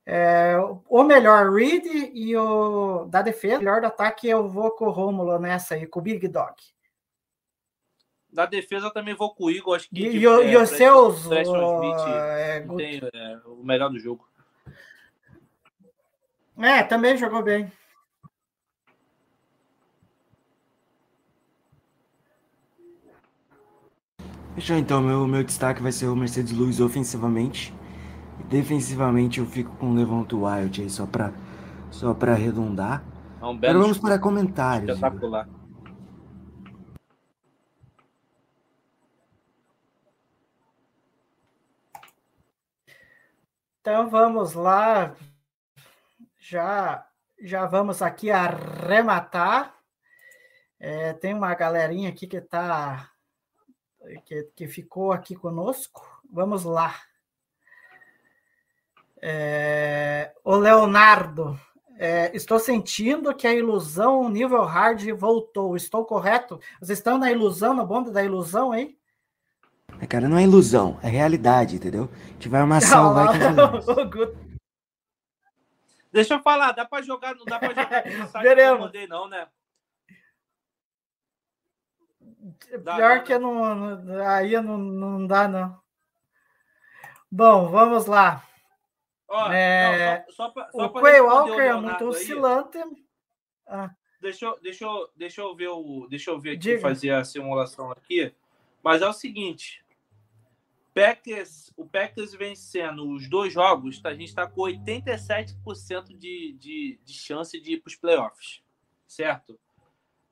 é 0.05 0.57
o 0.89 1.05
melhor 1.05 1.53
Reed 1.53 1.85
e 2.15 2.37
o 2.37 3.05
da 3.07 3.23
defesa, 3.23 3.57
o 3.57 3.59
melhor 3.61 3.81
do 3.81 3.87
ataque 3.87 4.29
eu 4.29 4.49
vou 4.49 4.73
com 4.73 4.87
o 4.87 4.91
Rômulo 4.91 5.39
nessa 5.39 5.75
aí, 5.75 5.87
com 5.87 6.01
o 6.01 6.03
Big 6.03 6.27
Dog. 6.29 6.55
Da 8.33 8.45
defesa 8.45 8.87
eu 8.87 8.91
também 8.93 9.15
vou 9.15 9.35
com 9.35 9.45
o 9.45 9.51
Igor. 9.51 9.77
Acho 9.77 9.89
que 9.89 10.05
E, 10.05 10.11
de- 10.11 10.19
e 10.19 10.27
o- 10.27 10.41
é, 10.43 10.53
e 10.53 10.57
os 10.57 10.69
seus. 10.69 11.21
Smith 11.25 12.07
é, 12.09 12.61
tem 12.77 13.01
é, 13.15 13.39
o 13.47 13.63
melhor 13.65 13.89
do 13.91 13.99
jogo. 13.99 14.27
é, 16.59 16.83
também 16.83 17.17
jogou 17.17 17.43
bem. 17.43 17.71
Fechou 24.55 24.77
então, 24.77 25.03
meu, 25.03 25.27
meu 25.27 25.45
destaque 25.45 25.83
vai 25.83 25.93
ser 25.93 26.07
o 26.07 26.17
Mercedes 26.17 26.53
Lewis 26.53 26.81
ofensivamente. 26.81 27.75
Defensivamente 28.49 29.41
eu 29.41 29.47
fico 29.47 29.75
com 29.77 29.91
o 29.91 29.95
Levonto 29.95 30.45
Wild 30.45 30.83
aí 30.83 30.91
só 30.91 31.05
para 31.07 31.33
só 31.91 32.15
para 32.15 32.33
arredondar. 32.33 33.03
É 33.41 33.45
um 33.45 33.49
Agora 33.49 33.59
belo 33.59 33.81
vamos 33.81 33.99
para 33.99 34.19
comentários. 34.19 34.97
Igor. 34.97 35.09
espetacular. 35.09 35.49
Então 43.87 44.09
vamos 44.09 44.55
lá. 44.55 45.15
Já 46.41 47.07
já 47.41 47.67
vamos 47.67 48.03
aqui 48.03 48.33
arrematar. 48.33 49.77
É, 50.77 51.13
tem 51.13 51.33
uma 51.33 51.55
galerinha 51.55 52.09
aqui 52.09 52.27
que 52.27 52.41
tá 52.41 53.13
que, 54.25 54.43
que 54.57 54.67
ficou 54.67 55.13
aqui 55.13 55.37
conosco. 55.37 56.05
Vamos 56.29 56.65
lá. 56.65 57.01
É, 59.23 60.35
o 60.43 60.57
Leonardo, 60.57 61.57
é, 61.97 62.37
estou 62.37 62.59
sentindo 62.59 63.37
que 63.37 63.47
a 63.47 63.55
ilusão 63.55 64.29
nível 64.29 64.65
hard 64.65 65.09
voltou. 65.13 65.77
Estou 65.77 66.05
correto? 66.05 66.59
Vocês 66.81 66.99
estão 66.99 67.19
na 67.19 67.31
ilusão, 67.31 67.73
no 67.73 67.87
bonde 67.87 68.11
da 68.11 68.25
ilusão 68.25 68.73
aí? 68.73 68.99
É, 70.01 70.07
cara, 70.07 70.29
não 70.29 70.37
é 70.37 70.43
ilusão, 70.43 70.99
é 71.03 71.09
realidade, 71.09 71.77
entendeu? 71.77 72.11
A 72.13 72.27
gente 72.33 72.49
vai 72.49 72.61
amassar 72.61 73.03
o 73.03 73.15
Deixa 76.13 76.35
eu 76.35 76.43
falar, 76.43 76.73
dá 76.73 76.85
pra 76.85 77.03
jogar, 77.03 77.35
não 77.35 77.45
dá 77.45 77.59
pra 77.59 77.69
jogar 77.69 78.03
Veremos. 78.43 78.73
eu 78.73 78.79
mandei, 78.87 79.07
não, 79.07 79.29
né? 79.29 79.47
Dá, 82.83 82.97
Pior 82.97 83.17
não, 83.17 83.25
que 83.25 83.39
não, 83.39 83.75
não- 83.75 84.27
aí 84.27 84.61
não, 84.61 84.79
não 84.79 85.27
dá, 85.27 85.49
não. 85.49 85.79
Bom, 87.31 87.69
vamos 87.69 88.07
lá. 88.07 88.43
Ó, 89.29 89.51
É, 89.53 90.19
não, 90.27 90.33
só, 90.33 90.45
só 90.45 90.49
pra, 90.51 90.71
só 90.71 90.87
O 90.87 90.91
Quay 90.91 91.21
Walker 91.21 91.61
é 91.61 91.75
muito 91.75 92.05
oscilante. 92.07 92.79
Deixa 94.21 94.47
eu, 94.47 94.59
deixa, 94.63 94.85
eu, 94.85 95.11
deixa 95.17 95.41
eu 95.41 95.55
ver 95.55 95.69
o. 95.69 96.07
Deixa 96.09 96.31
eu 96.31 96.39
ver 96.41 96.51
aqui, 96.51 96.59
Diga. 96.61 96.81
fazer 96.81 97.11
a 97.11 97.25
simulação 97.25 97.91
aqui. 97.91 98.35
Mas 98.83 99.03
é 99.03 99.09
o 99.09 99.13
seguinte: 99.13 99.85
Packers, 100.97 101.71
o 101.77 101.85
Packers 101.85 102.33
vencendo 102.33 103.07
os 103.11 103.29
dois 103.29 103.53
jogos, 103.53 104.01
a 104.03 104.15
gente 104.15 104.29
está 104.29 104.47
com 104.47 104.63
87% 104.63 106.17
de, 106.17 106.57
de, 106.59 106.99
de 107.05 107.13
chance 107.13 107.61
de 107.61 107.75
ir 107.75 107.83
para 107.83 107.89
os 107.91 107.97
playoffs. 107.97 108.63
Certo? 109.07 109.61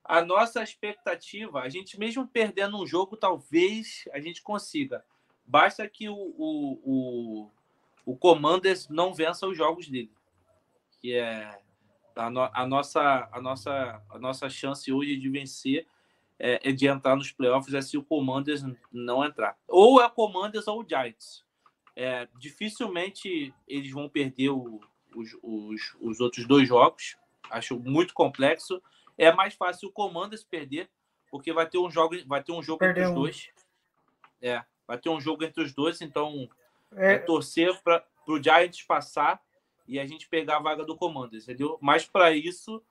A 0.03 0.25
nossa 0.25 0.63
expectativa, 0.63 1.59
a 1.61 1.69
gente 1.69 1.99
mesmo 1.99 2.27
perdendo 2.27 2.81
um 2.81 2.87
jogo, 2.87 3.15
talvez 3.15 4.05
a 4.11 4.19
gente 4.19 4.41
consiga. 4.41 5.05
Basta 5.45 5.87
que 5.87 6.09
o, 6.09 6.15
o, 6.15 6.81
o, 6.83 7.51
o 8.03 8.17
Commanders 8.17 8.89
não 8.89 9.13
vença 9.13 9.45
os 9.45 9.55
jogos 9.55 9.87
dele. 9.87 10.11
Que 10.99 11.13
é 11.13 11.59
a, 12.15 12.27
no- 12.31 12.49
a 12.51 12.65
nossa, 12.65 13.29
a, 13.31 13.39
nossa, 13.39 14.01
a 14.09 14.17
nossa 14.17 14.49
chance 14.49 14.91
hoje 14.91 15.15
de 15.15 15.29
vencer 15.29 15.85
é, 16.39 16.69
é 16.69 16.71
de 16.71 16.87
entrar 16.87 17.15
nos 17.15 17.31
playoffs 17.31 17.73
é 17.73 17.81
se 17.81 17.97
o 17.97 18.03
Commanders 18.03 18.63
não 18.91 19.23
entrar. 19.23 19.57
Ou 19.67 20.01
é 20.01 20.09
Commanders 20.09 20.67
ou 20.67 20.81
o 20.81 20.85
Giants. 20.87 21.43
É, 21.95 22.27
dificilmente 22.37 23.53
eles 23.67 23.91
vão 23.91 24.09
perder 24.09 24.49
o- 24.49 24.81
os, 25.15 25.29
os, 25.41 25.95
os 26.01 26.19
outros 26.19 26.45
dois 26.45 26.67
jogos. 26.67 27.15
Acho 27.49 27.79
muito 27.79 28.13
complexo. 28.13 28.81
É 29.17 29.31
mais 29.31 29.53
fácil 29.53 29.87
o 29.89 29.91
Commanders 29.91 30.43
perder, 30.43 30.89
porque 31.31 31.53
vai 31.53 31.67
ter 31.69 31.77
um 31.77 31.89
jogo, 31.89 32.15
vai 32.25 32.43
ter 32.43 32.51
um 32.51 32.61
jogo 32.61 32.83
entre 32.83 33.03
os 33.03 33.07
dois. 33.15 33.49
É, 34.41 34.63
vai 34.85 34.97
ter 34.97 35.09
um 35.09 35.21
jogo 35.21 35.43
entre 35.45 35.63
os 35.63 35.73
dois, 35.73 36.01
então 36.01 36.49
é, 36.91 37.13
É, 37.13 37.17
torcer 37.19 37.81
para 37.81 38.05
o 38.27 38.41
Giants 38.41 38.81
passar 38.83 39.41
e 39.87 39.99
a 39.99 40.05
gente 40.05 40.27
pegar 40.27 40.57
a 40.57 40.61
vaga 40.61 40.83
do 40.83 40.97
Commanders, 40.97 41.43
entendeu? 41.45 41.77
Mas 41.81 42.05
para 42.05 42.31
isso, 42.31 42.83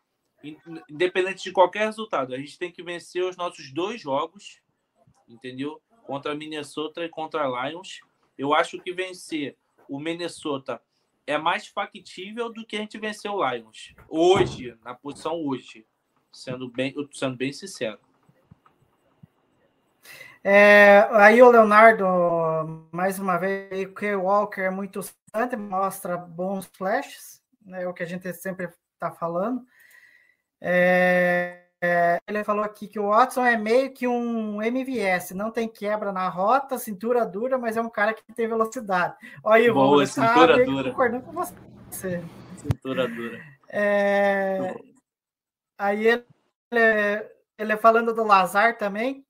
independente 0.88 1.44
de 1.44 1.52
qualquer 1.52 1.86
resultado, 1.86 2.34
a 2.34 2.38
gente 2.38 2.58
tem 2.58 2.70
que 2.70 2.82
vencer 2.82 3.24
os 3.24 3.36
nossos 3.36 3.72
dois 3.72 4.00
jogos, 4.00 4.60
entendeu? 5.28 5.80
Contra 6.02 6.34
Minnesota 6.34 7.04
e 7.04 7.08
contra 7.08 7.46
Lions. 7.46 8.00
Eu 8.36 8.52
acho 8.52 8.80
que 8.80 8.92
vencer 8.92 9.56
o 9.88 9.98
Minnesota 9.98 10.80
é 11.26 11.38
mais 11.38 11.66
factível 11.66 12.52
do 12.52 12.66
que 12.66 12.76
a 12.76 12.80
gente 12.80 12.98
vencer 12.98 13.30
o 13.30 13.50
Lions. 13.50 13.94
Hoje, 14.08 14.76
na 14.84 14.94
posição 14.94 15.42
hoje. 15.42 15.86
Sendo 16.32 16.68
bem, 16.68 16.92
sendo 17.12 17.36
bem 17.36 17.52
sincero. 17.52 17.98
É, 20.42 21.08
aí 21.12 21.40
o 21.40 21.50
Leonardo, 21.50 22.04
mais 22.92 23.18
uma 23.18 23.38
vez, 23.38 23.70
o 24.14 24.20
Walker 24.20 24.60
é 24.60 24.70
muito 24.70 25.00
interessante, 25.34 25.56
mostra 25.56 26.16
bons 26.16 26.66
flashes, 26.66 27.42
né, 27.64 27.86
o 27.88 27.94
que 27.94 28.02
a 28.02 28.06
gente 28.06 28.30
sempre 28.34 28.68
está 28.92 29.10
falando. 29.10 29.64
É, 30.66 31.64
é, 31.82 32.18
ele 32.26 32.42
falou 32.42 32.64
aqui 32.64 32.88
que 32.88 32.98
o 32.98 33.08
Watson 33.08 33.44
é 33.44 33.58
meio 33.58 33.92
que 33.92 34.08
um 34.08 34.62
MVS, 34.62 35.32
não 35.32 35.50
tem 35.50 35.68
quebra 35.68 36.10
na 36.10 36.26
rota, 36.30 36.78
cintura 36.78 37.26
dura, 37.26 37.58
mas 37.58 37.76
é 37.76 37.82
um 37.82 37.90
cara 37.90 38.14
que 38.14 38.22
tem 38.32 38.48
velocidade. 38.48 39.14
Olha 39.42 39.62
aí, 39.62 39.70
Boa, 39.70 39.84
Romulo, 39.84 40.06
cintura 40.06 40.58
tá 40.58 40.64
dura. 40.64 40.90
concordando 40.90 41.24
com 41.24 41.32
você. 41.32 42.24
Cintura 42.56 43.06
dura. 43.06 43.38
É, 43.68 44.74
aí 45.76 46.06
ele, 46.06 46.24
ele 47.58 47.76
falando 47.76 48.14
do 48.14 48.24
Lazar 48.24 48.78
também, 48.78 49.22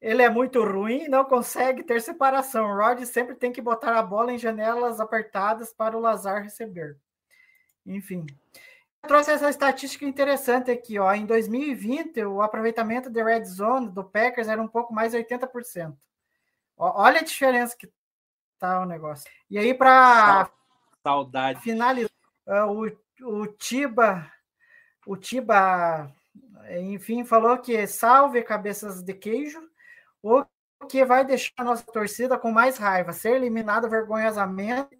ele 0.00 0.22
é 0.22 0.30
muito 0.30 0.64
ruim, 0.64 1.06
não 1.06 1.26
consegue 1.26 1.82
ter 1.82 2.00
separação. 2.00 2.64
O 2.64 2.74
Rod 2.74 3.02
sempre 3.04 3.34
tem 3.34 3.52
que 3.52 3.60
botar 3.60 3.98
a 3.98 4.02
bola 4.02 4.32
em 4.32 4.38
janelas 4.38 5.00
apertadas 5.00 5.74
para 5.74 5.94
o 5.94 6.00
Lazar 6.00 6.42
receber. 6.42 6.96
Enfim. 7.84 8.24
Trouxe 9.02 9.30
essa 9.30 9.48
estatística 9.48 10.04
interessante 10.04 10.70
aqui, 10.70 10.98
ó. 10.98 11.12
Em 11.14 11.24
2020, 11.24 12.24
o 12.24 12.42
aproveitamento 12.42 13.08
de 13.08 13.22
red 13.22 13.44
zone 13.44 13.88
do 13.90 14.04
Packers 14.04 14.48
era 14.48 14.60
um 14.60 14.68
pouco 14.68 14.92
mais 14.92 15.12
de 15.12 15.18
80%. 15.18 15.96
Ó, 16.76 17.02
olha 17.02 17.20
a 17.20 17.24
diferença 17.24 17.76
que 17.76 17.90
tá 18.58 18.80
o 18.80 18.86
negócio. 18.86 19.30
E 19.48 19.58
aí, 19.58 19.72
para 19.72 20.50
Saudade. 21.02 21.60
finalizar, 21.60 22.10
uh, 22.46 22.96
o, 23.22 23.40
o 23.40 23.46
Tiba, 23.46 24.30
o 25.06 25.16
Tiba, 25.16 26.12
enfim, 26.80 27.24
falou 27.24 27.56
que 27.58 27.86
salve 27.86 28.42
cabeças 28.42 29.02
de 29.02 29.14
queijo, 29.14 29.60
o 30.22 30.44
que 30.88 31.04
vai 31.04 31.24
deixar 31.24 31.52
a 31.58 31.64
nossa 31.64 31.84
torcida 31.84 32.38
com 32.38 32.50
mais 32.50 32.78
raiva, 32.78 33.12
ser 33.12 33.34
eliminado 33.34 33.88
vergonhosamente 33.88 34.98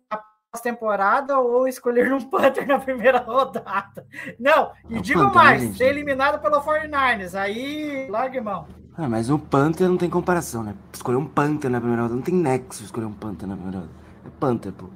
temporada 0.52 1.38
ou 1.38 1.68
escolher 1.68 2.12
um 2.12 2.20
Panther 2.20 2.66
na 2.66 2.78
primeira 2.78 3.18
rodada. 3.18 4.06
Não, 4.38 4.72
e 4.88 4.96
É 4.96 4.98
o 4.98 5.02
digo 5.02 5.20
Panther, 5.20 5.34
mais, 5.34 5.60
né, 5.60 5.66
gente? 5.68 5.78
ser 5.78 5.88
eliminado 5.88 6.40
pelo 6.40 6.60
49ers, 6.62 7.38
aí 7.38 8.08
larga 8.08 8.40
mão. 8.42 8.66
Ah, 8.96 9.08
mas 9.08 9.28
o 9.30 9.38
Panther 9.38 9.88
não 9.88 9.98
tem 9.98 10.08
comparação, 10.08 10.62
né? 10.64 10.74
Escolher 10.92 11.16
um 11.16 11.26
Panther 11.26 11.70
na 11.70 11.78
primeira 11.78 12.02
rodada 12.02 12.16
não 12.16 12.22
tem 12.22 12.34
nexo 12.34 12.82
escolher 12.82 13.06
um 13.06 13.12
Panther 13.12 13.46
na 13.46 13.54
primeira 13.54 13.80
rodada. 13.80 13.98
É 14.24 14.30
Panther, 14.30 14.72
pô. 14.72 14.88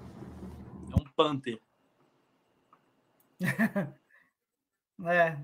É 0.90 0.96
um 0.96 1.04
Panther. 1.16 1.60
É. 5.04 5.36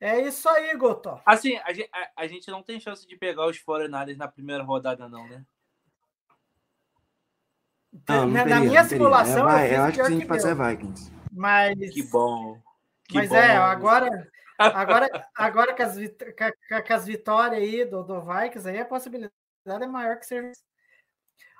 É 0.00 0.22
isso 0.22 0.48
aí, 0.48 0.74
Goto. 0.74 1.20
Assim, 1.26 1.58
a 1.58 1.72
gente, 1.72 1.90
a, 1.92 2.22
a 2.22 2.26
gente 2.26 2.50
não 2.50 2.62
tem 2.62 2.80
chance 2.80 3.06
de 3.06 3.14
pegar 3.14 3.46
os 3.46 3.58
49ers 3.58 4.16
na 4.16 4.26
primeira 4.26 4.62
rodada, 4.62 5.06
não, 5.06 5.26
né? 5.28 5.44
Não, 8.08 8.26
não 8.26 8.44
na, 8.46 8.60
minha 8.60 8.84
simulação, 8.84 9.48
É, 9.50 9.64
eu, 9.64 9.68
fiz 9.68 9.78
eu 9.78 9.82
acho 9.84 9.92
que 9.92 9.96
pior 9.96 10.06
se 10.06 10.12
a 10.12 10.14
gente 10.14 10.22
que 10.22 10.28
passar 10.28 10.50
é 10.50 10.54
meu. 10.54 10.66
Vikings. 10.66 11.12
Mas, 11.32 11.94
Que 11.94 12.02
bom. 12.04 12.60
Que 13.04 13.14
mas 13.16 13.28
bom. 13.28 13.36
é, 13.36 13.56
agora, 13.56 14.30
agora, 14.58 15.28
agora 15.34 15.74
com, 15.76 15.82
as, 15.82 15.96
com 16.86 16.92
as 16.94 17.06
vitórias 17.06 17.62
aí 17.62 17.84
do, 17.84 18.02
do 18.02 18.20
Vikings, 18.20 18.68
aí 18.68 18.78
a 18.80 18.84
possibilidade 18.84 19.32
é 19.66 19.86
maior 19.86 20.18
que 20.18 20.26
ser. 20.26 20.52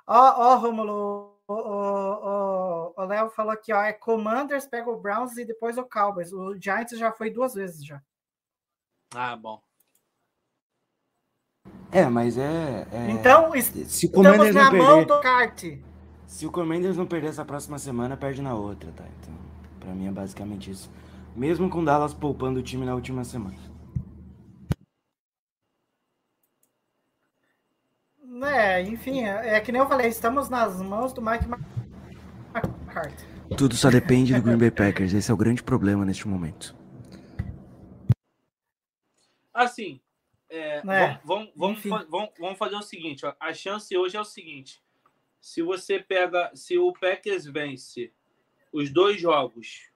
Ó, 0.05 0.53
ó, 0.53 0.55
Romulo, 0.57 1.39
o, 1.47 1.53
o, 1.53 2.93
o, 2.93 2.93
o 2.97 3.05
Léo 3.05 3.29
falou 3.29 3.51
aqui, 3.51 3.71
ó, 3.71 3.81
é 3.83 3.93
Commanders, 3.93 4.65
pega 4.65 4.89
o 4.89 4.99
Browns 4.99 5.37
e 5.37 5.45
depois 5.45 5.77
o 5.77 5.83
Cowboys. 5.83 6.31
O 6.33 6.55
Giants 6.59 6.97
já 6.97 7.11
foi 7.11 7.29
duas 7.29 7.53
vezes 7.53 7.85
já. 7.85 8.01
Ah, 9.13 9.35
bom. 9.35 9.61
É, 11.91 12.05
mas 12.05 12.37
é. 12.37 12.87
é- 12.91 13.11
Então, 13.11 13.51
se 13.61 13.77
o 13.79 13.81
estamos 13.83 14.11
Commanders 14.11 14.55
na 14.55 14.71
não 14.71 14.77
mão 14.77 14.97
perder, 14.97 15.05
do 15.05 15.21
kart. 15.21 15.63
Se 16.29 16.45
o 16.45 16.51
Commanders 16.51 16.95
não 16.95 17.07
perder 17.07 17.29
essa 17.29 17.43
próxima 17.43 17.79
semana, 17.79 18.15
perde 18.15 18.39
na 18.39 18.53
outra, 18.53 18.91
tá? 18.91 19.03
Então, 19.19 19.33
pra 19.79 19.91
mim 19.95 20.07
é 20.07 20.11
basicamente 20.11 20.69
isso. 20.69 20.89
Mesmo 21.35 21.67
com 21.71 21.79
o 21.81 21.85
Dallas 21.85 22.13
poupando 22.13 22.59
o 22.59 22.63
time 22.63 22.85
na 22.85 22.93
última 22.93 23.23
semana. 23.23 23.57
É, 28.43 28.83
enfim, 28.83 29.23
é, 29.23 29.55
é 29.55 29.59
que 29.59 29.71
nem 29.71 29.81
eu 29.81 29.87
falei, 29.87 30.07
estamos 30.07 30.49
nas 30.49 30.79
mãos 30.79 31.11
do 31.13 31.21
Mike 31.21 31.45
McCarthy. 32.53 33.25
Tudo 33.57 33.75
só 33.75 33.89
depende 33.89 34.35
do 34.35 34.41
Green 34.41 34.57
Bay 34.57 34.69
Packers. 34.69 35.13
Esse 35.13 35.31
é 35.31 35.33
o 35.33 35.37
grande 35.37 35.63
problema 35.63 36.05
neste 36.05 36.27
momento. 36.27 36.75
Assim, 39.51 39.99
é, 40.47 40.83
É, 40.85 41.19
vamos 41.25 42.57
fazer 42.59 42.75
o 42.75 42.83
seguinte: 42.83 43.25
ó, 43.25 43.33
a 43.39 43.51
chance 43.51 43.97
hoje 43.97 44.15
é 44.15 44.21
o 44.21 44.25
seguinte: 44.25 44.79
se 45.41 45.61
você 45.61 45.99
pega, 45.99 46.51
se 46.55 46.77
o 46.77 46.93
Packers 46.93 47.45
vence 47.45 48.13
os 48.71 48.91
dois 48.91 49.19
jogos 49.19 49.89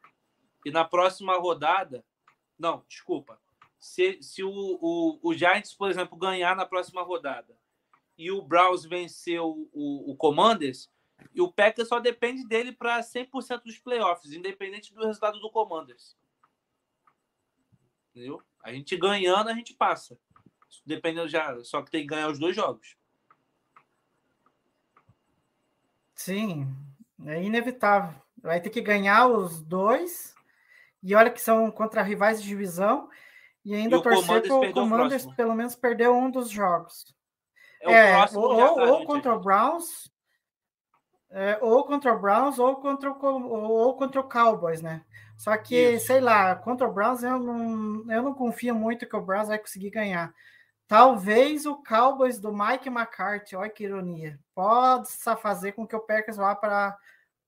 e 0.66 0.72
na 0.72 0.86
próxima 0.86 1.38
rodada, 1.38 2.06
não, 2.58 2.84
desculpa, 2.88 3.40
se, 3.80 4.22
se 4.22 4.44
o, 4.44 4.50
o, 4.50 5.20
o 5.22 5.34
Giants, 5.34 5.74
por 5.74 5.90
exemplo, 5.90 6.18
ganhar 6.18 6.56
na 6.56 6.66
próxima 6.66 7.02
rodada 7.02 7.58
e 8.18 8.32
o 8.32 8.42
Browns 8.42 8.86
vencer 8.86 9.42
o, 9.42 9.70
o, 9.74 10.16
Commanders, 10.16 10.90
e 11.34 11.42
o 11.42 11.52
Packers 11.52 11.88
só 11.88 12.00
depende 12.00 12.48
dele 12.48 12.72
para 12.72 13.00
100% 13.02 13.64
dos 13.64 13.80
playoffs, 13.80 14.32
independente 14.32 14.94
do 14.94 15.06
resultado 15.06 15.40
do 15.40 15.50
Commanders. 15.50 16.18
Entendeu? 18.12 18.42
A 18.62 18.72
gente 18.72 18.96
ganhando, 18.96 19.50
a 19.50 19.54
gente 19.54 19.74
passa. 19.74 20.18
Dependendo 20.86 21.28
já, 21.28 21.64
só 21.64 21.82
que 21.82 21.92
tem 21.92 22.02
que 22.02 22.08
ganhar 22.08 22.30
os 22.30 22.40
dois 22.40 22.56
jogos. 22.56 22.96
Sim, 26.16 26.68
é 27.26 27.42
inevitável. 27.44 28.20
Vai 28.42 28.60
ter 28.60 28.70
que 28.70 28.82
ganhar 28.82 29.28
os 29.28 29.62
dois. 29.62 30.34
E 31.02 31.14
olha 31.16 31.30
que 31.32 31.42
são 31.42 31.70
contra 31.72 32.02
rivais 32.02 32.42
de 32.42 32.48
divisão. 32.48 33.10
E 33.66 33.74
ainda 33.74 33.98
E 33.98 34.02
torcer 34.02 34.42
para 34.46 34.56
o 34.56 34.74
Commanders 34.74 35.26
pelo 35.36 35.56
menos 35.56 35.76
perder 35.76 36.10
um 36.10 36.30
dos 36.30 36.50
jogos. 36.50 37.14
É, 37.82 38.12
É, 38.12 38.26
ou, 38.34 38.44
ou- 38.44 38.76
tá, 38.76 38.84
ou 38.84 38.98
gente, 39.00 39.08
contra 39.08 39.36
o. 39.36 39.40
Browns, 39.40 40.12
é, 41.32 41.58
ou 41.62 41.84
contra 41.86 42.14
o 42.14 42.20
Browns, 42.20 42.60
ou 42.60 42.76
contra 42.76 43.12
o, 43.12 43.26
ou, 43.26 43.72
ou 43.72 43.98
contra 43.98 44.22
o 44.22 44.30
Cowboys, 44.30 44.82
né? 44.82 45.04
Só 45.38 45.58
que, 45.58 45.96
Isso. 45.96 46.08
sei 46.08 46.22
lá, 46.22 46.56
contra 46.56 46.88
o 46.88 46.94
Browns 46.94 47.24
eu 47.24 47.40
não, 47.40 48.12
eu 48.12 48.22
não 48.22 48.34
confio 48.34 48.76
muito 48.76 49.08
que 49.08 49.16
o 49.16 49.22
Browns 49.22 49.48
vai 49.48 49.58
conseguir 49.58 49.90
ganhar. 49.90 50.34
Talvez 50.94 51.66
o 51.66 51.78
Cowboys 51.78 52.40
do 52.40 52.54
Mike 52.54 52.88
McCarthy, 52.88 53.56
olha 53.56 53.68
que 53.68 53.84
ironia, 53.84 54.40
possa 54.54 55.36
fazer 55.36 55.72
com 55.72 55.88
que 55.88 55.96
o 55.96 56.00
Packers 56.00 56.38
vá 56.38 56.54
para 56.54 56.96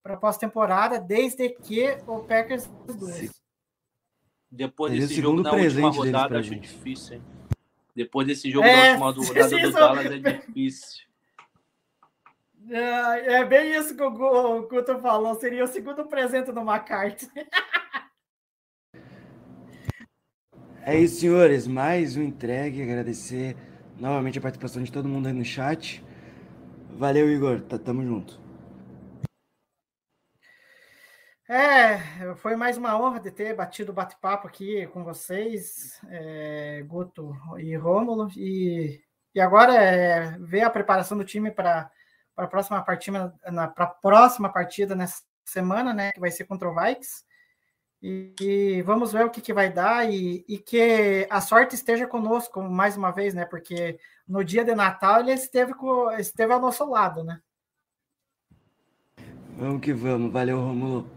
a 0.03 0.17
pós-temporada, 0.17 0.97
desde 0.97 1.49
que 1.49 1.95
o 2.07 2.21
Packers. 2.21 2.67
Depois 4.49 4.91
o 4.91 4.95
desse 4.97 5.21
jogo 5.21 5.43
na 5.43 5.51
última 5.51 5.91
rodada, 5.91 6.39
acho 6.39 6.49
gente. 6.49 6.61
difícil, 6.61 7.17
hein? 7.17 7.23
Depois 7.95 8.25
desse 8.25 8.49
jogo 8.49 8.65
É, 8.65 8.97
da 8.97 9.05
última 9.05 9.27
rodada 9.27 9.59
do 9.59 9.71
Dallas 9.77 10.05
é 10.07 10.17
difícil. 10.17 11.05
É, 12.67 13.33
é 13.35 13.45
bem 13.45 13.75
isso 13.75 13.95
que 13.95 14.01
o 14.01 14.09
Guto 14.63 14.97
falou, 14.97 15.35
seria 15.35 15.63
o 15.63 15.67
segundo 15.67 16.03
presente 16.05 16.51
do 16.51 16.61
McCarthy. 16.61 17.29
É 20.87 20.95
isso, 20.99 21.19
senhores. 21.21 21.65
Mais 21.67 22.15
um 22.15 22.21
entregue. 22.21 22.83
Agradecer 22.83 23.57
novamente 23.97 24.37
a 24.37 24.41
participação 24.41 24.83
de 24.83 24.91
todo 24.91 25.09
mundo 25.09 25.25
aí 25.27 25.33
no 25.33 25.43
chat. 25.43 26.03
Valeu, 26.91 27.27
Igor. 27.27 27.61
Tá- 27.61 27.79
Tamo 27.79 28.03
junto. 28.03 28.39
É, 31.47 32.35
foi 32.37 32.55
mais 32.55 32.77
uma 32.77 32.99
honra 32.99 33.19
de 33.19 33.31
ter 33.31 33.55
batido 33.55 33.91
o 33.91 33.95
bate-papo 33.95 34.47
aqui 34.47 34.87
com 34.87 35.03
vocês, 35.03 35.99
é, 36.09 36.83
Guto 36.87 37.35
e 37.57 37.75
Rômulo. 37.75 38.29
E, 38.37 39.01
e 39.33 39.41
agora 39.41 39.73
é 39.75 40.37
ver 40.39 40.61
a 40.61 40.69
preparação 40.69 41.17
do 41.17 41.25
time 41.25 41.49
para 41.49 41.89
a 42.37 42.47
próxima 42.47 42.79
partida, 42.83 43.33
na 43.51 43.67
pra 43.67 43.87
próxima 43.87 44.51
partida 44.53 44.95
nessa 44.95 45.23
semana, 45.45 45.93
né? 45.95 46.11
Que 46.11 46.19
vai 46.19 46.29
ser 46.29 46.45
contra 46.45 46.69
o 46.69 46.75
Vikes. 46.75 47.23
E, 48.01 48.33
e 48.39 48.81
vamos 48.83 49.11
ver 49.11 49.25
o 49.25 49.29
que, 49.29 49.41
que 49.41 49.53
vai 49.53 49.71
dar 49.71 50.11
e, 50.11 50.45
e 50.47 50.57
que 50.57 51.27
a 51.29 51.41
sorte 51.41 51.75
esteja 51.75 52.05
conosco 52.05 52.61
mais 52.61 52.95
uma 52.95 53.11
vez, 53.11 53.33
né? 53.33 53.45
Porque 53.45 53.99
no 54.27 54.43
dia 54.43 54.63
de 54.63 54.75
Natal 54.75 55.21
ele 55.21 55.31
esteve, 55.31 55.73
co- 55.73 56.11
esteve 56.11 56.53
ao 56.53 56.59
nosso 56.61 56.85
lado, 56.89 57.23
né? 57.23 57.41
Vamos 59.57 59.81
que 59.81 59.93
vamos. 59.93 60.31
Valeu, 60.31 60.59
Romulo. 60.59 61.09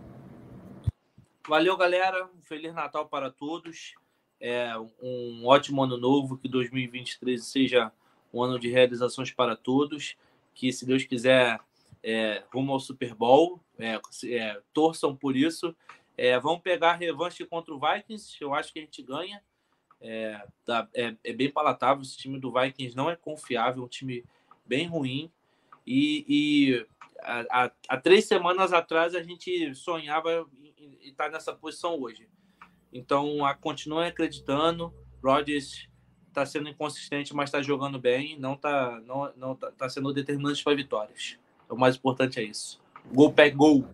Valeu, 1.49 1.77
galera. 1.77 2.27
Um 2.27 2.43
Feliz 2.43 2.73
Natal 2.73 3.07
para 3.07 3.31
todos. 3.31 3.95
É, 4.41 4.73
um 5.03 5.45
ótimo 5.47 5.83
ano 5.83 5.97
novo. 5.97 6.39
Que 6.39 6.49
2023 6.49 7.45
seja 7.45 7.93
um 8.33 8.43
ano 8.43 8.59
de 8.59 8.71
realizações 8.71 9.33
para 9.33 9.57
todos. 9.57 10.17
Que, 10.55 10.73
se 10.73 10.87
Deus 10.87 11.05
quiser, 11.05 11.59
é, 12.03 12.45
rumo 12.53 12.73
ao 12.73 12.81
Super 12.81 13.13
Bowl. 13.13 13.61
É, 13.79 14.01
é, 14.27 14.61
torçam 14.73 15.17
por 15.17 15.37
isso. 15.37 15.75
É, 16.19 16.37
vamos 16.41 16.63
pegar 16.63 16.91
a 16.91 16.97
revanche 16.97 17.47
contra 17.47 17.73
o 17.73 17.79
Vikings. 17.79 18.37
Eu 18.41 18.53
acho 18.53 18.73
que 18.73 18.81
a 18.81 18.83
gente 18.83 19.01
ganha. 19.05 19.41
É, 20.01 20.45
tá, 20.65 20.89
é, 20.93 21.15
é, 21.23 21.33
bem 21.33 21.49
palatável. 21.49 22.03
Esse 22.03 22.17
time 22.17 22.41
do 22.41 22.53
Vikings 22.53 22.97
não 22.97 23.09
é 23.09 23.15
confiável, 23.15 23.85
é 23.85 23.87
um 23.87 23.89
time 23.89 24.25
bem 24.67 24.85
ruim. 24.89 25.31
E, 25.87 26.85
há, 27.23 27.71
há, 27.89 27.97
três 27.97 28.25
semanas 28.27 28.73
atrás 28.73 29.15
a 29.15 29.23
gente 29.23 29.75
sonhava 29.77 30.45
em 30.77 30.99
estar 31.09 31.27
tá 31.27 31.31
nessa 31.31 31.53
posição 31.53 31.99
hoje. 31.99 32.29
Então, 32.93 33.47
a, 33.47 33.55
continue 33.55 34.07
acreditando. 34.07 34.93
Rodgers 35.23 35.89
está 36.27 36.45
sendo 36.45 36.69
inconsistente, 36.69 37.33
mas 37.33 37.49
está 37.49 37.63
jogando 37.63 37.99
bem. 37.99 38.37
Não 38.41 38.55
está 38.55 39.01
não, 39.07 39.33
não 39.37 39.55
tá, 39.55 39.71
tá 39.71 39.89
sendo 39.89 40.13
determinante 40.13 40.65
para 40.65 40.75
vitórias. 40.75 41.39
O 41.69 41.77
mais 41.77 41.95
importante 41.95 42.41
é 42.41 42.43
isso. 42.43 42.81
Gol, 43.13 43.33
pé, 43.33 43.51
gol. 43.51 43.89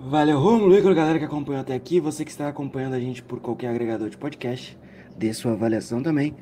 Valeu, 0.00 0.38
Romulo, 0.38 0.78
Igor, 0.78 0.94
galera 0.94 1.18
que 1.18 1.24
acompanhou 1.24 1.60
até 1.60 1.74
aqui. 1.74 1.98
Você 1.98 2.24
que 2.24 2.30
está 2.30 2.48
acompanhando 2.48 2.94
a 2.94 3.00
gente 3.00 3.20
por 3.20 3.40
qualquer 3.40 3.68
agregador 3.68 4.08
de 4.08 4.16
podcast, 4.16 4.78
dê 5.16 5.34
sua 5.34 5.52
avaliação 5.52 6.00
também. 6.02 6.36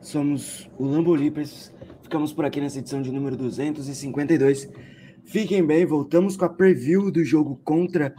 Somos 0.00 0.70
o 0.78 0.86
Lambolipers. 0.86 1.74
Ficamos 2.02 2.32
por 2.32 2.44
aqui 2.44 2.60
nessa 2.60 2.78
edição 2.78 3.02
de 3.02 3.10
número 3.10 3.36
252. 3.36 4.70
Fiquem 5.24 5.66
bem, 5.66 5.84
voltamos 5.84 6.36
com 6.36 6.44
a 6.44 6.48
preview 6.48 7.10
do 7.10 7.24
jogo 7.24 7.60
contra 7.64 8.14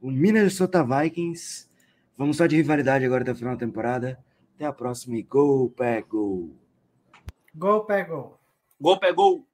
o 0.00 0.10
Minnesota 0.10 0.84
Vikings. 0.84 1.68
Vamos 2.18 2.36
só 2.36 2.46
de 2.46 2.56
rivalidade 2.56 3.04
agora 3.04 3.22
até 3.22 3.32
o 3.32 3.36
final 3.36 3.54
da 3.54 3.60
temporada. 3.60 4.18
Até 4.56 4.66
a 4.66 4.72
próxima 4.72 5.16
e 5.16 5.22
Go, 5.22 5.70
Pé, 5.70 6.02
Go! 6.02 6.50
Go, 7.54 7.84
Pé, 7.84 8.04
Go! 8.04 8.38
Go, 8.80 8.98
Pé, 8.98 9.12
Go! 9.12 9.51